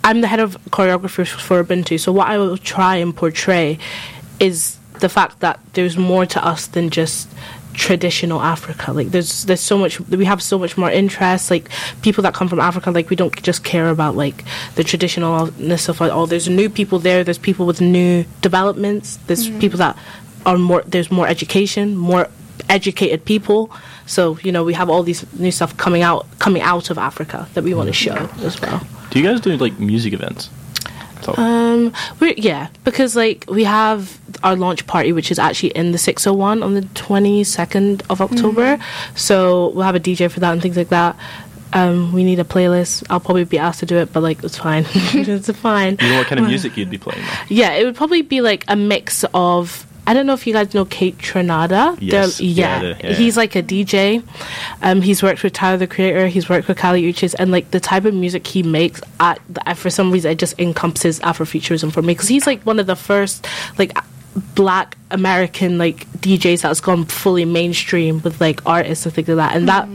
I'm 0.03 0.21
the 0.21 0.27
head 0.27 0.39
of 0.39 0.57
choreography 0.69 1.27
for 1.27 1.63
Ubuntu. 1.63 1.99
So 1.99 2.11
what 2.11 2.27
I 2.27 2.37
will 2.37 2.57
try 2.57 2.97
and 2.97 3.15
portray 3.15 3.79
is 4.39 4.77
the 4.99 5.09
fact 5.09 5.39
that 5.39 5.59
there's 5.73 5.97
more 5.97 6.25
to 6.25 6.45
us 6.45 6.67
than 6.67 6.89
just 6.89 7.27
traditional 7.75 8.41
Africa. 8.41 8.91
Like 8.91 9.11
there's 9.11 9.43
there's 9.43 9.61
so 9.61 9.77
much 9.77 9.99
we 9.99 10.25
have 10.25 10.41
so 10.41 10.57
much 10.57 10.77
more 10.77 10.91
interest. 10.91 11.51
Like 11.51 11.69
people 12.01 12.21
that 12.23 12.33
come 12.33 12.47
from 12.47 12.59
Africa, 12.59 12.91
like 12.91 13.09
we 13.09 13.15
don't 13.15 13.35
just 13.43 13.63
care 13.63 13.89
about 13.89 14.15
like 14.15 14.43
the 14.75 14.83
traditionalness 14.83 15.89
of 15.89 15.99
like 15.99 16.11
oh 16.11 16.25
there's 16.25 16.49
new 16.49 16.69
people 16.69 16.99
there, 16.99 17.23
there's 17.23 17.37
people 17.37 17.65
with 17.65 17.81
new 17.81 18.25
developments, 18.41 19.17
there's 19.27 19.47
mm-hmm. 19.47 19.59
people 19.59 19.77
that 19.77 19.97
are 20.45 20.57
more 20.57 20.81
there's 20.83 21.11
more 21.11 21.27
education, 21.27 21.95
more 21.95 22.29
educated 22.69 23.25
people. 23.25 23.71
So, 24.05 24.37
you 24.43 24.51
know, 24.51 24.63
we 24.63 24.73
have 24.73 24.89
all 24.89 25.03
these 25.03 25.25
new 25.33 25.51
stuff 25.51 25.75
coming 25.77 26.01
out 26.01 26.27
coming 26.39 26.61
out 26.61 26.89
of 26.89 26.97
Africa 26.97 27.47
that 27.53 27.63
we 27.63 27.73
want 27.73 27.93
to 27.93 27.95
mm-hmm. 27.95 28.25
show 28.25 28.45
as 28.45 28.59
well. 28.61 28.85
Do 29.09 29.19
you 29.19 29.25
guys 29.25 29.41
do 29.41 29.55
like 29.57 29.79
music 29.79 30.13
events? 30.13 30.49
So, 31.23 31.33
Um, 31.37 31.93
we're, 32.19 32.33
yeah, 32.37 32.67
because 32.83 33.15
like 33.15 33.45
we 33.49 33.63
have 33.63 34.19
our 34.43 34.55
launch 34.55 34.85
party, 34.87 35.11
which 35.11 35.31
is 35.31 35.39
actually 35.39 35.69
in 35.69 35.91
the 35.91 35.97
601 35.97 36.61
on 36.61 36.73
the 36.73 36.81
22nd 36.81 38.03
of 38.09 38.21
October. 38.21 38.77
So 39.15 39.69
we'll 39.69 39.85
have 39.85 39.95
a 39.95 39.99
DJ 39.99 40.29
for 40.29 40.39
that 40.41 40.51
and 40.53 40.61
things 40.61 40.77
like 40.77 40.89
that. 40.89 41.15
Um, 41.73 42.13
we 42.13 42.23
need 42.23 42.39
a 42.39 42.43
playlist. 42.43 43.03
I'll 43.09 43.19
probably 43.19 43.43
be 43.43 43.57
asked 43.57 43.79
to 43.81 43.85
do 43.85 43.97
it, 43.97 44.13
but 44.13 44.21
like 44.23 44.43
it's 44.43 44.57
fine. 44.57 44.85
it's 44.93 45.49
fine. 45.51 45.97
you 45.99 46.09
know 46.09 46.19
what 46.19 46.27
kind 46.27 46.39
of 46.39 46.47
music 46.53 46.77
you'd 46.77 46.89
be 46.89 46.97
playing? 46.97 47.21
Though? 47.25 47.33
Yeah, 47.49 47.73
it 47.73 47.83
would 47.85 47.95
probably 47.95 48.21
be 48.21 48.41
like 48.41 48.63
a 48.67 48.75
mix 48.75 49.25
of. 49.33 49.85
I 50.07 50.13
don't 50.13 50.25
know 50.25 50.33
if 50.33 50.45
you 50.45 50.53
guys 50.53 50.73
know 50.73 50.85
Kaytranada. 50.85 51.97
Yes, 51.99 52.37
They're- 52.37 52.47
yeah, 52.47 52.81
yeah, 52.81 52.95
yeah. 53.03 53.13
he's 53.13 53.35
like 53.37 53.55
a 53.55 53.63
DJ. 53.63 54.23
Um, 54.81 55.01
he's 55.01 55.23
worked 55.23 55.41
with 55.43 55.53
Tyler 55.53 55.77
the 55.77 55.87
Creator. 55.87 56.27
He's 56.27 56.47
worked 56.49 56.67
with 56.67 56.77
Kali 56.77 57.01
Uchis, 57.03 57.33
and 57.37 57.51
like 57.51 57.71
the 57.71 57.79
type 57.79 58.05
of 58.05 58.13
music 58.13 58.45
he 58.45 58.61
makes, 58.63 59.01
at, 59.19 59.39
for 59.77 59.89
some 59.89 60.11
reason, 60.11 60.31
it 60.31 60.37
just 60.39 60.59
encompasses 60.59 61.19
Afrofuturism 61.21 61.91
for 61.91 62.01
me 62.01 62.13
because 62.13 62.27
he's 62.27 62.45
like 62.45 62.61
one 62.63 62.79
of 62.79 62.85
the 62.87 62.95
first 62.95 63.47
like 63.77 63.97
black 64.53 64.97
American 65.11 65.77
like 65.77 66.05
DJs 66.19 66.61
that's 66.63 66.81
gone 66.81 67.05
fully 67.05 67.45
mainstream 67.45 68.21
with 68.21 68.41
like 68.41 68.65
artists 68.65 69.05
and 69.05 69.15
things 69.15 69.27
like 69.29 69.37
that, 69.37 69.55
and 69.55 69.67
that 69.69 69.87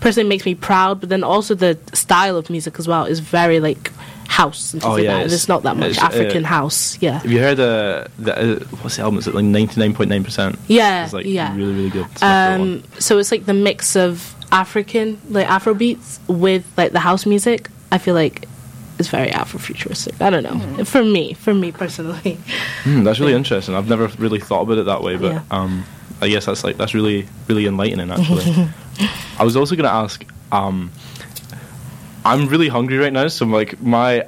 personally 0.00 0.28
makes 0.28 0.44
me 0.44 0.54
proud. 0.54 1.00
But 1.00 1.08
then 1.08 1.24
also 1.24 1.54
the 1.54 1.78
style 1.94 2.36
of 2.36 2.48
music 2.50 2.78
as 2.78 2.86
well 2.86 3.06
is 3.06 3.20
very 3.20 3.60
like 3.60 3.90
house 4.28 4.72
and 4.72 4.80
things 4.82 4.90
Oh, 4.90 4.94
like 4.94 5.04
yeah, 5.04 5.14
that. 5.14 5.26
It's- 5.26 5.32
it's 5.34 5.48
not 5.48 5.62
that 5.64 5.76
much 5.76 5.90
it's, 5.92 5.98
uh, 6.02 6.06
African 6.06 6.44
house. 6.44 6.96
Yeah. 7.00 7.18
Have 7.18 7.30
you 7.32 7.40
heard 7.40 7.58
uh, 7.58 8.04
the 8.18 8.32
uh, 8.36 8.64
what's 8.82 8.96
the 8.96 9.02
album? 9.02 9.18
Is 9.18 9.26
it 9.26 9.34
like 9.34 9.44
ninety 9.44 9.80
nine 9.80 9.94
point 9.94 10.10
nine 10.10 10.22
percent? 10.22 10.58
Yeah, 10.68 11.04
It's 11.04 11.12
like 11.12 11.26
yeah. 11.26 11.54
really 11.56 11.72
really 11.74 11.90
good. 11.90 12.06
It's 12.12 12.20
my 12.22 12.46
favorite 12.52 12.58
one. 12.60 12.72
Um, 12.78 12.82
so 13.00 13.18
it's 13.18 13.32
like 13.32 13.46
the 13.46 13.54
mix 13.54 13.96
of 13.96 14.34
African 14.52 15.18
like 15.30 15.48
Afro 15.48 15.74
beats 15.74 16.20
with 16.28 16.64
like 16.76 16.92
the 16.92 17.00
house 17.00 17.26
music. 17.26 17.68
I 17.90 17.98
feel 17.98 18.14
like 18.14 18.46
it's 18.98 19.08
very 19.08 19.30
Afrofuturistic. 19.30 20.20
I 20.20 20.28
don't 20.30 20.42
know. 20.42 20.84
For 20.84 21.02
me, 21.04 21.32
for 21.34 21.54
me 21.54 21.72
personally. 21.72 22.34
Hmm, 22.84 23.04
that's 23.04 23.20
really 23.20 23.34
interesting. 23.34 23.74
I've 23.74 23.88
never 23.88 24.08
really 24.18 24.40
thought 24.40 24.62
about 24.62 24.78
it 24.78 24.86
that 24.86 25.02
way, 25.02 25.16
but 25.16 25.32
Yeah. 25.34 25.42
um, 25.50 25.84
I 26.20 26.28
guess 26.28 26.46
that's 26.46 26.64
like 26.64 26.76
that's 26.76 26.94
really 26.94 27.26
really 27.48 27.66
enlightening. 27.66 28.10
Actually, 28.10 28.68
I 29.38 29.44
was 29.44 29.56
also 29.56 29.74
gonna 29.76 29.88
ask. 29.88 30.24
Um, 30.52 30.90
I'm 32.28 32.48
really 32.48 32.68
hungry 32.68 32.98
right 32.98 33.12
now, 33.12 33.28
so 33.28 33.46
like 33.46 33.80
my 33.82 34.26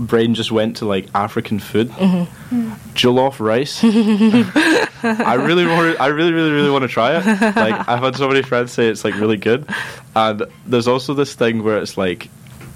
brain 0.00 0.34
just 0.34 0.50
went 0.50 0.78
to 0.78 0.86
like 0.86 1.06
African 1.14 1.58
food, 1.60 1.88
Mm-hmm. 1.90 2.72
jollof 2.94 3.38
rice. 3.40 3.80
I 5.04 5.34
really 5.34 5.66
want. 5.66 6.00
I 6.00 6.06
really 6.08 6.32
really 6.32 6.50
really 6.50 6.70
want 6.70 6.82
to 6.82 6.88
try 6.88 7.16
it. 7.18 7.24
Like 7.56 7.88
I've 7.88 8.00
had 8.02 8.16
so 8.16 8.28
many 8.28 8.42
friends 8.42 8.72
say 8.72 8.88
it's 8.88 9.04
like 9.04 9.14
really 9.16 9.36
good, 9.36 9.68
and 10.16 10.44
there's 10.66 10.88
also 10.88 11.14
this 11.14 11.34
thing 11.34 11.62
where 11.62 11.78
it's 11.78 11.96
like 11.98 12.28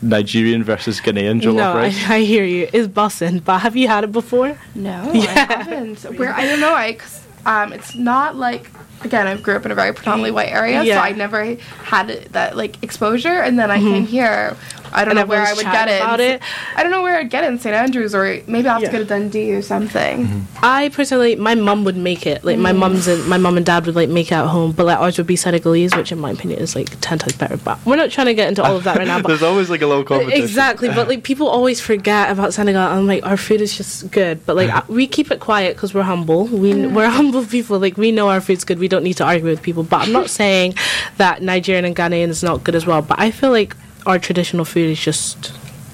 Nigerian 0.03 0.62
versus 0.64 1.01
Ghanaian 1.01 1.40
jollof 1.40 1.57
no, 1.57 1.72
I, 1.72 1.76
rice. 1.76 2.11
I 2.11 2.20
hear 2.20 2.44
you. 2.44 2.68
It's 2.72 2.88
bussin', 2.88 3.42
but 3.44 3.61
have 3.61 3.76
you 3.76 3.88
had 3.88 4.05
it 4.05 4.12
before? 4.12 4.59
No, 4.74 5.11
Yeah. 5.12 5.22
I 5.48 5.62
haven't. 5.62 6.03
Where 6.18 6.34
I 6.34 6.46
don't 6.46 6.61
know. 6.61 6.74
I 6.74 6.92
'cause, 6.94 7.22
um, 7.46 7.72
it's 7.72 7.94
not 7.94 8.36
like 8.36 8.70
again. 9.05 9.26
I 9.26 9.36
grew 9.36 9.57
up 9.57 9.64
in 9.64 9.70
a 9.70 9.74
very 9.74 9.92
predominantly 9.92 10.30
white 10.30 10.51
area, 10.53 10.82
Yeah. 10.82 10.97
so 10.97 11.01
I 11.03 11.12
never 11.12 11.55
had 11.84 12.09
that 12.32 12.57
like 12.57 12.82
exposure. 12.82 13.28
And 13.42 13.59
then 13.59 13.70
I 13.70 13.78
came 13.78 14.05
mm-hmm. 14.05 14.05
here. 14.07 14.57
I 14.92 15.05
don't 15.05 15.16
Mm-hmm. 15.16 15.18
And 15.18 15.28
know 15.28 15.34
where 15.36 15.42
I 15.47 15.53
would 15.53 15.64
get 15.64 15.88
it. 15.88 16.01
about 16.01 16.20
it. 16.20 16.40
I 16.76 16.82
don't 16.82 16.92
know 16.92 17.03
where 17.03 17.18
I'd 17.18 17.28
get 17.28 17.44
it 17.44 17.49
in 17.49 17.59
St 17.59 17.74
Andrews, 17.74 18.14
or 18.14 18.40
maybe 18.47 18.68
I'll 18.68 18.74
have 18.74 18.82
Yeah. 18.82 18.90
to 18.90 18.92
go 18.92 18.99
to 19.03 19.05
Dundee 19.05 19.53
or 19.53 19.61
something. 19.62 20.26
Mm-hmm. 20.26 20.64
I 20.64 20.88
personally, 20.90 21.36
my 21.36 21.55
mum 21.55 21.84
would 21.84 21.97
make 21.97 22.26
it. 22.26 22.44
Like 22.44 22.59
my 22.59 22.72
mm. 22.72 22.78
mum's 22.78 23.07
and 23.09 23.26
my 23.28 23.36
mum 23.36 23.57
and 23.57 23.66
dad 23.66 23.84
would 23.86 23.94
like 23.97 24.09
make 24.09 24.28
it 24.28 24.34
at 24.34 24.47
home, 24.47 24.72
but 24.72 24.86
like 24.86 24.99
ours 24.99 25.18
would 25.18 25.26
be 25.26 25.36
Senegalese, 25.36 25.94
which 25.94 26.12
in 26.12 26.18
my 26.18 26.30
opinion 26.30 26.61
is 26.61 26.74
like 26.74 26.88
ten 27.01 27.18
times 27.18 27.34
better. 27.34 27.57
But 27.57 27.84
we're 27.84 27.97
not 27.97 28.11
trying 28.11 28.28
to 28.28 28.34
get 28.34 28.49
into 28.49 28.62
all 28.64 28.76
of 28.76 28.84
that 28.84 28.97
right 28.97 29.07
now. 29.07 29.16
But 29.22 29.28
There's 29.28 29.42
always 29.42 29.68
like 29.68 29.82
a 29.82 29.86
little 29.86 30.05
competition. 30.05 30.42
Exactly, 30.42 30.88
but 30.88 31.09
like 31.09 31.24
people 31.24 31.49
always 31.49 31.80
forget 31.80 32.30
about 32.30 32.55
Senegal. 32.55 32.80
I'm 32.82 33.07
like, 33.07 33.26
our 33.26 33.36
food 33.36 33.61
is 33.61 33.76
just 33.76 34.11
good, 34.12 34.47
but 34.47 34.57
like 34.57 34.70
I- 34.70 34.84
we 34.88 35.07
keep 35.07 35.30
it 35.30 35.40
quiet 35.40 35.74
because 35.76 35.92
we're 35.94 36.03
humble. 36.05 36.47
We 36.47 36.86
we're 36.86 37.11
humble 37.20 37.44
people. 37.44 37.78
Like 37.78 37.97
we 37.97 38.12
know 38.12 38.28
our 38.30 38.40
food's 38.40 38.64
good. 38.64 38.78
We 38.78 38.86
we 38.87 38.89
don't 38.89 39.03
need 39.03 39.16
to 39.16 39.24
argue 39.24 39.47
with 39.51 39.62
people. 39.62 39.82
But 39.82 39.99
I'm 40.07 40.12
not 40.12 40.30
saying 40.30 40.74
that 41.16 41.43
Nigerian 41.43 41.84
and 41.84 41.97
Ghanaian 41.97 42.28
is 42.28 42.43
not 42.45 42.62
good 42.62 42.76
as 42.76 42.87
well. 42.87 43.03
But 43.03 43.18
I 43.18 43.32
feel 43.32 43.51
like 43.51 43.74
our 44.07 44.18
traditional 44.20 44.64
food 44.64 44.91
is 44.91 45.01
just. 45.03 45.53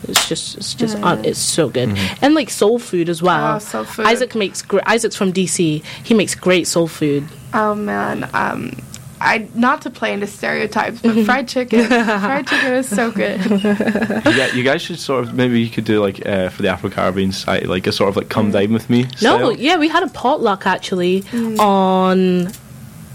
It's 0.08 0.28
just, 0.28 0.56
it's 0.56 0.74
just, 0.74 0.96
un- 0.96 1.24
it's 1.24 1.38
so 1.38 1.68
good, 1.68 1.88
Mm-hmm. 1.90 2.24
and 2.24 2.34
like 2.34 2.50
soul 2.50 2.80
food 2.80 3.08
as 3.08 3.22
well. 3.22 3.54
Oh, 3.54 3.58
soul 3.60 3.84
food. 3.84 4.04
Isaac 4.04 4.34
makes, 4.34 4.60
gr- 4.60 4.80
Isaac's 4.84 5.14
from 5.14 5.32
DC. 5.32 5.84
He 6.08 6.12
makes 6.14 6.34
great 6.34 6.66
soul 6.66 6.88
food. 6.88 7.22
Oh 7.54 7.76
man, 7.76 8.28
um, 8.34 8.72
I 9.20 9.46
not 9.54 9.82
to 9.82 9.90
play 9.90 10.12
into 10.12 10.26
stereotypes, 10.26 10.98
Mm-hmm. 11.02 11.18
but 11.18 11.24
fried 11.24 11.46
chicken. 11.46 11.86
fried 12.24 12.48
chicken 12.48 12.72
is 12.72 12.88
so 12.88 13.12
good. 13.12 13.38
yeah, 14.36 14.52
you 14.52 14.64
guys 14.64 14.82
should 14.82 14.98
sort 14.98 15.22
of 15.22 15.34
maybe 15.34 15.60
you 15.60 15.70
could 15.70 15.84
do 15.84 16.00
like 16.00 16.18
uh, 16.26 16.48
for 16.48 16.62
the 16.62 16.68
Afro 16.68 16.90
Caribbean 16.90 17.30
site, 17.30 17.68
like 17.68 17.86
a 17.86 17.92
sort 17.92 18.08
of 18.10 18.16
like 18.16 18.28
come 18.28 18.48
Mm. 18.48 18.54
dine 18.54 18.72
with 18.72 18.90
me. 18.90 19.06
No, 19.22 19.50
yeah, 19.50 19.76
we 19.78 19.86
had 19.86 20.02
a 20.02 20.08
potluck 20.08 20.66
actually 20.66 21.22
Mm. 21.30 21.60
on. 21.60 22.52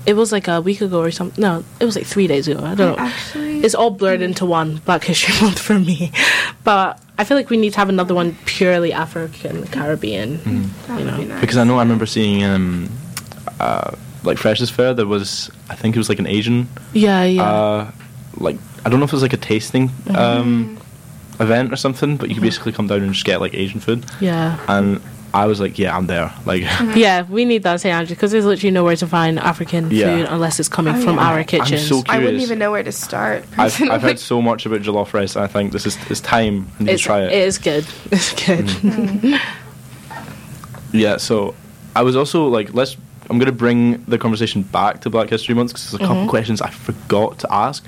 It 0.08 0.16
was 0.16 0.32
like 0.32 0.48
a 0.48 0.62
week 0.62 0.80
ago 0.82 1.00
or 1.02 1.12
something. 1.12 1.42
No, 1.42 1.64
it 1.80 1.86
was 1.86 1.96
like 1.98 2.06
three 2.06 2.28
days 2.28 2.48
ago. 2.48 2.64
I 2.64 2.76
don't 2.76 2.96
know. 2.96 2.98
Actually, 2.98 3.60
It's 3.60 3.76
all 3.76 3.92
blurred 3.92 4.22
into 4.22 4.46
one 4.46 4.78
Black 4.86 5.04
History 5.04 5.36
Month 5.42 5.60
for 5.60 5.78
me, 5.78 6.12
but 6.64 7.00
I 7.18 7.26
feel 7.26 7.36
like 7.36 7.50
we 7.50 7.58
need 7.58 7.74
to 7.74 7.80
have 7.80 7.90
another 7.90 8.16
one 8.16 8.38
purely 8.46 8.94
African 8.94 9.68
Caribbean. 9.68 10.38
Mm-hmm. 10.38 10.98
You 10.98 11.06
know, 11.06 11.18
be 11.18 11.26
nice. 11.26 11.42
because 11.42 11.58
I 11.58 11.66
know 11.66 11.78
I 11.78 11.84
remember 11.84 12.06
seeing 12.06 12.44
um, 12.44 12.90
uh, 13.60 13.92
like 14.24 14.38
Freshers 14.38 14.70
Fair. 14.70 14.94
There 14.94 15.06
was 15.08 15.52
I 15.70 15.76
think 15.76 15.96
it 15.96 16.00
was 16.00 16.08
like 16.10 16.20
an 16.20 16.28
Asian 16.28 16.70
yeah, 16.94 17.24
yeah, 17.26 17.44
uh, 17.44 17.92
like 18.38 18.58
I 18.86 18.90
don't 18.90 19.00
know 19.00 19.06
if 19.06 19.12
it 19.12 19.16
was 19.16 19.24
like 19.24 19.34
a 19.34 19.38
tasting 19.38 19.92
um, 20.16 20.78
event 21.42 21.74
or 21.74 21.76
something, 21.76 22.16
but 22.18 22.30
you 22.30 22.36
could 22.36 22.44
basically 22.44 22.72
come 22.72 22.88
down 22.88 23.02
and 23.04 23.12
just 23.14 23.26
get 23.26 23.42
like 23.42 23.54
Asian 23.54 23.82
food. 23.82 24.06
yeah, 24.22 24.58
And 24.70 25.02
I 25.38 25.46
was 25.46 25.60
like, 25.60 25.78
yeah, 25.78 25.96
I'm 25.96 26.08
there. 26.08 26.34
Like, 26.46 26.62
yeah. 26.96 27.22
We 27.30 27.46
need 27.46 27.62
that, 27.64 27.80
St. 27.82 27.94
Andrew, 27.94 28.16
because 28.16 28.32
there's 28.32 28.46
literally 28.46 28.72
nowhere 28.72 28.96
to 28.96 29.08
find 29.08 29.38
African 29.40 29.92
Yeah. 29.92 30.06
food 30.08 30.26
unless 30.32 30.60
it's 30.60 30.68
coming 30.70 30.96
Oh, 30.96 31.02
from 31.02 31.16
yeah. 31.18 31.28
our 31.30 31.38
I'm 31.40 31.78
so 31.78 32.04
I 32.10 32.18
wouldn't 32.18 32.42
even 32.42 32.58
know 32.58 32.72
where 32.72 32.84
to 32.84 32.92
start. 32.92 33.46
I've, 33.58 33.80
I've 33.84 34.02
heard 34.02 34.18
so 34.20 34.42
much 34.42 34.66
about 34.66 34.82
jollof 34.82 35.14
rice, 35.14 35.36
and 35.36 35.44
I 35.46 35.48
think 35.48 35.74
this 35.74 35.86
is 35.86 35.96
it's 36.10 36.22
time 36.22 36.68
I 36.80 36.84
need 36.84 36.92
it's, 36.94 37.02
to 37.04 37.08
try 37.08 37.22
it. 37.22 37.32
It 37.34 37.44
is 37.48 37.58
good. 37.60 37.86
It's 38.12 38.34
good. 38.46 38.66
Mm. 38.66 39.40
Yeah, 40.94 41.18
so 41.18 41.54
I 41.96 42.02
was 42.04 42.16
also 42.16 42.48
like, 42.48 42.74
let's. 42.74 42.96
I'm 43.30 43.38
going 43.40 43.48
to 43.48 43.52
bring 43.52 44.02
the 44.06 44.18
conversation 44.18 44.62
back 44.64 45.02
to 45.02 45.10
Black 45.10 45.30
History 45.30 45.54
Month 45.54 45.72
because 45.72 45.92
there's 45.92 45.96
a 46.02 46.06
couple 46.06 46.16
Mm-hmm. 46.22 46.30
questions 46.30 46.62
I 46.62 46.70
forgot 46.70 47.40
to 47.40 47.54
ask. 47.54 47.84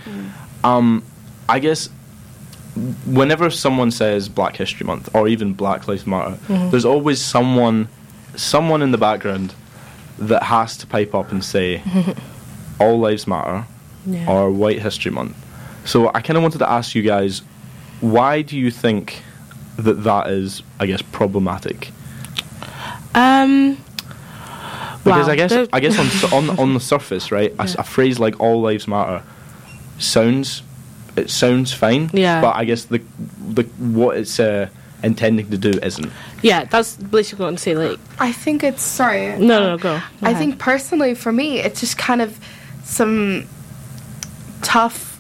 Um, 0.66 1.02
I 1.48 1.60
guess 1.60 1.90
whenever 3.06 3.50
someone 3.50 3.92
says 3.92 4.30
Black 4.30 4.56
History 4.56 4.86
Month 4.86 5.10
or 5.16 5.28
even 5.28 5.54
Black 5.54 5.88
Lives 5.88 6.06
Matter, 6.08 6.38
Mm-hmm. 6.48 6.70
there's 6.70 6.86
always 6.86 7.20
someone, 7.22 7.88
someone 8.36 8.82
in 8.82 8.92
the 8.92 8.98
background 8.98 9.54
that 10.18 10.44
has 10.44 10.78
to 10.78 10.88
pipe 10.88 11.14
up 11.16 11.32
and 11.32 11.44
say, 11.44 11.82
"All 12.80 13.00
lives 13.00 13.26
matter," 13.28 13.66
Yeah. 14.06 14.30
or 14.30 14.52
White 14.52 14.82
History 14.82 15.12
Month. 15.12 15.36
So 15.86 16.10
I 16.14 16.22
kind 16.22 16.38
of 16.38 16.44
wanted 16.44 16.60
to 16.60 16.70
ask 16.70 16.94
you 16.96 17.02
guys, 17.02 17.42
why 18.02 18.42
do 18.42 18.58
you 18.58 18.70
think 18.72 19.24
that 19.78 20.04
that 20.04 20.28
is, 20.30 20.62
I 20.80 20.86
guess, 20.86 21.02
problematic? 21.02 21.92
Um. 23.16 23.78
Because 25.04 25.28
wow, 25.28 25.32
I 25.34 25.36
guess 25.38 25.68
I 25.74 25.80
guess 25.80 26.32
on 26.34 26.50
on 26.50 26.60
on 26.60 26.74
the 26.74 26.80
surface, 26.80 27.32
right, 27.32 27.54
a, 27.58 27.66
Yeah. 27.66 27.76
a 27.80 27.84
phrase 27.84 28.20
like 28.20 28.40
"all 28.40 28.62
lives 28.62 28.88
matter" 28.88 29.24
sounds 29.98 30.62
it 31.20 31.30
sounds 31.30 31.74
fine. 31.74 32.10
Yeah. 32.14 32.42
But 32.42 32.56
I 32.56 32.66
guess 32.66 32.86
the 32.86 33.02
the 33.50 33.64
what 33.80 34.18
it's 34.18 34.40
uh, 34.40 34.70
intending 35.04 35.50
to 35.52 35.58
do 35.58 35.72
isn't. 35.82 36.12
yeah, 36.42 36.66
that's 36.66 36.96
basically 36.96 37.44
what 37.44 37.50
I'm 37.50 37.58
saying. 37.58 37.78
Like, 37.78 38.00
I 38.20 38.32
think 38.32 38.64
it's 38.64 38.82
sorry. 38.84 39.28
no, 39.38 39.48
no, 39.48 39.60
no 39.72 39.78
go. 39.78 39.98
Go 39.98 40.04
I 40.22 40.32
ahead. 40.32 40.38
think 40.38 40.60
personally 40.60 41.14
for 41.16 41.32
me, 41.32 41.60
it's 41.60 41.80
just 41.80 41.98
kind 41.98 42.22
of 42.22 42.40
some 42.84 43.48
tough, 44.62 45.20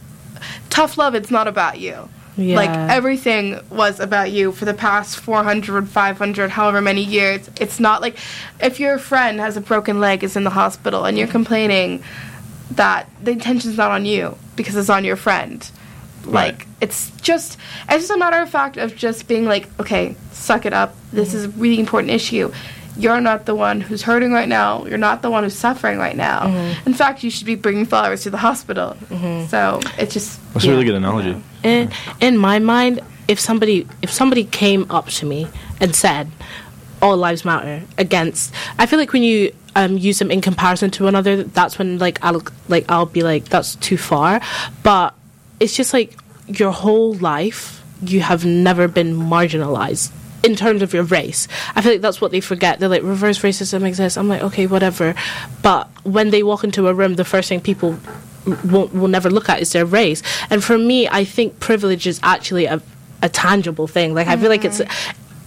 tough 0.69 0.97
love. 0.97 1.15
It's 1.15 1.31
not 1.31 1.47
about 1.47 1.79
you. 1.79 2.09
Yeah. 2.37 2.55
Like 2.55 2.69
everything 2.69 3.59
was 3.69 3.99
about 3.99 4.31
you 4.31 4.53
for 4.53 4.63
the 4.63 4.73
past 4.73 5.17
400, 5.19 5.89
500, 5.89 6.49
however 6.51 6.79
many 6.79 7.03
years. 7.03 7.49
It's 7.59 7.81
not 7.81 8.01
like 8.01 8.15
if 8.61 8.79
your 8.79 8.97
friend 8.97 9.39
has 9.41 9.57
a 9.57 9.61
broken 9.61 9.99
leg, 9.99 10.23
is 10.23 10.37
in 10.37 10.45
the 10.45 10.49
hospital, 10.49 11.03
and 11.03 11.17
you're 11.17 11.27
complaining 11.27 12.01
that 12.71 13.09
the 13.21 13.31
intention's 13.31 13.75
not 13.77 13.91
on 13.91 14.05
you 14.05 14.37
because 14.55 14.75
it's 14.77 14.89
on 14.89 15.03
your 15.03 15.17
friend. 15.17 15.69
Right. 16.25 16.53
Like 16.53 16.67
it's 16.81 17.11
just 17.21 17.57
it's 17.89 18.07
just 18.07 18.11
a 18.11 18.17
matter 18.17 18.37
of 18.41 18.49
fact 18.49 18.77
of 18.77 18.95
just 18.95 19.27
being 19.27 19.45
like, 19.45 19.67
okay, 19.79 20.15
suck 20.31 20.65
it 20.65 20.73
up. 20.73 20.95
This 21.11 21.33
is 21.33 21.45
a 21.45 21.49
really 21.49 21.79
important 21.79 22.11
issue. 22.11 22.51
You're 22.97 23.21
not 23.21 23.45
the 23.45 23.55
one 23.55 23.79
who's 23.79 24.01
hurting 24.01 24.33
right 24.33 24.47
now. 24.49 24.85
You're 24.85 24.97
not 24.97 25.21
the 25.21 25.29
one 25.29 25.43
who's 25.43 25.55
suffering 25.55 25.99
right 25.99 26.17
now. 26.17 26.47
In 26.85 26.93
fact, 26.93 27.23
you 27.23 27.29
should 27.29 27.45
be 27.45 27.55
bringing 27.55 27.85
flowers 27.85 28.23
to 28.23 28.29
the 28.29 28.37
hospital. 28.37 28.97
So 29.47 29.79
it's 29.97 30.13
just 30.13 30.39
That's 30.53 30.65
a 30.65 30.69
really 30.69 30.83
good 30.83 30.95
analogy. 30.95 31.41
in 31.63 31.91
in 32.19 32.37
my 32.37 32.59
mind, 32.59 32.99
if 33.29 33.39
somebody 33.39 33.87
if 34.01 34.11
somebody 34.11 34.43
came 34.43 34.85
up 34.89 35.07
to 35.19 35.25
me 35.25 35.47
and 35.79 35.95
said, 35.95 36.29
"All 37.01 37.15
lives 37.15 37.45
matter," 37.45 37.83
against, 37.97 38.53
I 38.77 38.85
feel 38.85 38.99
like 38.99 39.13
when 39.13 39.23
you 39.23 39.53
um, 39.75 39.97
use 39.97 40.19
them 40.19 40.29
in 40.31 40.41
comparison 40.41 40.91
to 40.91 41.07
another, 41.07 41.43
that's 41.43 41.77
when 41.79 41.99
like 41.99 42.19
I'll 42.21 42.41
like 42.67 42.85
I'll 42.89 43.05
be 43.05 43.21
like, 43.23 43.45
"That's 43.45 43.75
too 43.75 43.97
far," 43.97 44.41
but 44.83 45.13
it's 45.59 45.75
just 45.75 45.93
like 45.93 46.17
your 46.47 46.71
whole 46.71 47.13
life 47.15 47.83
you 48.01 48.21
have 48.21 48.45
never 48.45 48.87
been 48.87 49.15
marginalized 49.15 50.11
in 50.43 50.55
terms 50.55 50.81
of 50.81 50.93
your 50.93 51.03
race. 51.03 51.47
I 51.75 51.81
feel 51.81 51.93
like 51.93 52.01
that's 52.01 52.21
what 52.21 52.31
they 52.31 52.39
forget. 52.39 52.79
They're 52.79 52.89
like 52.89 53.03
reverse 53.03 53.39
racism 53.39 53.85
exists. 53.85 54.17
I'm 54.17 54.27
like, 54.27 54.41
okay, 54.41 54.67
whatever. 54.67 55.15
But 55.61 55.87
when 56.03 56.29
they 56.29 56.43
walk 56.43 56.63
into 56.63 56.87
a 56.87 56.93
room, 56.93 57.15
the 57.15 57.25
first 57.25 57.49
thing 57.49 57.59
people 57.61 57.99
won't, 58.65 58.93
will 58.93 59.07
never 59.07 59.29
look 59.29 59.49
at 59.49 59.59
is 59.61 59.73
their 59.73 59.85
race. 59.85 60.23
And 60.49 60.63
for 60.63 60.77
me, 60.77 61.07
I 61.07 61.25
think 61.25 61.59
privilege 61.59 62.07
is 62.07 62.19
actually 62.23 62.65
a, 62.65 62.81
a 63.21 63.29
tangible 63.29 63.87
thing. 63.87 64.13
Like 64.13 64.27
I 64.27 64.37
feel 64.37 64.49
like 64.49 64.63
it's 64.65 64.81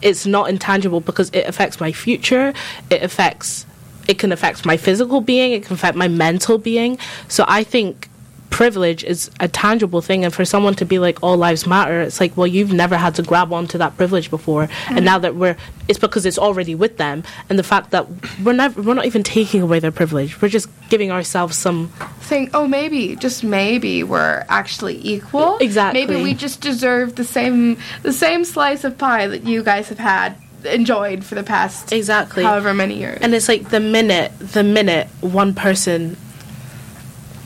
it's 0.03 0.27
not 0.27 0.51
intangible 0.51 1.01
because 1.01 1.31
it 1.31 1.47
affects 1.47 1.81
my 1.81 1.93
future. 1.93 2.53
It 2.91 3.03
affects 3.03 3.67
it 4.09 4.19
can 4.19 4.33
affect 4.33 4.67
my 4.67 4.77
physical 4.77 5.21
being. 5.21 5.53
It 5.53 5.65
can 5.65 5.75
affect 5.75 5.97
my 5.97 6.09
mental 6.09 6.59
being. 6.59 6.99
So 7.29 7.45
I 7.49 7.65
think 7.65 8.09
privilege 8.53 9.03
is 9.03 9.31
a 9.41 9.49
tangible 9.49 10.01
thing 10.01 10.25
and 10.25 10.33
for 10.33 10.45
someone 10.45 10.75
to 10.75 10.85
be 10.85 10.99
like 10.99 11.23
all 11.23 11.37
lives 11.37 11.67
matter 11.67 12.01
it's 12.03 12.21
like 12.21 12.37
well 12.37 12.47
you've 12.47 12.73
never 12.73 12.97
had 12.97 13.15
to 13.15 13.23
grab 13.23 13.53
onto 13.53 13.79
that 13.79 13.97
privilege 13.97 14.31
before 14.31 14.65
and 14.89 14.99
mm. 15.01 15.05
now 15.05 15.19
that 15.19 15.35
we're 15.35 15.57
it's 15.89 15.99
because 15.99 16.25
it's 16.27 16.39
already 16.39 16.75
with 16.75 16.97
them 16.99 17.25
and 17.49 17.59
the 17.59 17.63
fact 17.63 17.91
that 17.91 18.07
we're 18.45 18.53
never 18.53 18.81
we're 18.83 18.95
not 18.95 19.07
even 19.07 19.23
taking 19.23 19.63
away 19.63 19.79
their 19.81 19.91
privilege 19.91 20.41
we're 20.41 20.49
just 20.49 20.69
giving 20.89 21.11
ourselves 21.11 21.57
some 21.57 21.91
saying, 22.33 22.51
oh, 22.55 22.67
maybe, 22.67 23.15
just 23.17 23.45
maybe 23.45 24.03
we're 24.03 24.45
actually 24.49 24.99
equal. 25.07 25.59
Exactly. 25.59 26.07
Maybe 26.07 26.23
we 26.23 26.33
just 26.33 26.63
deserve 26.63 27.15
the 27.15 27.25
same 27.25 27.77
the 28.03 28.13
same 28.13 28.45
slice 28.45 28.85
of 28.85 28.97
pie 28.97 29.27
that 29.27 29.45
you 29.45 29.63
guys 29.63 29.91
have 29.91 29.99
had 29.99 30.37
enjoyed 30.65 31.25
for 31.25 31.35
the 31.35 31.43
past 31.43 31.93
exactly 31.93 32.45
however 32.45 32.73
many 32.73 32.97
years. 32.97 33.19
and 33.21 33.35
it's 33.35 33.49
like 33.49 33.71
the 33.71 33.81
minute 33.81 34.31
the 34.39 34.63
minute 34.63 35.09
one 35.21 35.53
person 35.53 36.17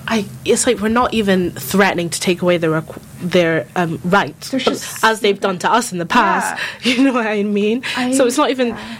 I, 0.08 0.24
it's 0.44 0.66
like 0.66 0.80
we're 0.80 0.88
not 0.88 1.12
even 1.14 1.50
threatening 1.52 2.10
to 2.10 2.20
take 2.20 2.42
away 2.42 2.58
their 2.58 2.82
their 3.20 3.66
um, 3.76 4.00
rights, 4.04 4.50
There's 4.50 4.64
but 4.64 4.70
just- 4.72 5.04
as 5.04 5.20
they've 5.20 5.40
done 5.40 5.58
to 5.60 5.70
us 5.72 5.92
in 5.92 5.98
the 5.98 6.06
past. 6.06 6.62
You 6.82 7.02
know 7.04 7.12
what 7.12 7.26
I 7.26 7.42
mean? 7.42 7.82
I- 7.96 8.12
so 8.12 8.26
it's 8.26 8.36
not 8.36 8.50
even 8.50 8.68
yeah. 8.68 8.98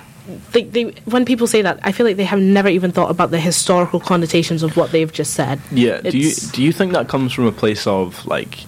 they, 0.53 0.65
they. 0.65 0.83
When 1.05 1.25
people 1.25 1.47
say 1.47 1.63
that, 1.63 1.79
I 1.85 1.93
feel 1.93 2.05
like 2.07 2.17
they 2.17 2.25
have 2.25 2.41
never 2.41 2.69
even 2.69 2.91
thought 2.93 3.11
about 3.11 3.31
the 3.31 3.39
historical 3.39 4.01
connotations 4.01 4.63
of 4.63 4.77
what 4.77 4.91
they've 4.91 5.13
just 5.13 5.35
said. 5.35 5.61
Yeah. 5.71 6.01
Do 6.01 6.17
you 6.19 6.35
do 6.53 6.63
you 6.63 6.73
think 6.73 6.93
that 6.93 7.09
comes 7.09 7.33
from 7.33 7.47
a 7.47 7.53
place 7.53 7.87
of 7.87 8.27
like 8.27 8.65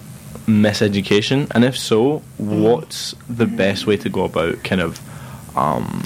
miseducation? 0.47 1.47
And 1.53 1.63
if 1.63 1.77
so, 1.77 2.19
what's 2.37 3.15
the 3.27 3.45
best 3.45 3.87
way 3.87 3.97
to 3.97 4.09
go 4.09 4.23
about 4.25 4.63
kind 4.63 4.81
of 4.81 4.99
um, 5.57 6.03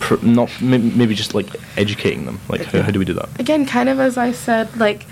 pr- 0.00 0.24
not 0.24 0.50
may- 0.60 0.78
maybe 0.78 1.14
just 1.14 1.34
like 1.34 1.48
educating 1.76 2.26
them? 2.26 2.40
Like 2.48 2.62
how, 2.64 2.82
how 2.82 2.90
do 2.90 2.98
we 2.98 3.04
do 3.04 3.14
that? 3.14 3.28
again, 3.40 3.66
kind 3.66 3.88
of 3.88 4.00
as 4.00 4.16
I 4.16 4.32
said, 4.32 4.76
like 4.76 5.06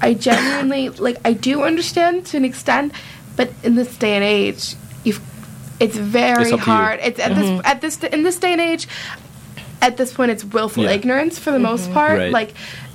I 0.00 0.14
genuinely 0.14 0.88
like 0.90 1.16
I 1.24 1.32
do 1.32 1.62
understand 1.62 2.26
to 2.26 2.36
an 2.36 2.44
extent, 2.44 2.92
but 3.36 3.50
in 3.62 3.74
this 3.74 3.96
day 3.96 4.14
and 4.14 4.24
age, 4.24 4.74
you've 5.04 5.20
it's 5.80 5.96
very 5.96 6.42
It's 6.42 6.52
up 6.52 6.60
to 6.60 6.66
you. 6.66 6.72
hard. 6.72 7.00
It's 7.02 7.20
at 7.20 7.34
this 7.34 7.46
mm-hmm. 7.46 7.66
at 7.66 7.80
this 7.80 8.02
in 8.04 8.22
this 8.22 8.38
day 8.38 8.52
and 8.52 8.60
age, 8.60 8.88
at 9.80 9.96
this 9.96 10.12
point, 10.12 10.30
it's 10.30 10.44
willful 10.44 10.84
Yeah. 10.84 10.90
ignorance 10.90 11.38
for 11.38 11.50
the 11.50 11.58
most 11.58 11.84
mm-hmm. 11.84 11.94
part. 11.94 12.18
Right. 12.18 12.32
Like 12.32 12.54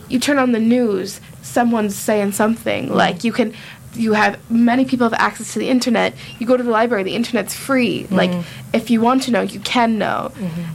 you 0.09 0.19
turn 0.19 0.37
on 0.37 0.51
the 0.51 0.59
news, 0.59 1.21
someone's 1.41 1.95
saying 1.95 2.33
something. 2.33 2.85
Mm-hmm. 2.85 2.95
Like 2.95 3.23
you 3.23 3.31
can. 3.31 3.53
You 3.95 4.13
have 4.13 4.39
many 4.49 4.85
people 4.85 5.07
have 5.07 5.19
access 5.19 5.53
to 5.53 5.59
the 5.59 5.69
internet. 5.69 6.15
You 6.39 6.47
go 6.47 6.57
to 6.57 6.63
the 6.63 6.71
library, 6.71 7.03
the 7.03 7.13
internet's 7.13 7.53
free. 7.53 8.07
Like 8.09 8.31
if 8.73 8.89
you 8.89 9.01
want 9.01 9.21
to 9.23 9.31
know, 9.31 9.41
you 9.41 9.59
can 9.59 9.99
know. 9.99 10.31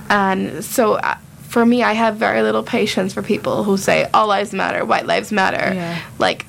And 0.09 0.65
so 0.65 0.95
uh, 0.95 1.17
for 1.49 1.65
me, 1.65 1.83
I 1.83 1.95
have 1.95 2.17
very 2.17 2.43
little 2.43 2.63
patience 2.63 3.15
for 3.15 3.23
people 3.23 3.65
who 3.65 3.77
say 3.77 4.09
all 4.13 4.27
lives 4.27 4.53
matter, 4.53 4.85
white 4.85 5.07
lives 5.07 5.33
matter. 5.33 5.75
Yeah. 5.75 5.99
Like 6.19 6.45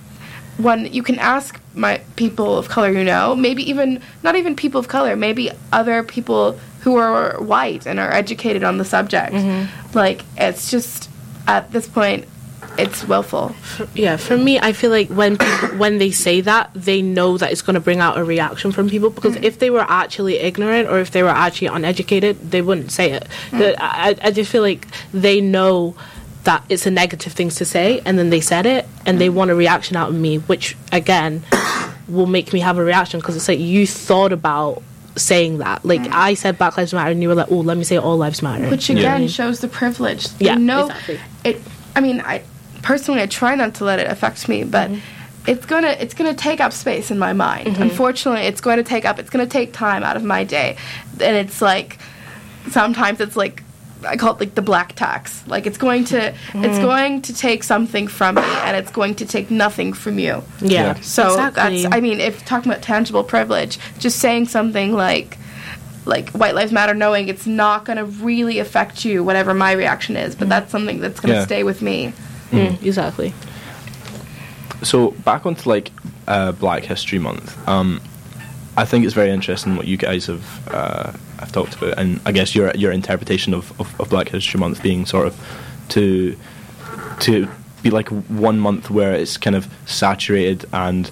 when 0.57 0.91
you 0.91 1.01
can 1.03 1.17
ask 1.19 1.59
my 1.73 2.01
people 2.17 2.57
of 2.57 2.67
color 2.67 2.91
you 2.91 3.03
know, 3.03 3.33
maybe 3.35 3.67
even 3.69 4.01
not 4.23 4.35
even 4.35 4.55
people 4.55 4.79
of 4.79 4.89
color, 4.89 5.15
maybe 5.15 5.51
other 5.71 6.03
people 6.03 6.59
who 6.81 6.97
are 6.97 7.41
white 7.41 7.87
and 7.87 7.99
are 7.99 8.11
educated 8.11 8.63
on 8.63 8.77
the 8.77 8.85
subject. 8.85 9.33
Mm-hmm. 9.33 9.97
Like 9.97 10.23
it's 10.37 10.69
just 10.69 11.09
at 11.47 11.71
this 11.71 11.87
point 11.87 12.27
it's 12.80 13.07
willful. 13.07 13.55
Yeah, 13.93 14.17
for 14.17 14.38
me, 14.38 14.59
I 14.59 14.73
feel 14.73 14.91
like 14.91 15.09
when 15.09 15.38
people, 15.38 15.69
when 15.77 15.97
they 15.97 16.11
say 16.11 16.41
that, 16.41 16.71
they 16.73 17.01
know 17.01 17.38
that 17.38 17.51
it's 17.51 17.61
going 17.61 17.75
to 17.75 17.80
bring 17.80 17.99
out 17.99 18.17
a 18.17 18.23
reaction 18.23 18.71
from 18.71 18.89
people. 18.89 19.09
Because 19.09 19.36
hmm. 19.36 19.43
if 19.43 19.59
they 19.59 19.69
were 19.69 19.86
actually 19.88 20.38
ignorant 20.38 20.89
or 20.89 20.99
if 20.99 21.11
they 21.11 21.23
were 21.23 21.30
actually 21.30 21.67
uneducated, 21.67 22.51
they 22.51 22.61
wouldn't 22.61 22.91
say 22.91 23.11
it. 23.11 23.27
Hmm. 23.51 23.59
The- 23.59 23.84
I, 23.84 24.15
I 24.21 24.32
just 24.32 24.51
feel 24.51 24.61
like 24.61 24.88
they 25.13 25.41
know 25.41 25.95
that 26.43 26.63
it's 26.69 26.86
a 26.86 26.91
negative 26.91 27.34
thing 27.34 27.49
to 27.49 27.65
say, 27.65 28.01
and 28.05 28.17
then 28.17 28.30
they 28.30 28.41
said 28.41 28.65
it, 28.65 28.88
and 29.05 29.19
they 29.19 29.27
hmm. 29.27 29.36
want 29.36 29.51
a 29.51 29.55
reaction 29.55 29.95
out 29.95 30.09
of 30.09 30.15
me, 30.15 30.38
which 30.38 30.77
again 30.91 31.43
will 32.07 32.25
make 32.25 32.53
me 32.53 32.59
have 32.59 32.77
a 32.77 32.84
reaction 32.84 33.19
because 33.19 33.36
it's 33.36 33.47
like 33.47 33.59
you 33.59 33.86
thought 33.86 34.34
about 34.34 34.82
saying 35.15 35.59
that. 35.59 35.86
Like 35.86 36.01
I 36.11 36.34
said, 36.34 36.57
Black 36.57 36.77
Lives 36.77 36.93
Matter, 36.93 37.11
and 37.11 37.21
you 37.21 37.30
were 37.30 37.36
like, 37.36 37.51
"Oh, 37.51 37.59
let 37.59 37.77
me 37.77 37.84
say 37.84 37.97
All 37.97 38.17
Lives 38.17 38.41
Matter." 38.41 38.69
Which 38.69 38.89
again 38.89 39.27
shows 39.27 39.59
the 39.59 39.67
privilege. 39.67 40.27
Yeah, 40.39 40.53
you 40.53 40.59
know, 40.59 40.88
exactly. 40.88 41.19
it. 41.43 41.61
I 41.95 42.01
mean, 42.01 42.21
I 42.21 42.43
personally 42.82 43.21
I 43.21 43.25
try 43.25 43.55
not 43.55 43.75
to 43.75 43.86
let 43.86 43.99
it 43.99 44.07
affect 44.09 44.47
me, 44.49 44.63
but 44.63 44.89
mm-hmm. 44.89 45.49
it's 45.49 45.65
gonna 45.65 45.95
it's 45.99 46.13
gonna 46.13 46.34
take 46.34 46.59
up 46.59 46.73
space 46.73 47.11
in 47.11 47.19
my 47.19 47.34
mind. 47.34 47.67
Mm-hmm. 47.67 47.82
Unfortunately, 47.82 48.41
it's 48.41 48.61
going 48.61 48.77
to 48.77 48.84
take 48.84 49.05
up. 49.05 49.19
It's 49.19 49.30
going 49.30 49.45
to 49.45 49.51
take 49.51 49.73
time 49.73 50.03
out 50.03 50.15
of 50.15 50.23
my 50.23 50.43
day, 50.43 50.77
and 51.13 51.36
it's 51.36 51.61
like 51.61 51.99
sometimes 52.69 53.19
it's 53.21 53.36
like. 53.36 53.63
I 54.07 54.15
call 54.15 54.34
it 54.36 54.39
like 54.39 54.55
the 54.55 54.61
black 54.61 54.95
tax. 54.95 55.45
Like 55.45 55.67
it's 55.67 55.77
going 55.77 56.05
to, 56.05 56.30
it's 56.30 56.38
mm-hmm. 56.53 56.82
going 56.82 57.21
to 57.23 57.36
take 57.36 57.65
something 57.65 58.07
from 58.07 58.36
me, 58.36 58.41
and 58.63 58.77
it's 58.77 58.91
going 58.91 59.15
to 59.15 59.25
take 59.25 59.51
nothing 59.51 59.91
from 59.91 60.17
you. 60.17 60.41
yeah. 60.61 60.93
So 61.01 61.27
exactly. 61.27 61.82
that's 61.84 61.93
I 61.93 61.99
mean, 61.99 62.21
if 62.21 62.45
talking 62.45 62.71
about 62.71 62.82
tangible 62.82 63.25
privilege, 63.25 63.77
just 63.99 64.19
saying 64.19 64.47
something 64.47 64.93
like 64.93 65.38
like 66.05 66.30
white 66.30 66.55
lives 66.55 66.71
matter 66.71 66.93
knowing 66.93 67.27
it's 67.27 67.45
not 67.45 67.84
going 67.84 67.97
to 67.97 68.05
really 68.05 68.59
affect 68.59 69.03
you 69.03 69.21
whatever 69.21 69.53
my 69.53 69.73
reaction 69.73 70.15
is, 70.15 70.34
but 70.34 70.47
that's 70.47 70.71
something 70.71 71.01
that's 71.01 71.19
going 71.19 71.34
to 71.34 71.39
Yeah. 71.39 71.45
stay 71.45 71.63
with 71.63 71.82
me. 71.82 72.13
Mm, 72.51 72.81
exactly. 72.83 73.33
So 74.83 75.11
back 75.11 75.45
onto 75.45 75.69
like 75.69 75.91
uh, 76.27 76.51
Black 76.53 76.83
History 76.83 77.19
Month. 77.19 77.55
Um, 77.67 78.01
I 78.77 78.85
think 78.85 79.03
it's 79.03 79.13
very 79.13 79.31
interesting 79.31 79.75
what 79.75 79.87
you 79.87 79.97
guys 79.97 80.27
have 80.27 80.67
uh, 80.73 81.11
have 81.39 81.51
talked 81.51 81.75
about, 81.75 81.97
and 81.97 82.21
I 82.25 82.31
guess 82.31 82.55
your 82.55 82.71
your 82.75 82.91
interpretation 82.91 83.53
of, 83.53 83.77
of, 83.79 83.99
of 83.99 84.09
Black 84.09 84.29
History 84.29 84.59
Month 84.59 84.81
being 84.81 85.05
sort 85.05 85.27
of 85.27 85.35
to 85.89 86.35
to 87.21 87.47
be 87.83 87.89
like 87.89 88.09
one 88.29 88.59
month 88.59 88.89
where 88.89 89.13
it's 89.13 89.37
kind 89.37 89.55
of 89.55 89.67
saturated 89.85 90.65
and 90.73 91.11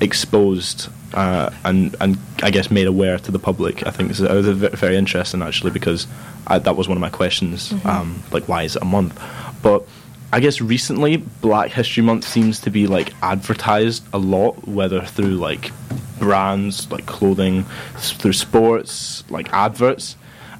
exposed 0.00 0.88
uh, 1.14 1.50
and 1.64 1.94
and 2.00 2.18
I 2.42 2.50
guess 2.50 2.70
made 2.70 2.86
aware 2.86 3.18
to 3.18 3.32
the 3.32 3.38
public. 3.38 3.86
I 3.86 3.90
think 3.90 4.10
is 4.10 4.20
uh, 4.20 4.42
ve- 4.42 4.68
very 4.68 4.96
interesting 4.96 5.42
actually 5.42 5.70
because 5.70 6.06
I, 6.46 6.58
that 6.58 6.76
was 6.76 6.88
one 6.88 6.96
of 6.96 7.00
my 7.00 7.10
questions. 7.10 7.72
Um, 7.84 8.22
like, 8.32 8.48
why 8.48 8.64
is 8.64 8.76
it 8.76 8.82
a 8.82 8.86
month? 8.86 9.20
But 9.62 9.86
I 10.32 10.40
guess 10.40 10.60
recently 10.60 11.16
Black 11.16 11.70
History 11.70 12.02
Month 12.02 12.26
seems 12.26 12.60
to 12.60 12.70
be 12.70 12.86
like 12.86 13.14
advertised 13.22 14.04
a 14.12 14.18
lot, 14.18 14.66
whether 14.66 15.00
through 15.02 15.36
like 15.36 15.70
brands 16.18 16.90
like 16.90 17.06
clothing, 17.06 17.64
through 17.96 18.32
sports, 18.32 19.28
like 19.30 19.52
adverts, 19.52 20.16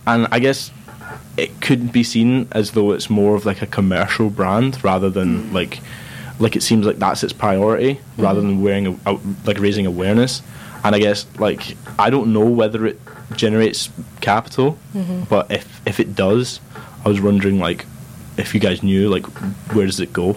and 0.07 0.29
I 0.31 0.39
guess 0.39 0.71
it 1.37 1.61
could 1.61 1.93
be 1.93 2.03
seen 2.03 2.49
as 2.53 2.73
though 2.73 2.93
it's 2.93 3.11
more 3.11 3.35
of 3.35 3.45
like 3.45 3.63
a 3.63 3.67
commercial 3.67 4.31
brand 4.31 4.83
rather 4.83 5.11
than 5.11 5.45
mm. 5.45 5.53
like 5.53 5.81
like 6.39 6.57
it 6.57 6.63
seems 6.63 6.87
like 6.87 6.99
that's 6.99 7.23
its 7.23 7.33
priority 7.33 7.95
mm-hmm. 7.95 8.23
rather 8.23 8.41
than 8.41 8.63
wearing 8.63 8.87
a, 8.87 9.13
a, 9.13 9.19
like 9.45 9.59
raising 9.59 9.87
awareness. 9.87 10.43
And 10.85 10.95
i 10.95 11.01
guess 11.01 11.27
like 11.41 11.77
i 11.99 12.11
don't 12.11 12.33
know 12.33 12.45
whether 12.45 12.87
it 12.87 13.01
generates 13.35 13.91
capital 14.21 14.79
mm-hmm. 14.95 15.25
but 15.25 15.51
if 15.51 15.81
if 15.85 15.99
it 15.99 16.15
does 16.15 16.61
i 17.05 17.09
was 17.09 17.21
wondering 17.21 17.59
like 17.59 17.87
if 18.37 18.55
you 18.55 18.61
guys 18.61 18.83
knew 18.83 19.09
like 19.09 19.27
where 19.73 19.87
does 19.87 20.01
it 20.01 20.13
go 20.13 20.37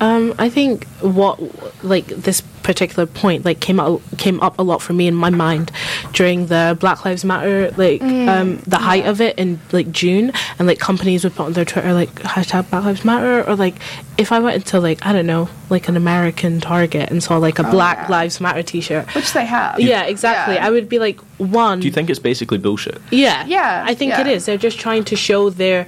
Um, 0.00 0.34
I 0.38 0.50
think 0.50 0.86
what 1.00 1.40
like 1.82 2.06
this 2.06 2.42
particular 2.62 3.06
point 3.06 3.44
like 3.44 3.60
came 3.60 3.78
out 3.78 4.02
came 4.18 4.40
up 4.40 4.58
a 4.58 4.62
lot 4.62 4.82
for 4.82 4.92
me 4.92 5.06
in 5.06 5.14
my 5.14 5.30
mind 5.30 5.70
during 6.12 6.48
the 6.48 6.76
Black 6.80 7.04
Lives 7.04 7.24
Matter 7.24 7.70
like 7.76 8.02
um, 8.02 8.56
the 8.66 8.76
height 8.76 9.06
of 9.06 9.20
it 9.20 9.38
in 9.38 9.60
like 9.70 9.92
June 9.92 10.32
and 10.58 10.66
like 10.66 10.80
companies 10.80 11.22
would 11.22 11.34
put 11.36 11.46
on 11.46 11.52
their 11.52 11.64
Twitter 11.64 11.94
like 11.94 12.12
hashtag 12.16 12.68
Black 12.68 12.84
Lives 12.84 13.04
Matter 13.04 13.48
or 13.48 13.54
like 13.54 13.76
if 14.18 14.32
I 14.32 14.40
went 14.40 14.56
into 14.56 14.80
like 14.80 15.06
I 15.06 15.12
don't 15.12 15.26
know 15.26 15.48
like 15.70 15.88
an 15.88 15.96
American 15.96 16.60
Target 16.60 17.08
and 17.10 17.22
saw 17.22 17.36
like 17.38 17.60
a 17.60 17.62
Black 17.62 17.98
yeah. 17.98 18.08
Lives 18.08 18.40
Matter 18.40 18.64
T-shirt. 18.64 19.14
Which 19.14 19.32
they 19.32 19.46
have. 19.46 19.78
Yeah, 19.80 20.02
exactly. 20.04 20.56
Yeah. 20.56 20.66
I 20.66 20.70
would 20.70 20.88
be 20.88 20.98
like 20.98 21.20
one. 21.38 21.80
do 21.80 21.86
you 21.86 21.92
think 21.92 22.10
it's 22.10 22.18
basically 22.18 22.58
bullshit 22.58 23.00
Yeah, 23.10 23.46
Yeah, 23.46 23.84
I 23.86 23.94
think 23.94 24.10
yeah. 24.10 24.22
it 24.22 24.26
is. 24.26 24.44
They're 24.44 24.58
just 24.58 24.78
trying 24.78 25.04
to 25.04 25.16
show 25.16 25.50
their 25.50 25.86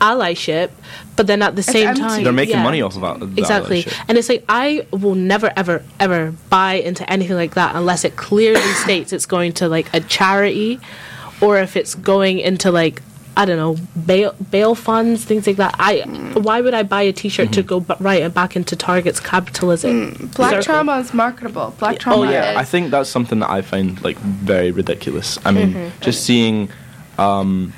allyship, 0.00 0.70
but 1.16 1.26
then 1.26 1.42
at 1.42 1.56
the 1.56 1.62
same 1.62 1.88
empty. 1.88 2.00
time 2.02 2.24
they're 2.24 2.32
making 2.32 2.56
yeah. 2.56 2.62
money 2.62 2.82
off 2.82 2.94
of 2.96 3.00
that 3.02 3.20
that 3.20 3.38
exactly 3.38 3.82
shit. 3.82 3.94
and 4.08 4.18
it's 4.18 4.28
like 4.28 4.44
i 4.48 4.86
will 4.90 5.14
never 5.14 5.50
ever 5.56 5.82
ever 5.98 6.32
buy 6.50 6.74
into 6.74 7.08
anything 7.10 7.36
like 7.36 7.54
that 7.54 7.74
unless 7.74 8.04
it 8.04 8.16
clearly 8.16 8.60
states 8.84 9.12
it's 9.12 9.26
going 9.26 9.52
to 9.52 9.68
like 9.68 9.92
a 9.94 10.00
charity 10.00 10.78
or 11.40 11.58
if 11.58 11.76
it's 11.76 11.94
going 11.94 12.38
into 12.38 12.70
like 12.70 13.00
i 13.38 13.44
don't 13.46 13.56
know 13.56 13.76
bail 14.06 14.34
bail 14.50 14.74
funds 14.74 15.24
things 15.24 15.46
like 15.46 15.56
that 15.56 15.74
i 15.78 16.00
why 16.34 16.60
would 16.60 16.74
i 16.74 16.82
buy 16.82 17.02
a 17.02 17.12
t-shirt 17.12 17.50
to 17.52 17.62
go 17.62 17.80
b- 17.80 17.94
right 18.00 18.22
it 18.22 18.34
back 18.34 18.54
into 18.56 18.76
target's 18.76 19.20
capitalism 19.20 20.30
Black 20.34 20.50
Circle. 20.50 20.62
trauma 20.64 20.98
is 20.98 21.14
marketable. 21.14 21.74
Black 21.78 21.98
trauma 21.98 22.26
Oh, 22.26 22.30
yeah. 22.30 22.50
is 22.52 22.56
I 22.58 22.64
think 22.64 22.90
that's 22.90 23.08
something 23.08 23.38
that 23.40 23.50
I 23.50 23.62
find 23.62 24.02
like 24.04 24.18
very 24.18 24.70
ridiculous. 24.70 25.38
I 25.46 25.50
mean, 25.52 25.72
Mm-hmm. 25.74 26.00
just 26.02 26.24
seeing, 26.24 26.68
um, 27.18 27.72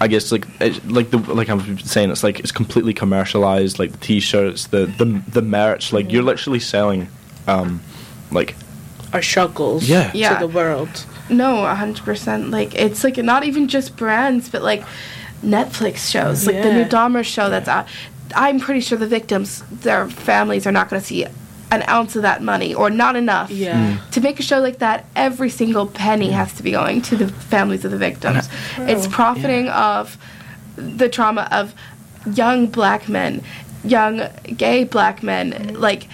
I 0.00 0.08
guess 0.08 0.30
like 0.30 0.46
it, 0.60 0.86
like 0.86 1.10
the 1.10 1.18
like 1.18 1.48
I'm 1.48 1.78
saying, 1.78 2.10
it's 2.10 2.22
like 2.22 2.40
it's 2.40 2.52
completely 2.52 2.92
commercialized. 2.92 3.78
Like 3.78 3.92
the 3.92 3.98
t-shirts, 3.98 4.66
the 4.68 4.86
the 4.86 5.22
the 5.28 5.42
merch. 5.42 5.92
Like 5.92 6.12
you're 6.12 6.22
literally 6.22 6.60
selling, 6.60 7.08
um, 7.46 7.80
like 8.30 8.54
our 9.12 9.22
struggles 9.22 9.88
Yeah. 9.88 10.10
to 10.10 10.18
Yeah. 10.18 10.38
the 10.38 10.48
world 10.48 11.06
no, 11.28 11.64
hundred 11.66 12.04
percent. 12.04 12.50
Like 12.50 12.74
it's 12.74 13.02
like 13.02 13.16
not 13.16 13.42
even 13.44 13.66
just 13.68 13.96
brands, 13.96 14.48
but 14.48 14.62
like 14.62 14.84
Netflix 15.42 16.10
shows, 16.10 16.46
like 16.46 16.62
the 16.62 16.72
new 16.72 16.80
Yeah. 16.80 16.88
Dahmer 16.88 17.24
show 17.24 17.50
that's 17.50 17.68
out. 17.68 17.86
I'm 18.34 18.60
pretty 18.60 18.80
sure 18.80 18.98
the 18.98 19.06
victims, 19.06 19.62
their 19.70 20.08
families 20.08 20.66
are 20.66 20.72
not 20.72 20.88
going 20.88 21.00
to 21.00 21.06
see 21.06 21.22
an 21.70 21.82
ounce 21.88 22.14
of 22.16 22.22
that 22.22 22.42
money 22.42 22.74
or 22.74 22.90
not 22.90 23.16
enough. 23.16 23.50
Yeah. 23.50 23.98
To 24.12 24.20
make 24.20 24.38
a 24.38 24.42
show 24.42 24.60
like 24.60 24.78
that, 24.78 25.06
every 25.16 25.50
single 25.50 25.86
penny 25.86 26.30
has 26.30 26.52
to 26.54 26.62
be 26.62 26.70
going 26.70 27.02
to 27.02 27.16
the 27.16 27.28
families 27.28 27.84
of 27.84 27.90
the 27.90 27.98
victims. 27.98 28.48
It's 28.78 29.06
profiting 29.06 29.68
of 29.68 30.16
the 30.76 31.08
trauma 31.08 31.48
of 31.50 31.74
young 32.34 32.66
black 32.66 33.08
men, 33.08 33.42
young 33.84 34.28
gay 34.56 34.84
black 34.84 35.22
men, 35.22 35.74
like 35.74 36.08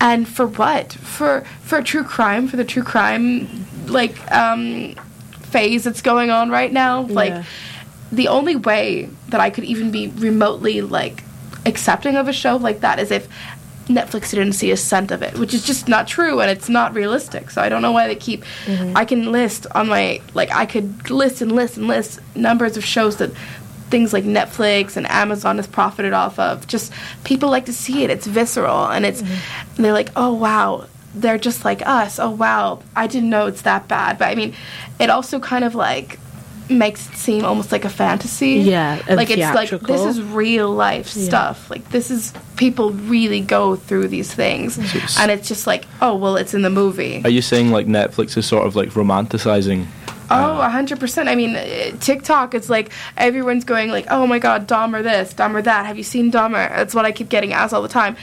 and 0.00 0.28
for 0.28 0.46
what? 0.46 0.92
For 0.92 1.44
for 1.62 1.82
true 1.82 2.04
crime, 2.04 2.46
for 2.46 2.56
the 2.56 2.64
true 2.64 2.84
crime 2.84 3.66
like 3.86 4.16
um 4.30 4.94
phase 5.42 5.84
that's 5.84 6.02
going 6.02 6.30
on 6.30 6.50
right 6.50 6.72
now. 6.72 7.02
Like 7.02 7.44
the 8.12 8.28
only 8.28 8.56
way 8.56 9.08
that 9.28 9.40
I 9.40 9.50
could 9.50 9.64
even 9.64 9.90
be 9.90 10.08
remotely 10.08 10.82
like 10.82 11.24
accepting 11.66 12.16
of 12.16 12.28
a 12.28 12.32
show 12.32 12.56
like 12.56 12.80
that 12.80 12.98
is 12.98 13.10
if 13.10 13.28
Netflix 13.88 14.30
didn't 14.30 14.52
see 14.52 14.70
a 14.70 14.76
cent 14.76 15.10
of 15.10 15.22
it, 15.22 15.38
which 15.38 15.54
is 15.54 15.64
just 15.64 15.88
not 15.88 16.06
true 16.06 16.40
and 16.40 16.50
it's 16.50 16.68
not 16.68 16.94
realistic. 16.94 17.50
So 17.50 17.62
I 17.62 17.68
don't 17.68 17.82
know 17.82 17.92
why 17.92 18.06
they 18.06 18.16
keep. 18.16 18.44
Mm-hmm. 18.66 18.96
I 18.96 19.04
can 19.04 19.32
list 19.32 19.66
on 19.74 19.88
my 19.88 20.20
like 20.34 20.50
I 20.52 20.66
could 20.66 21.10
list 21.10 21.42
and 21.42 21.52
list 21.52 21.76
and 21.76 21.86
list 21.86 22.20
numbers 22.34 22.76
of 22.76 22.84
shows 22.84 23.16
that 23.16 23.32
things 23.90 24.12
like 24.12 24.24
Netflix 24.24 24.96
and 24.96 25.06
Amazon 25.10 25.56
has 25.56 25.66
profited 25.66 26.12
off 26.12 26.38
of. 26.38 26.66
Just 26.66 26.92
people 27.24 27.50
like 27.50 27.66
to 27.66 27.72
see 27.72 28.04
it. 28.04 28.10
It's 28.10 28.26
visceral 28.26 28.86
and 28.86 29.04
it's 29.04 29.22
mm-hmm. 29.22 29.76
and 29.76 29.84
they're 29.84 29.92
like, 29.92 30.10
oh 30.16 30.34
wow, 30.34 30.86
they're 31.14 31.38
just 31.38 31.64
like 31.64 31.86
us. 31.86 32.18
Oh 32.18 32.30
wow, 32.30 32.82
I 32.94 33.06
didn't 33.06 33.30
know 33.30 33.46
it's 33.46 33.62
that 33.62 33.88
bad. 33.88 34.18
But 34.18 34.28
I 34.28 34.34
mean, 34.34 34.54
it 35.00 35.10
also 35.10 35.40
kind 35.40 35.64
of 35.64 35.74
like 35.74 36.18
makes 36.70 37.08
it 37.08 37.16
seem 37.16 37.44
almost 37.44 37.72
like 37.72 37.84
a 37.84 37.88
fantasy. 37.90 38.52
Yeah, 38.56 39.00
and 39.08 39.16
like 39.16 39.30
it's 39.30 39.54
like 39.54 39.70
this 39.82 40.02
is 40.04 40.20
real 40.22 40.70
life 40.70 41.14
Yeah. 41.16 41.24
stuff. 41.24 41.70
Like 41.70 41.88
this 41.90 42.10
is 42.10 42.32
people 42.56 42.90
really 42.92 43.40
go 43.40 43.76
through 43.76 44.08
these 44.08 44.32
things, 44.32 44.78
it's- 44.78 45.18
and 45.18 45.30
it's 45.30 45.48
just 45.48 45.66
like, 45.66 45.86
oh 46.02 46.14
well, 46.16 46.36
it's 46.36 46.54
in 46.54 46.62
the 46.62 46.70
movie. 46.70 47.22
Are 47.24 47.30
you 47.30 47.42
saying 47.42 47.70
like 47.70 47.86
Netflix 47.86 48.36
is 48.36 48.46
sort 48.46 48.66
of 48.66 48.76
like 48.76 48.90
romanticizing? 48.90 49.86
Oh, 50.30 50.60
a 50.60 50.68
hundred 50.68 51.00
percent. 51.00 51.26
I 51.30 51.34
mean, 51.34 51.56
uh, 51.56 51.96
TikTok. 52.00 52.54
It's 52.54 52.68
like 52.68 52.90
everyone's 53.16 53.64
going 53.64 53.88
like, 53.90 54.04
"Oh 54.10 54.26
my 54.26 54.38
God, 54.38 54.68
Dahmer 54.68 55.02
this, 55.02 55.32
Dahmer 55.32 55.64
that." 55.64 55.86
Have 55.86 55.96
you 55.96 56.02
seen 56.02 56.30
Dahmer? 56.30 56.68
That's 56.68 56.94
what 56.94 57.06
I 57.06 57.12
keep 57.12 57.30
getting 57.30 57.54
asked 57.54 57.72
all 57.72 57.80
the 57.80 57.88
time. 57.88 58.14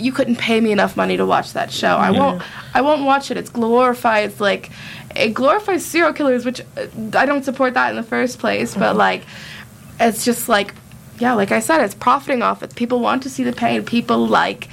You 0.00 0.12
couldn't 0.12 0.36
pay 0.36 0.60
me 0.60 0.72
enough 0.72 0.96
money 0.96 1.16
to 1.16 1.26
watch 1.26 1.52
that 1.52 1.70
show. 1.70 1.96
I 1.96 2.10
won't. 2.10 2.42
I 2.74 2.80
won't 2.80 3.04
watch 3.04 3.30
it. 3.30 3.36
It's 3.36 3.50
glorifies 3.50 4.40
like 4.40 4.70
it 5.14 5.34
glorifies 5.34 5.84
serial 5.84 6.12
killers, 6.12 6.44
which 6.44 6.60
uh, 6.60 6.86
I 7.14 7.26
don't 7.26 7.44
support 7.44 7.74
that 7.74 7.90
in 7.90 7.96
the 7.96 8.02
first 8.02 8.38
place. 8.38 8.74
But 8.74 8.82
uh-huh. 8.82 8.94
like, 8.94 9.22
it's 9.98 10.24
just 10.24 10.48
like, 10.48 10.74
yeah, 11.18 11.34
like 11.34 11.52
I 11.52 11.60
said, 11.60 11.82
it's 11.82 11.94
profiting 11.94 12.42
off 12.42 12.62
it. 12.62 12.74
People 12.74 13.00
want 13.00 13.22
to 13.24 13.30
see 13.30 13.42
the 13.42 13.52
pain. 13.52 13.84
People 13.84 14.26
like, 14.26 14.68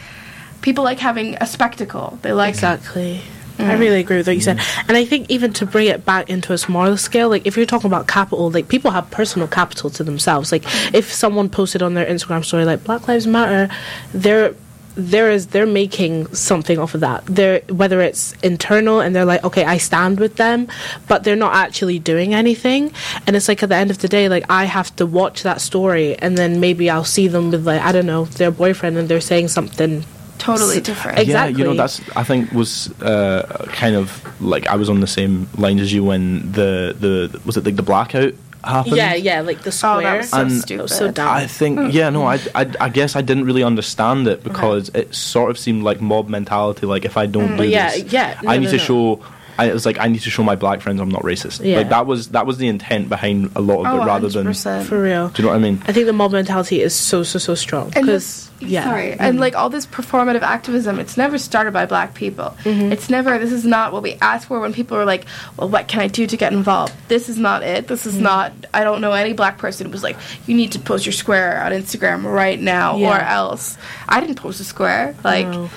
people 0.62 0.84
like 0.84 1.00
having 1.00 1.36
a 1.42 1.48
spectacle. 1.48 2.20
They 2.22 2.34
like 2.34 2.54
exactly 2.54 3.22
I 3.60 3.64
mm. 3.64 3.80
really 3.80 4.00
agree 4.00 4.18
with 4.18 4.28
what 4.28 4.36
you 4.36 4.42
said. 4.42 4.58
Mm. 4.58 4.86
And 4.90 4.98
I 4.98 5.06
think 5.06 5.30
even 5.30 5.54
to 5.54 5.66
bring 5.66 5.88
it 5.88 6.06
back 6.06 6.30
into 6.30 6.54
a 6.54 6.58
smaller 6.58 6.98
scale, 6.98 7.30
like 7.30 7.46
if 7.46 7.58
you're 7.58 7.66
talking 7.66 7.88
about 7.88 8.08
capital, 8.08 8.52
like 8.52 8.68
people 8.68 8.92
have 8.92 9.10
personal 9.10 9.48
capital 9.48 9.90
to 9.92 10.04
themselves. 10.04 10.52
Like 10.52 10.64
mm. 10.64 10.94
if 10.94 11.12
someone 11.12 11.50
posted 11.50 11.82
on 11.82 11.94
their 11.94 12.06
Instagram 12.06 12.46
story 12.46 12.66
like 12.66 12.84
Black 12.84 13.08
Lives 13.08 13.26
Matter, 13.26 13.74
they're 14.14 14.54
there 14.98 15.30
is 15.30 15.48
they're 15.48 15.66
making 15.68 16.28
something 16.34 16.80
off 16.80 16.96
of 16.96 17.02
that. 17.02 17.24
They're 17.28 17.60
whether 17.70 18.02
it's 18.02 18.34
internal 18.44 19.00
and 19.00 19.16
they're 19.16 19.26
like, 19.26 19.44
okay, 19.44 19.64
I 19.64 19.78
stand 19.78 20.20
with 20.20 20.36
them, 20.38 20.68
but 21.08 21.24
they're 21.24 21.36
not 21.36 21.56
actually 21.56 22.00
doing 22.00 22.34
anything. 22.34 22.92
And 23.28 23.36
it's 23.36 23.48
like 23.48 23.62
at 23.64 23.70
the 23.70 23.76
end 23.76 23.92
of 23.92 24.00
the 24.00 24.08
day, 24.08 24.28
like 24.28 24.44
I 24.50 24.66
have 24.66 24.94
to 24.98 25.06
watch 25.06 25.44
that 25.44 25.62
story 25.62 26.18
and 26.18 26.38
then 26.38 26.60
maybe 26.60 26.90
I'll 26.90 27.06
see 27.06 27.28
them 27.28 27.52
with 27.52 27.66
like 27.66 27.82
I 27.82 27.92
don't 27.92 28.08
know 28.08 28.26
their 28.26 28.52
boyfriend 28.52 28.98
and 28.98 29.08
they're 29.08 29.22
saying 29.22 29.50
something 29.50 30.04
Totally 30.40 30.82
different. 30.82 31.18
ex- 31.18 31.30
Yeah, 31.30 31.48
you 31.48 31.64
know 31.64 31.74
that's 31.74 32.00
I 32.16 32.24
think 32.24 32.52
was 32.52 32.90
uh, 33.02 33.66
kind 33.70 33.96
of 33.96 34.24
like 34.42 34.68
I 34.68 34.76
was 34.76 34.90
on 34.90 35.00
the 35.00 35.08
same 35.08 35.48
lines 35.58 35.82
as 35.82 35.92
you 35.92 36.04
when 36.04 36.52
the 36.52 36.96
the 37.00 37.42
was 37.46 37.58
it 37.58 37.66
like 37.66 37.76
the 37.76 37.84
blackout 37.84 38.34
happened. 38.64 38.96
Yeah, 38.98 39.14
yeah, 39.16 39.42
like 39.42 39.62
the 39.64 39.72
square. 39.72 39.98
Oh, 39.98 40.02
that 40.02 40.18
was 40.18 40.30
so 40.30 40.42
And- 40.42 40.52
stupid. 40.52 40.80
That 40.80 40.84
was 40.84 40.98
so 40.98 41.12
dumb. 41.12 41.28
I 41.30 41.48
think 41.48 41.94
yeah 41.94 42.10
no 42.10 42.24
I, 42.26 42.40
I 42.56 42.72
I 42.80 42.90
guess 42.90 43.16
I 43.16 43.22
didn't 43.22 43.46
really 43.46 43.64
understand 43.64 44.28
it 44.28 44.44
because 44.44 44.90
it 44.94 45.14
sort 45.16 45.50
of 45.52 45.58
seemed 45.58 45.84
like 45.84 46.02
mob 46.02 46.28
mentality 46.30 46.86
like 46.86 47.06
if 47.06 47.18
I 47.18 47.26
don't 47.26 47.58
do 47.58 47.64
Mm. 47.64 47.70
Yeah, 47.72 47.92
this 47.92 48.12
yeah, 48.14 48.40
no, 48.44 48.50
I 48.52 48.58
need 48.58 48.66
no, 48.66 48.72
to 48.72 48.78
no. 48.78 48.84
show 48.84 49.20
I, 49.58 49.66
it 49.66 49.74
was 49.74 49.86
like 49.86 49.98
I 50.00 50.08
need 50.08 50.22
to 50.22 50.30
show 50.30 50.44
my 50.44 50.56
black 50.56 50.82
friends 50.82 51.00
I'm 51.02 51.10
not 51.10 51.24
racist 51.24 51.64
Yeah. 51.64 51.78
like 51.78 51.90
that 51.90 52.06
was 52.06 52.30
that 52.30 52.46
was 52.46 52.58
the 52.58 52.68
intent 52.68 53.10
behind 53.10 53.52
a 53.56 53.62
lot 53.62 53.86
of 53.86 53.94
oh, 54.00 54.02
it 54.02 54.06
rather 54.06 54.30
than 54.30 54.48
100%. 54.48 54.86
For 54.86 55.02
real. 55.02 55.30
do 55.30 55.42
you 55.42 55.48
know 55.48 55.54
what 55.54 55.60
I 55.60 55.64
mean 55.64 55.82
I 55.88 55.94
think 55.94 56.06
the 56.06 56.14
mob 56.14 56.32
mentality 56.32 56.82
is 56.82 56.94
so 56.96 57.24
so 57.24 57.40
so 57.40 57.56
strong 57.56 57.86
And 57.96 58.06
because 58.06 58.24
this- 58.26 58.44
yeah, 58.60 58.86
sorry, 58.86 59.14
and 59.14 59.40
like 59.40 59.56
all 59.56 59.70
this 59.70 59.86
performative 59.86 60.42
activism, 60.42 60.98
it's 60.98 61.16
never 61.16 61.38
started 61.38 61.74
by 61.74 61.86
black 61.86 62.16
people. 62.16 62.58
Mm-hmm. 62.64 62.92
It's 62.92 63.08
never. 63.08 63.38
This 63.38 63.52
is 63.52 63.64
not 63.64 63.94
what 63.94 64.02
we 64.02 64.14
ask 64.20 64.48
for 64.48 64.60
when 64.60 64.74
people 64.74 64.98
are 64.98 65.06
like, 65.06 65.26
"Well, 65.58 65.70
what 65.70 65.88
can 65.88 66.00
I 66.02 66.08
do 66.08 66.26
to 66.26 66.36
get 66.36 66.54
involved?" 66.54 66.92
This 67.08 67.30
is 67.30 67.38
not 67.38 67.62
it. 67.62 67.88
This 67.88 68.08
is 68.08 68.16
Mm-hmm. 68.16 68.24
not. 68.24 68.54
I 68.74 68.84
don't 68.84 69.00
know 69.00 69.12
any 69.12 69.34
black 69.34 69.60
person 69.60 69.86
who 69.86 69.92
was 69.92 70.02
like, 70.02 70.18
"You 70.48 70.56
need 70.56 70.72
to 70.72 70.80
post 70.80 71.06
your 71.06 71.14
square 71.14 71.62
on 71.62 71.72
Instagram 71.72 72.24
right 72.24 72.60
now, 72.60 72.98
Yeah. 72.98 73.12
or 73.16 73.20
else." 73.22 73.78
I 74.10 74.22
didn't 74.22 74.38
post 74.38 74.60
a 74.60 74.64
square. 74.64 75.14
Like, 75.24 75.46
No. 75.46 75.70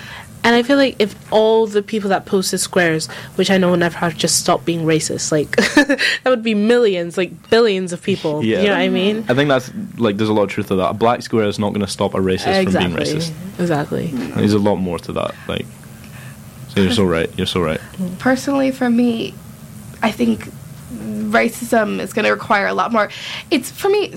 And 0.42 0.54
I 0.54 0.62
feel 0.62 0.78
like 0.78 0.96
if 0.98 1.14
all 1.30 1.66
the 1.66 1.82
people 1.82 2.08
that 2.10 2.24
posted 2.24 2.60
squares, 2.60 3.08
which 3.34 3.50
I 3.50 3.58
know 3.58 3.70
will 3.70 3.76
never 3.76 3.98
have, 3.98 4.16
just 4.16 4.38
stopped 4.40 4.64
being 4.64 4.86
racist, 4.86 5.30
like 5.30 5.54
that 5.74 6.00
would 6.26 6.42
be 6.42 6.54
millions, 6.54 7.18
like 7.18 7.50
billions 7.50 7.92
of 7.92 8.02
people. 8.02 8.42
Yeah. 8.50 8.60
You 8.60 8.66
know 8.68 8.72
what 8.74 8.80
I 8.80 8.88
mean? 8.88 9.24
I 9.28 9.34
think 9.34 9.48
that's 9.48 9.70
like 9.98 10.16
there's 10.16 10.30
a 10.30 10.32
lot 10.32 10.44
of 10.44 10.48
truth 10.50 10.68
to 10.68 10.76
that 10.76 10.90
a 10.90 10.94
black 10.94 11.20
square 11.22 11.44
is 11.44 11.58
not 11.58 11.70
going 11.70 11.82
to 11.84 11.86
stop 11.92 12.14
a 12.14 12.18
racist 12.18 12.64
from 12.64 12.72
being 12.72 12.92
racist 12.92 13.32
Exactly. 13.60 14.06
there's 14.06 14.54
a 14.54 14.58
lot 14.58 14.76
more 14.76 14.98
to 15.00 15.12
that 15.12 15.34
like 15.46 15.66
so 16.68 16.80
you're 16.80 16.92
so 16.92 17.04
right 17.04 17.30
you're 17.36 17.46
so 17.46 17.60
right 17.60 17.80
personally 18.18 18.70
for 18.70 18.88
me 18.88 19.34
i 20.02 20.10
think 20.10 20.48
racism 20.90 22.00
is 22.00 22.12
going 22.12 22.24
to 22.24 22.30
require 22.30 22.66
a 22.66 22.74
lot 22.74 22.92
more. 22.92 23.10
It's 23.50 23.70
for 23.70 23.88
me 23.88 24.14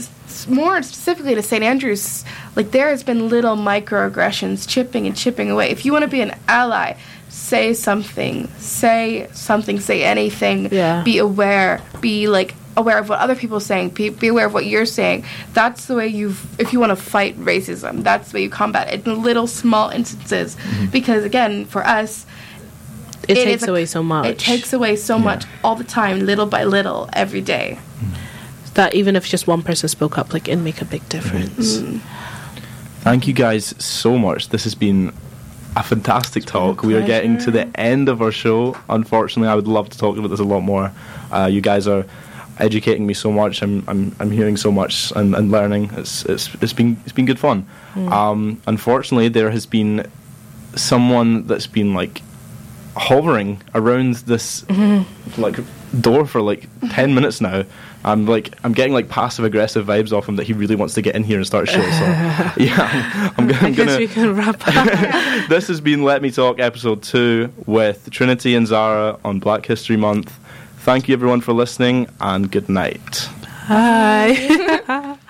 more 0.48 0.82
specifically 0.82 1.36
to 1.36 1.44
st 1.44 1.64
andrews 1.64 2.26
like 2.56 2.72
there 2.72 2.90
has 2.90 3.04
been 3.04 3.30
little 3.30 3.56
microaggressions 3.56 4.68
chipping 4.68 5.06
and 5.06 5.16
chipping 5.16 5.52
away. 5.52 5.70
If 5.70 5.86
you 5.86 5.92
want 5.92 6.04
to 6.04 6.10
be 6.10 6.22
an 6.22 6.36
ally 6.48 6.96
say 7.34 7.74
something. 7.74 8.48
Say 8.58 9.28
something 9.34 9.80
say 9.80 10.04
anything. 10.04 10.72
Yeah. 10.72 11.04
be 11.04 11.18
aware. 11.18 11.82
Be 12.00 12.28
like 12.28 12.54
aware 12.78 12.98
of 13.00 13.10
what 13.10 13.20
other 13.20 13.36
people 13.36 13.58
are 13.58 13.62
saying. 13.62 13.90
Be, 13.90 14.10
be 14.10 14.28
aware 14.28 14.46
of 14.46 14.54
what 14.54 14.66
you're 14.66 14.86
saying. 14.86 15.26
That's 15.54 15.86
the 15.86 15.96
way 15.96 16.08
you 16.08 16.36
if 16.60 16.74
you 16.74 16.80
want 16.80 16.92
to 16.92 16.96
fight 16.96 17.38
racism 17.40 18.04
that's 18.04 18.32
the 18.32 18.38
way 18.38 18.44
you 18.44 18.50
combat 18.50 18.94
it 18.94 19.06
in 19.06 19.24
little 19.24 19.48
small 19.48 19.90
instances. 19.90 20.56
Mm-hmm. 20.56 20.86
Because 20.88 21.24
again 21.24 21.66
for 21.66 21.86
us 21.86 22.26
It, 23.28 23.38
it 23.38 23.44
takes 23.46 23.64
is 23.64 23.68
a- 23.68 23.72
away 23.72 23.86
so 23.86 24.04
much. 24.04 24.26
it 24.28 24.40
takes 24.40 24.74
away 24.74 24.96
so 24.96 25.18
much 25.18 25.46
all 25.64 25.76
the 25.76 25.84
time, 25.84 26.20
little 26.26 26.46
by 26.46 26.64
little, 26.64 27.10
every 27.14 27.42
day. 27.42 27.80
that 28.74 28.94
even 28.96 29.16
if 29.16 29.28
just 29.28 29.48
one 29.48 29.62
person 29.62 29.88
spoke 29.88 30.18
up, 30.18 30.34
like 30.34 30.48
it'd 30.48 30.64
make 30.64 30.82
a 30.82 30.86
big 30.86 31.08
difference. 31.10 31.80
Thank 33.02 33.28
you 33.28 33.34
guys 33.34 33.76
so 33.84 34.18
much. 34.18 34.50
This 34.50 34.64
has 34.64 34.76
been 34.76 35.14
a 35.76 35.84
fantastic 35.84 36.46
talk. 36.46 36.84
We 36.84 36.96
are 36.96 37.06
getting 37.06 37.38
to 37.40 37.52
the 37.52 37.68
end 37.80 38.08
of 38.10 38.22
our 38.22 38.32
show. 38.32 38.78
Unfortunately, 38.90 39.50
I 39.50 39.56
would 39.56 39.68
love 39.68 39.90
to 39.90 39.98
talk 39.98 40.18
about 40.18 40.30
this 40.30 40.40
a 40.40 40.44
lot 40.44 40.62
more. 40.62 40.92
Uh, 41.32 41.50
you 41.52 41.62
guys 41.62 41.88
are 41.88 42.06
educating 42.60 43.06
me 43.06 43.14
so 43.14 43.32
much. 43.32 43.62
I'm 43.62 43.84
I'm, 43.88 44.16
I'm 44.20 44.32
hearing 44.32 44.58
so 44.58 44.72
much 44.72 45.12
and, 45.16 45.36
and 45.36 45.52
learning. 45.52 45.90
It's, 45.98 46.24
it's 46.26 46.54
it's 46.62 46.74
been 46.74 46.98
it's 47.04 47.12
been 47.14 47.26
good 47.26 47.40
fun. 47.40 47.68
Um, 47.96 48.62
unfortunately, 48.68 49.28
there 49.30 49.52
has 49.52 49.66
been 49.66 50.06
someone 50.76 51.46
that's 51.48 51.68
been 51.68 51.94
like 51.94 52.22
hovering 52.96 53.62
around 53.74 54.16
this 54.16 54.62
mm-hmm. 54.64 55.42
like 55.42 55.58
door 56.00 56.26
for 56.26 56.42
like 56.42 56.68
10 56.90 57.14
minutes 57.14 57.42
now 57.42 57.64
i'm 58.04 58.26
like 58.26 58.54
i'm 58.64 58.74
getting 58.74 58.94
like 58.94 59.10
passive 59.10 59.46
aggressive 59.46 59.86
vibes 59.86 60.12
off 60.12 60.28
him 60.28 60.36
that 60.36 60.46
he 60.46 60.54
really 60.54 60.76
wants 60.76 60.94
to 60.94 61.02
get 61.02 61.16
in 61.16 61.24
here 61.24 61.38
and 61.38 61.46
start 61.48 61.68
a 61.70 61.72
show 61.72 61.82
so 61.82 61.90
yeah 62.64 63.32
i'm, 63.38 63.46
I'm, 63.46 63.48
gonna- 63.48 63.62
I 63.62 63.66
I'm 63.68 63.74
guess 63.74 63.86
gonna 63.86 64.00
we 64.00 64.08
can 64.08 64.36
wrap 64.36 64.62
up. 64.68 65.48
this 65.50 65.68
has 65.68 65.82
been 65.82 66.04
let 66.04 66.22
me 66.22 66.32
talk 66.32 66.60
episode 66.60 67.02
2 67.04 67.52
with 67.66 68.10
trinity 68.12 68.56
and 68.56 68.68
zahra 68.68 69.20
on 69.24 69.40
black 69.40 69.66
history 69.66 69.98
month 69.98 70.32
thank 70.80 71.08
you 71.08 71.14
everyone 71.14 71.42
for 71.42 71.54
listening 71.54 72.08
and 72.22 72.52
good 72.52 72.70
night 72.70 73.28
Bye. 73.70 75.18